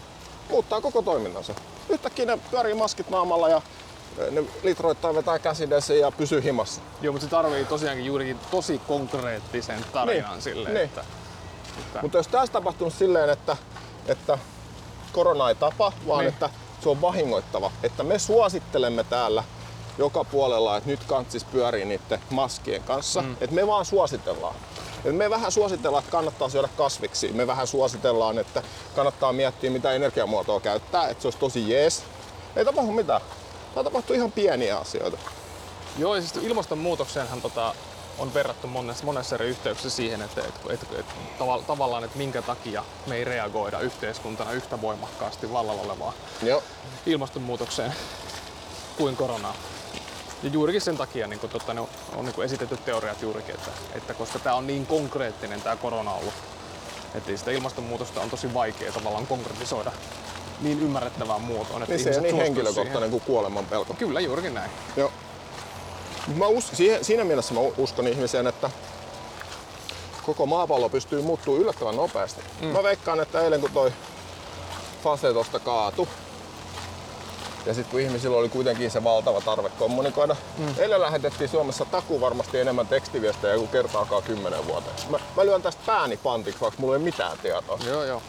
muuttaa 0.50 0.82
koko 0.82 1.02
toimintansa 1.02 1.54
yhtäkkiä 1.90 2.26
ne 2.26 2.40
pyörii 2.52 2.74
maskit 2.74 3.10
naamalla 3.10 3.50
ja 3.50 3.62
ne 4.32 4.44
litroittaa 4.64 5.16
vetää 5.16 5.40
käsidessä 5.40 5.94
ja 5.94 6.12
pysyy 6.12 6.44
himassa. 6.44 6.82
Joo, 7.02 7.12
mutta 7.12 7.26
se 7.26 7.32
tarvii 7.32 7.66
tosiaankin 7.66 8.06
juurikin 8.06 8.40
tosi 8.52 8.82
konkreettisen 8.88 9.86
tarinan 9.94 10.32
niin, 10.32 10.42
silleen, 10.42 10.74
niin. 10.74 10.86
Että, 10.86 11.04
että... 11.80 12.02
Mutta 12.02 12.18
jos 12.18 12.28
tässä 12.28 12.54
tapahtunut 12.54 12.94
silleen, 12.94 13.30
että, 13.30 13.58
että 14.06 14.38
korona 15.12 15.50
ei 15.50 15.56
tapa, 15.56 15.92
vaan 16.08 16.20
niin. 16.20 16.34
että 16.34 16.50
se 16.84 16.90
on 16.90 17.02
vahingoittava, 17.02 17.72
että 17.84 18.04
me 18.04 18.20
suosittelemme 18.20 19.04
täällä 19.04 19.44
joka 19.98 20.24
puolella, 20.24 20.78
että 20.78 20.89
nyt 20.89 21.04
kantsis 21.04 21.43
pyörii 21.43 21.86
niiden 21.86 22.20
maskien 22.30 22.84
kanssa, 22.84 23.22
mm. 23.22 23.32
että 23.41 23.56
me 23.56 23.68
vaan 23.68 23.86
suositellaan. 23.86 24.56
Et 25.06 25.16
me 25.16 25.30
vähän 25.30 25.52
suositellaan, 25.52 26.02
että 26.04 26.12
kannattaa 26.12 26.50
syödä 26.50 26.70
kasviksi. 26.78 27.32
Me 27.32 27.48
vähän 27.48 27.68
suositellaan, 27.68 28.39
että 28.39 28.64
kannattaa 28.95 29.34
miettiä, 29.34 29.70
mitä 29.70 29.91
energiamuotoa 29.91 30.60
käyttää, 30.60 31.08
että 31.08 31.22
se 31.22 31.28
olisi 31.28 31.39
tosi 31.39 31.70
jees. 31.70 32.04
Ei 32.56 32.66
tapahdu 32.66 32.91
mitään. 32.91 33.22
Tämä 33.74 33.84
tapahtuu 33.84 34.16
ihan 34.16 34.32
pieniä 34.32 34.78
asioita. 34.78 35.18
Joo, 35.98 36.16
ja 36.16 36.22
siis 36.22 36.45
ilmastonmuutokseenhan 36.45 37.41
tota, 37.41 37.76
on 38.18 38.34
verrattu 38.34 38.68
monessa, 38.68 39.06
monessa 39.06 39.36
eri 39.36 39.48
yhteyksissä 39.48 39.95
siihen, 39.95 40.22
että, 40.22 40.41
että, 40.41 40.74
että, 40.74 40.86
että 41.00 41.14
tav- 41.39 41.64
tavallaan, 41.64 42.04
että 42.04 42.18
minkä 42.18 42.41
takia 42.41 42.84
me 43.08 43.16
ei 43.16 43.24
reagoida 43.24 43.80
yhteiskuntana 43.80 44.52
yhtä 44.52 44.82
voimakkaasti 44.82 45.54
vallalla 45.54 45.82
olevaan 45.82 46.14
Joo. 46.43 46.64
ilmastonmuutokseen 47.06 47.93
kuin 48.98 49.16
koronaan. 49.16 49.56
Ja 50.44 50.50
juurikin 50.50 50.82
sen 50.82 50.98
takia 50.98 51.28
niin 51.28 51.40
totta, 51.40 51.74
ne 51.74 51.82
on, 51.82 51.88
on 52.16 52.26
niin 52.26 52.44
esitetty 52.44 52.78
teoriat 52.78 53.22
juurikin, 53.22 53.56
että, 53.56 53.72
että 53.96 54.14
koska 54.14 54.40
tämä 54.40 54.56
on 54.56 54.68
niin 54.68 54.86
konkreettinen 54.86 55.62
tämä 55.62 55.76
korona 55.76 56.14
ollut, 56.14 56.34
että 57.16 57.38
sitä 57.38 57.52
ilmastonmuutosta 57.52 58.22
on 58.22 58.30
tosi 58.30 58.54
vaikea 58.54 58.92
tavallaan 58.92 59.28
konkretisoida 59.28 59.92
niin 60.62 60.82
ymmärrettävään 60.82 61.42
muotoon. 61.42 61.84
Että 61.84 61.96
niin 61.96 62.04
se 62.04 62.18
on 62.18 62.24
niin 62.24 62.36
henkilökohtainen 62.36 63.10
kuin 63.10 63.22
kuoleman 63.22 63.66
pelko. 63.66 63.94
Kyllä, 63.94 64.20
juurikin 64.20 64.54
näin. 64.54 64.72
Joo. 64.96 65.12
Mä 66.36 66.48
us, 66.48 66.70
siihen, 66.74 67.06
siinä 67.06 67.24
mielessä 67.24 67.54
mä 67.54 67.60
uskon 67.78 68.08
ihmiseen, 68.08 68.48
että 68.48 68.70
koko 70.26 70.46
maapallo 70.46 70.90
pystyy 70.90 71.22
muuttumaan 71.22 71.62
yllättävän 71.62 71.96
nopeasti. 71.96 72.42
Mm. 72.62 72.68
Mä 72.68 72.84
veikkaan, 72.84 73.20
että 73.20 73.42
eilen 73.42 73.62
kun 73.62 73.72
toi 73.72 73.94
fase 75.04 75.34
tosta 75.34 75.60
kaatu, 75.60 76.08
ja 77.68 77.74
sitten 77.74 77.91
kun 77.91 77.99
ihmisillä 77.99 78.38
oli 78.38 78.49
kuitenkin 78.49 78.91
se 78.91 79.03
valtava 79.03 79.41
tarve 79.41 79.70
kommunikoida. 79.70 80.36
Mm. 80.57 80.74
Eilen 80.78 81.01
lähetettiin 81.01 81.49
Suomessa 81.49 81.86
taku 81.86 82.22
varmasti 82.22 82.59
enemmän 82.59 82.88
tekstiviestejä 82.88 83.57
kuin 83.57 83.68
kertaakaan 83.68 84.24
kymmenen 84.24 84.68
vuoteen. 84.68 84.95
Mä, 85.09 85.20
mä 85.38 85.45
lyön 85.45 85.61
tästä 85.61 85.82
pääni 85.86 86.18
pantiksi, 86.18 86.61
vaikka 86.61 86.82
mulla 86.82 86.95
ei 86.95 87.01
mitään 87.01 87.38
tietoa. 87.41 87.80
Joo, 87.86 88.03
joo. 88.03 88.22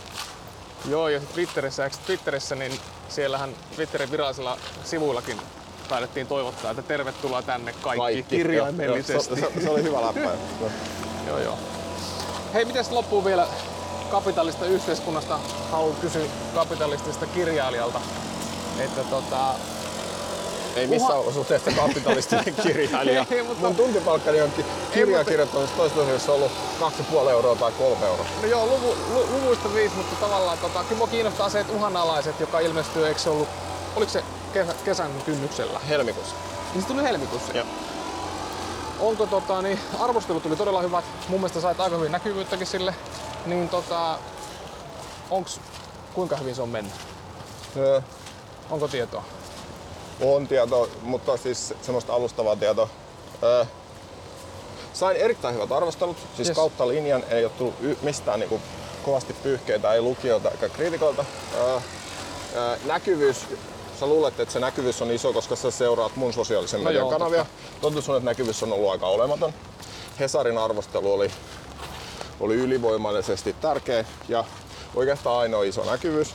Joo, 0.89 1.09
ja 1.09 1.21
Twitterissä, 1.35 1.91
Twitterissä, 2.07 2.55
niin 2.55 2.81
siellähän 3.09 3.51
Twitterin 3.77 4.11
virallisilla 4.11 4.59
sivuillakin 4.85 5.41
päätettiin 5.89 6.27
toivottaa, 6.27 6.71
että 6.71 6.83
tervetuloa 6.83 7.43
tänne 7.43 7.73
kaikki, 7.83 8.01
kaikki 8.01 8.23
kirjaimellisesti. 8.23 9.41
Joo, 9.41 9.51
se, 9.55 9.61
se, 9.63 9.71
oli 9.71 9.83
hyvä 9.83 10.01
läppä. 10.01 10.31
joo, 11.29 11.39
joo. 11.39 11.59
Hei, 12.55 12.65
miten 12.65 12.85
loppuu 12.91 13.25
vielä 13.25 13.47
kapitalista 14.11 14.67
yhteiskunnasta? 14.67 15.39
Haluan 15.71 15.97
kysyä 15.97 16.23
kapitalistisesta 16.55 17.27
kirjailijalta 17.27 18.01
että 18.81 19.05
tota, 19.05 19.55
ei 20.77 20.87
missään 20.87 21.13
Uha... 21.13 21.23
olosuhteessa 21.23 21.71
kapitalistinen 21.71 22.55
kirjailija. 22.63 23.27
ei, 23.31 23.43
mutta... 23.43 23.67
Mun 23.67 23.77
tuntipalkkani 23.77 24.41
on 24.41 24.53
kirjaa 24.95 25.25
kirjoittamassa 25.25 25.77
toistaiseksi 25.77 26.31
ollut 26.31 26.53
2,5 26.81 27.31
euroa 27.31 27.57
tai 27.57 27.73
3 27.73 28.07
euroa. 28.07 28.27
No 28.43 28.49
joo, 28.49 28.67
luvu, 28.67 28.97
lu, 29.15 29.27
luvuista 29.31 29.75
viisi, 29.75 29.97
mutta 29.97 30.17
tavallaan 30.17 30.59
tota, 30.59 30.83
kyllä 30.85 30.99
mua 30.99 31.07
kiinnostaa 31.07 31.51
se, 31.51 31.61
että 31.61 31.73
uhanalaiset, 31.73 32.41
joka 32.41 32.61
ilmestyy, 32.61 33.07
eikö 33.07 33.21
se 33.21 33.31
ollut, 33.31 33.49
oliko 33.97 34.13
se 34.13 34.25
kesä, 34.53 34.75
kesän 34.85 35.11
kynnyksellä. 35.27 35.81
Helmikuussa. 35.89 36.35
Niin 36.73 36.83
se 36.83 36.89
tuli 36.89 37.03
helmikuussa. 37.03 37.53
Joo. 37.57 37.67
Onko 39.01 39.27
tota, 39.27 39.63
niin 39.63 39.79
arvostelut 39.99 40.43
tuli 40.43 40.57
todella 40.57 40.83
hyvät. 40.83 41.05
Mun 41.29 41.41
mielestä 41.41 41.61
sait 41.61 41.81
aika 41.81 41.97
hyvin 41.97 42.13
näkyvyyttäkin 42.13 42.67
sille. 42.67 42.95
Niin 43.47 43.69
tota, 43.69 44.19
onks, 45.31 45.61
kuinka 46.15 46.37
hyvin 46.37 46.55
se 46.55 46.63
on 46.63 46.69
mennyt? 46.69 46.95
Öö, 47.77 48.01
Onko 48.71 48.89
tietoa? 48.89 49.25
On 50.21 50.49
tietoa, 50.49 50.89
mutta 51.03 51.37
siis 51.37 51.75
semmoista 51.83 52.13
alustavaa 52.15 52.57
tietoa. 52.57 52.89
Öö, 53.43 53.65
sain 54.93 55.17
erittäin 55.17 55.55
hyvät 55.55 55.73
arvostelut, 55.73 56.17
siis 56.37 56.49
Yes. 56.49 56.57
kautta 56.57 56.89
linjan 56.89 57.25
ei 57.31 57.45
ole 57.45 57.53
tullut 57.59 57.75
y- 57.81 57.97
mistään 58.03 58.41
niinku 58.41 58.61
kovasti 59.05 59.33
pyyhkeitä, 59.33 59.93
ei 59.93 60.01
lukijoilta 60.03 60.51
eikä 60.51 60.69
kriitikoilta. 60.69 61.25
Öö, 61.57 61.75
öö, 62.57 62.77
näkyvyys, 62.87 63.47
sä 64.01 64.07
luulet, 64.07 64.41
että 64.41 64.53
se 64.53 64.61
näkyvyys 64.61 65.03
on 65.03 65.11
iso, 65.11 65.33
koska 65.33 65.57
sä 65.57 65.71
seuraat 65.71 66.17
mun 66.17 66.33
sosiaalisen 66.33 66.81
No 66.81 66.85
median 66.85 67.03
joo, 67.03 67.11
kanavia. 67.11 67.47
Totuus 67.81 68.09
on, 68.09 68.17
että 68.17 68.25
näkyvyys 68.31 68.63
on 68.63 68.73
ollut 68.73 68.91
aika 68.91 69.07
olematon. 69.07 69.53
Hesarin 70.21 70.59
arvostelu 70.59 71.13
oli, 71.13 71.31
oli 72.41 72.55
ylivoimaisesti 72.55 73.53
tärkeä 73.53 74.05
ja 74.29 74.45
oikeastaan 74.95 75.39
ainoa 75.39 75.63
iso 75.65 75.85
näkyvyys. 75.85 76.35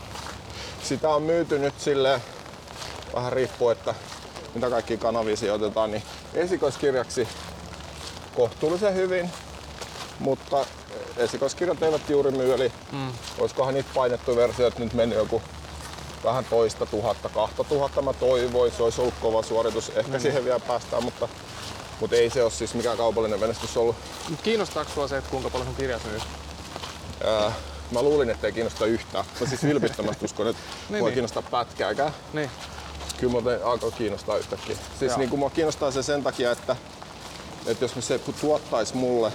Sitä 0.83 1.09
on 1.09 1.21
myyty 1.21 1.59
nyt 1.59 1.79
silleen, 1.79 2.21
vähän 3.15 3.33
riippuu, 3.33 3.69
että 3.69 3.95
mitä 4.55 4.69
kaikki 4.69 4.97
kanavia 4.97 5.37
sijoitetaan, 5.37 5.91
niin 5.91 6.03
esikoiskirjaksi 6.33 7.27
kohtuullisen 8.35 8.93
hyvin, 8.93 9.29
mutta 10.19 10.65
esikoiskirjat 11.17 11.83
eivät 11.83 12.09
juuri 12.09 12.31
myy, 12.31 12.53
eli 12.53 12.71
mm. 12.91 13.13
olisikohan 13.39 13.73
niitä 13.73 13.89
painettu 13.93 14.35
versioita 14.35 14.79
nyt 14.79 14.93
mennyt 14.93 15.17
joku 15.17 15.41
vähän 16.23 16.45
toista 16.45 16.85
tuhatta, 16.85 17.29
kahta 17.29 17.63
tuhatta 17.63 18.01
mä 18.01 18.13
toivoin, 18.13 18.71
se 18.71 18.83
olisi 18.83 19.01
ollut 19.01 19.13
kova 19.21 19.43
suoritus, 19.43 19.91
ehkä 19.95 20.17
mm. 20.17 20.21
siihen 20.21 20.45
vielä 20.45 20.59
päästään, 20.59 21.03
mutta, 21.03 21.27
mutta 21.99 22.15
ei 22.15 22.29
se 22.29 22.43
ole 22.43 22.51
siis 22.51 22.73
mikään 22.73 22.97
kaupallinen 22.97 23.39
menestys 23.39 23.77
ollut. 23.77 23.95
Kiinnostaako 24.43 24.91
sua 24.93 25.07
se, 25.07 25.17
että 25.17 25.29
kuinka 25.29 25.49
paljon 25.49 25.67
sun 25.67 25.75
kirjat 25.75 26.01
myy? 26.03 26.19
Ää, 27.23 27.51
mä 27.93 28.01
luulin, 28.01 28.29
että 28.29 28.47
ei 28.47 28.53
kiinnosta 28.53 28.85
yhtään. 28.85 29.25
Mä 29.41 29.47
siis 29.47 29.63
vilpittömästi 29.63 30.25
uskon, 30.25 30.47
että 30.47 30.61
Niin, 30.89 31.01
voi 31.01 31.09
niin. 31.09 31.13
kiinnostaa 31.13 31.43
pätkääkään. 31.51 32.13
Niin. 32.33 32.49
Kyllä 33.17 33.31
muuten 33.31 33.65
alkoi 33.65 33.91
kiinnostaa 33.91 34.37
yhtäkkiä. 34.37 34.75
Siis 34.99 35.09
Joo. 35.09 35.17
niin 35.17 35.29
kuin 35.29 35.39
mua 35.39 35.49
kiinnostaa 35.49 35.91
se 35.91 36.03
sen 36.03 36.23
takia, 36.23 36.51
että, 36.51 36.75
että 37.65 37.85
jos 37.85 37.95
se 37.99 38.19
tuottaisi 38.41 38.95
mulle 38.95 39.31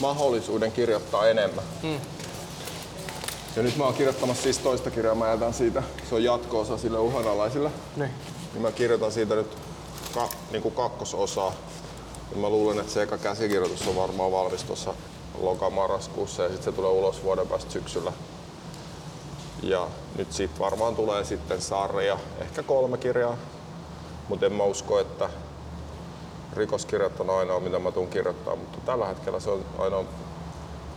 mahdollisuuden 0.00 0.72
kirjoittaa 0.72 1.28
enemmän. 1.28 1.64
Mm. 1.82 2.00
Ja 3.56 3.62
nyt 3.62 3.76
mä 3.76 3.84
oon 3.84 3.94
kirjoittamassa 3.94 4.42
siis 4.42 4.58
toista 4.58 4.90
kirjaa, 4.90 5.14
mä 5.14 5.30
jätän 5.30 5.54
siitä, 5.54 5.82
se 6.08 6.14
on 6.14 6.24
jatko-osa 6.24 6.78
sille 6.78 6.98
uhanalaisille. 6.98 7.70
Niin. 7.96 8.10
Niin 8.52 8.62
mä 8.62 8.72
kirjoitan 8.72 9.12
siitä 9.12 9.34
nyt 9.34 9.56
ka, 10.14 10.28
niin 10.50 10.62
kuin 10.62 10.74
kakkososaa. 10.74 11.52
Ja 12.30 12.36
mä 12.36 12.48
luulen, 12.48 12.78
että 12.78 12.92
se 12.92 13.02
eka 13.02 13.18
käsikirjoitus 13.18 13.88
on 13.88 13.96
varmaan 13.96 14.32
valmis 14.32 14.64
tuossa 14.64 14.94
lokamarraskuussa 15.40 16.42
ja 16.42 16.48
sitten 16.48 16.64
se 16.64 16.72
tulee 16.72 16.90
ulos 16.90 17.22
vuoden 17.24 17.48
päästä 17.48 17.70
syksyllä. 17.72 18.12
Ja 19.62 19.88
nyt 20.16 20.32
siitä 20.32 20.58
varmaan 20.58 20.96
tulee 20.96 21.24
sitten 21.24 21.60
sarja, 21.60 22.18
ehkä 22.40 22.62
kolme 22.62 22.98
kirjaa. 22.98 23.36
Mutta 24.28 24.46
en 24.46 24.52
mä 24.52 24.64
usko, 24.64 24.98
että 24.98 25.30
rikoskirjat 26.52 27.20
on 27.20 27.30
ainoa, 27.30 27.60
mitä 27.60 27.78
mä 27.78 27.92
tuun 27.92 28.08
kirjoittaa, 28.08 28.56
mutta 28.56 28.78
tällä 28.86 29.06
hetkellä 29.06 29.40
se 29.40 29.50
on 29.50 29.64
ainoa 29.78 30.04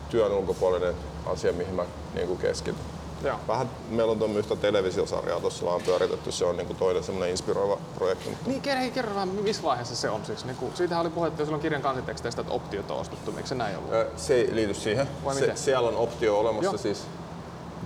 työn 0.09 0.31
ulkopuolinen 0.31 0.95
asia, 1.25 1.53
mihin 1.53 1.73
mä 1.73 1.85
niin 2.13 2.37
keskityn. 2.37 2.85
Joo. 3.25 3.37
Vähän 3.47 3.69
meillä 3.89 4.11
on 4.11 4.37
yhtä 4.37 4.55
televisiosarjaa 4.55 5.39
tuossa 5.39 5.65
ollaan 5.65 5.81
pyöritetty, 5.81 6.31
se 6.31 6.45
on 6.45 6.57
niinku 6.57 6.73
toinen 6.73 7.03
semmoinen 7.03 7.29
inspiroiva 7.31 7.77
projekti. 7.95 8.29
Mutta 8.29 8.49
Niin, 8.49 8.61
kerro, 8.61 8.81
kerro 8.93 9.13
vähän, 9.13 9.29
missä 9.29 9.63
vaiheessa 9.63 9.95
se 9.95 10.09
on 10.09 10.25
siis? 10.25 10.45
Niin 10.45 10.57
kuin, 10.57 10.75
siitähän 10.75 11.01
oli 11.05 11.09
puhetta 11.09 11.41
jo 11.41 11.45
silloin 11.45 11.61
kirjan 11.61 11.81
kansiteksteistä, 11.81 12.41
että 12.41 12.53
optiot 12.53 12.91
on 12.91 12.97
ostettu. 12.97 13.31
Eikö 13.37 13.47
se 13.49 13.55
näin 13.55 13.77
ollut? 13.77 13.93
Ö, 13.93 14.07
Se 14.17 14.35
ei 14.35 14.55
liity 14.55 14.73
siihen. 14.73 15.07
Vai 15.25 15.35
se, 15.35 15.41
miten? 15.41 15.57
siellä 15.57 15.87
on 15.89 15.95
optio 15.97 16.39
olemassa 16.39 16.63
Joo. 16.71 16.77
siis 16.77 17.07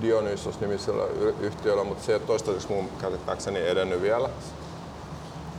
Dionysos 0.02 0.60
nimisellä 0.60 1.04
y- 1.06 1.36
yhtiöllä, 1.40 1.84
mutta 1.84 2.04
se 2.04 2.12
ei 2.12 2.16
ole 2.16 2.24
toistaiseksi 2.28 2.68
mun 2.70 2.90
käsittääkseni 3.02 3.68
edennyt 3.68 4.02
vielä. 4.02 4.30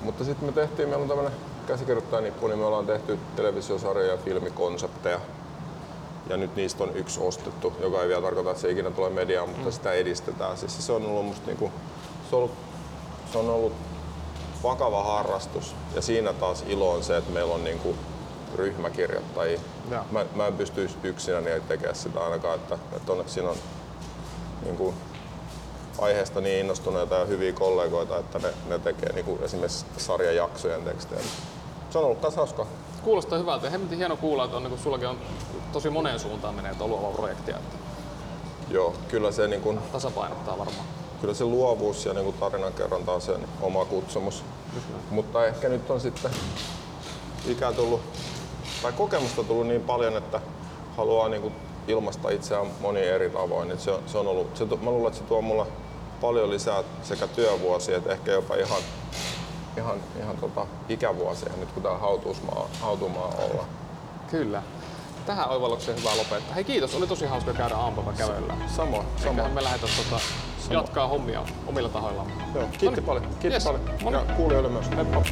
Mutta 0.02 0.24
sitten 0.24 0.46
me 0.48 0.52
tehtiin, 0.52 0.88
meillä 0.88 1.02
on 1.02 1.08
tämmöinen 1.08 1.32
käsikirjoittajanippu, 1.66 2.46
niin 2.46 2.58
me 2.58 2.64
ollaan 2.66 2.86
tehty 2.86 3.18
televisiosarjoja 3.36 4.12
ja 4.12 4.18
filmikonsepteja. 4.18 5.20
Ja 6.28 6.36
nyt 6.36 6.56
niistä 6.56 6.84
on 6.84 6.96
yksi 6.96 7.20
ostettu, 7.20 7.72
joka 7.80 8.02
ei 8.02 8.08
vielä 8.08 8.22
tarkoita, 8.22 8.50
että 8.50 8.62
se 8.62 8.70
ikinä 8.70 8.90
tulee 8.90 9.10
mediaan, 9.10 9.48
mutta 9.48 9.64
Mm. 9.66 9.72
sitä 9.72 9.92
edistetään. 9.92 10.56
Siis 10.56 10.86
se 10.86 10.92
on 10.92 11.06
ollut 11.06 11.26
musta 11.26 11.46
niinku, 11.46 11.70
se 12.30 12.36
on 12.36 12.42
ollut, 12.42 12.52
se 13.32 13.38
on 13.38 13.48
ollut 13.50 13.72
vakava 14.62 15.02
harrastus. 15.02 15.74
Ja 15.94 16.02
siinä 16.02 16.32
taas 16.32 16.64
ilo 16.66 16.92
on 16.92 17.02
se, 17.04 17.16
että 17.16 17.30
meillä 17.32 17.54
on 17.54 17.64
niinku 17.64 17.94
ryhmäkirjoittajia. 18.56 19.60
Mä, 20.10 20.24
mä 20.34 20.46
en 20.46 20.56
pysty 20.56 20.90
yksinä 21.02 21.40
niin 21.40 21.62
tekemään 21.62 21.94
sitä 21.96 22.20
ainakaan, 22.24 22.54
että, 22.54 22.78
että 22.96 23.12
onneksi 23.12 23.34
siinä 23.34 23.50
on 23.50 23.56
niinku 24.64 24.94
aiheesta 25.98 26.40
niin 26.40 26.60
innostuneita 26.60 27.14
ja 27.14 27.24
hyviä 27.24 27.52
kollegoita, 27.52 28.18
että 28.18 28.38
ne, 28.38 28.48
ne 28.68 28.78
tekee 28.78 29.12
niinku 29.12 29.38
esimerkiksi 29.42 29.84
sarjajaksojen 29.96 30.82
tekstejä. 30.84 31.20
Se 31.90 31.98
on 31.98 32.04
ollut 32.04 32.20
taas 32.20 32.36
hauskaa. 32.36 32.66
Kuulostaa 33.02 33.38
hyvältä 33.38 33.70
hemmetin 33.70 33.98
hieno 33.98 34.16
kuulla, 34.16 34.44
että 34.44 34.56
on, 34.56 34.62
niin 34.62 34.78
sullakin 34.78 35.08
on 35.08 35.16
tosi 35.72 35.90
moneen 35.90 36.20
suuntaan 36.20 36.54
menee 36.54 36.74
tuo 36.74 36.88
luova 36.88 37.16
projektia. 37.16 37.56
Että 37.56 37.76
Joo, 38.70 38.94
kyllä 39.08 39.32
se, 39.32 39.48
niinku, 39.48 39.78
tasapainottaa 39.92 40.58
varmaan. 40.58 40.86
kyllä 41.20 41.34
se 41.34 41.44
luovuus 41.44 42.06
ja 42.06 42.14
niinku 42.14 42.32
tarinankerronta 42.32 43.12
on 43.12 43.20
sen 43.20 43.48
oma 43.60 43.84
kutsumus. 43.84 44.44
Mutta 45.10 45.46
ehkä 45.46 45.68
nyt 45.68 45.90
on 45.90 46.00
sitten 46.00 46.30
ikää 47.46 47.72
tullut, 47.72 48.00
tai 48.82 48.92
kokemusta 48.92 49.44
tullut 49.44 49.66
niin 49.66 49.82
paljon, 49.82 50.16
että 50.16 50.40
haluaa 50.96 51.28
niinku 51.28 51.52
ilmaista 51.88 52.30
itseään 52.30 52.66
moni 52.80 53.00
eri 53.00 53.30
tavoin. 53.30 53.70
Et 53.70 53.80
se, 53.80 53.90
on, 53.90 54.02
se 54.06 54.18
on 54.18 54.28
ollut, 54.28 54.56
se, 54.56 54.64
mä 54.64 54.90
luulen, 54.90 55.06
että 55.06 55.18
se 55.18 55.24
tuo 55.24 55.42
mulle 55.42 55.66
paljon 56.20 56.50
lisää 56.50 56.84
sekä 57.02 57.26
työvuosia, 57.26 57.96
että 57.96 58.12
ehkä 58.12 58.32
jopa 58.32 58.54
ihan, 58.54 58.80
ihan, 59.76 59.96
ihan 60.22 60.36
tota 60.36 60.66
ikävuosia 60.88 61.52
nyt 61.56 61.72
kun 61.72 61.82
tää 61.82 61.98
hautuumaa, 61.98 62.68
hautumaa 62.80 63.34
olla. 63.50 63.64
Kyllä. 64.30 64.62
Tähän 65.30 65.48
oivallukseen 65.48 65.98
hyvä 65.98 66.16
lopettaa. 66.16 66.54
Hei 66.54 66.64
kiitos, 66.64 66.94
oli 66.94 67.06
tosi 67.06 67.26
hauska 67.26 67.52
käydä 67.52 67.74
aamupäivä 67.76 68.12
kävellä. 68.12 68.54
Samoin, 68.76 69.06
samoin. 69.16 69.52
me 69.52 69.64
lähdetä 69.64 69.86
tota, 69.96 70.22
jatkaa 70.70 71.08
hommia 71.08 71.42
omilla 71.66 71.88
tahoillamme. 71.88 72.32
Joo, 72.54 72.64
kiitti 72.66 72.86
Noniin. 72.86 73.04
paljon. 73.04 73.24
Kiitti 73.24 73.48
Yes. 73.48 73.64
paljon. 73.64 74.24
Ja 74.28 74.34
kuulijoille 74.36 74.68
myös. 74.68 74.86
Heippa. 74.96 75.22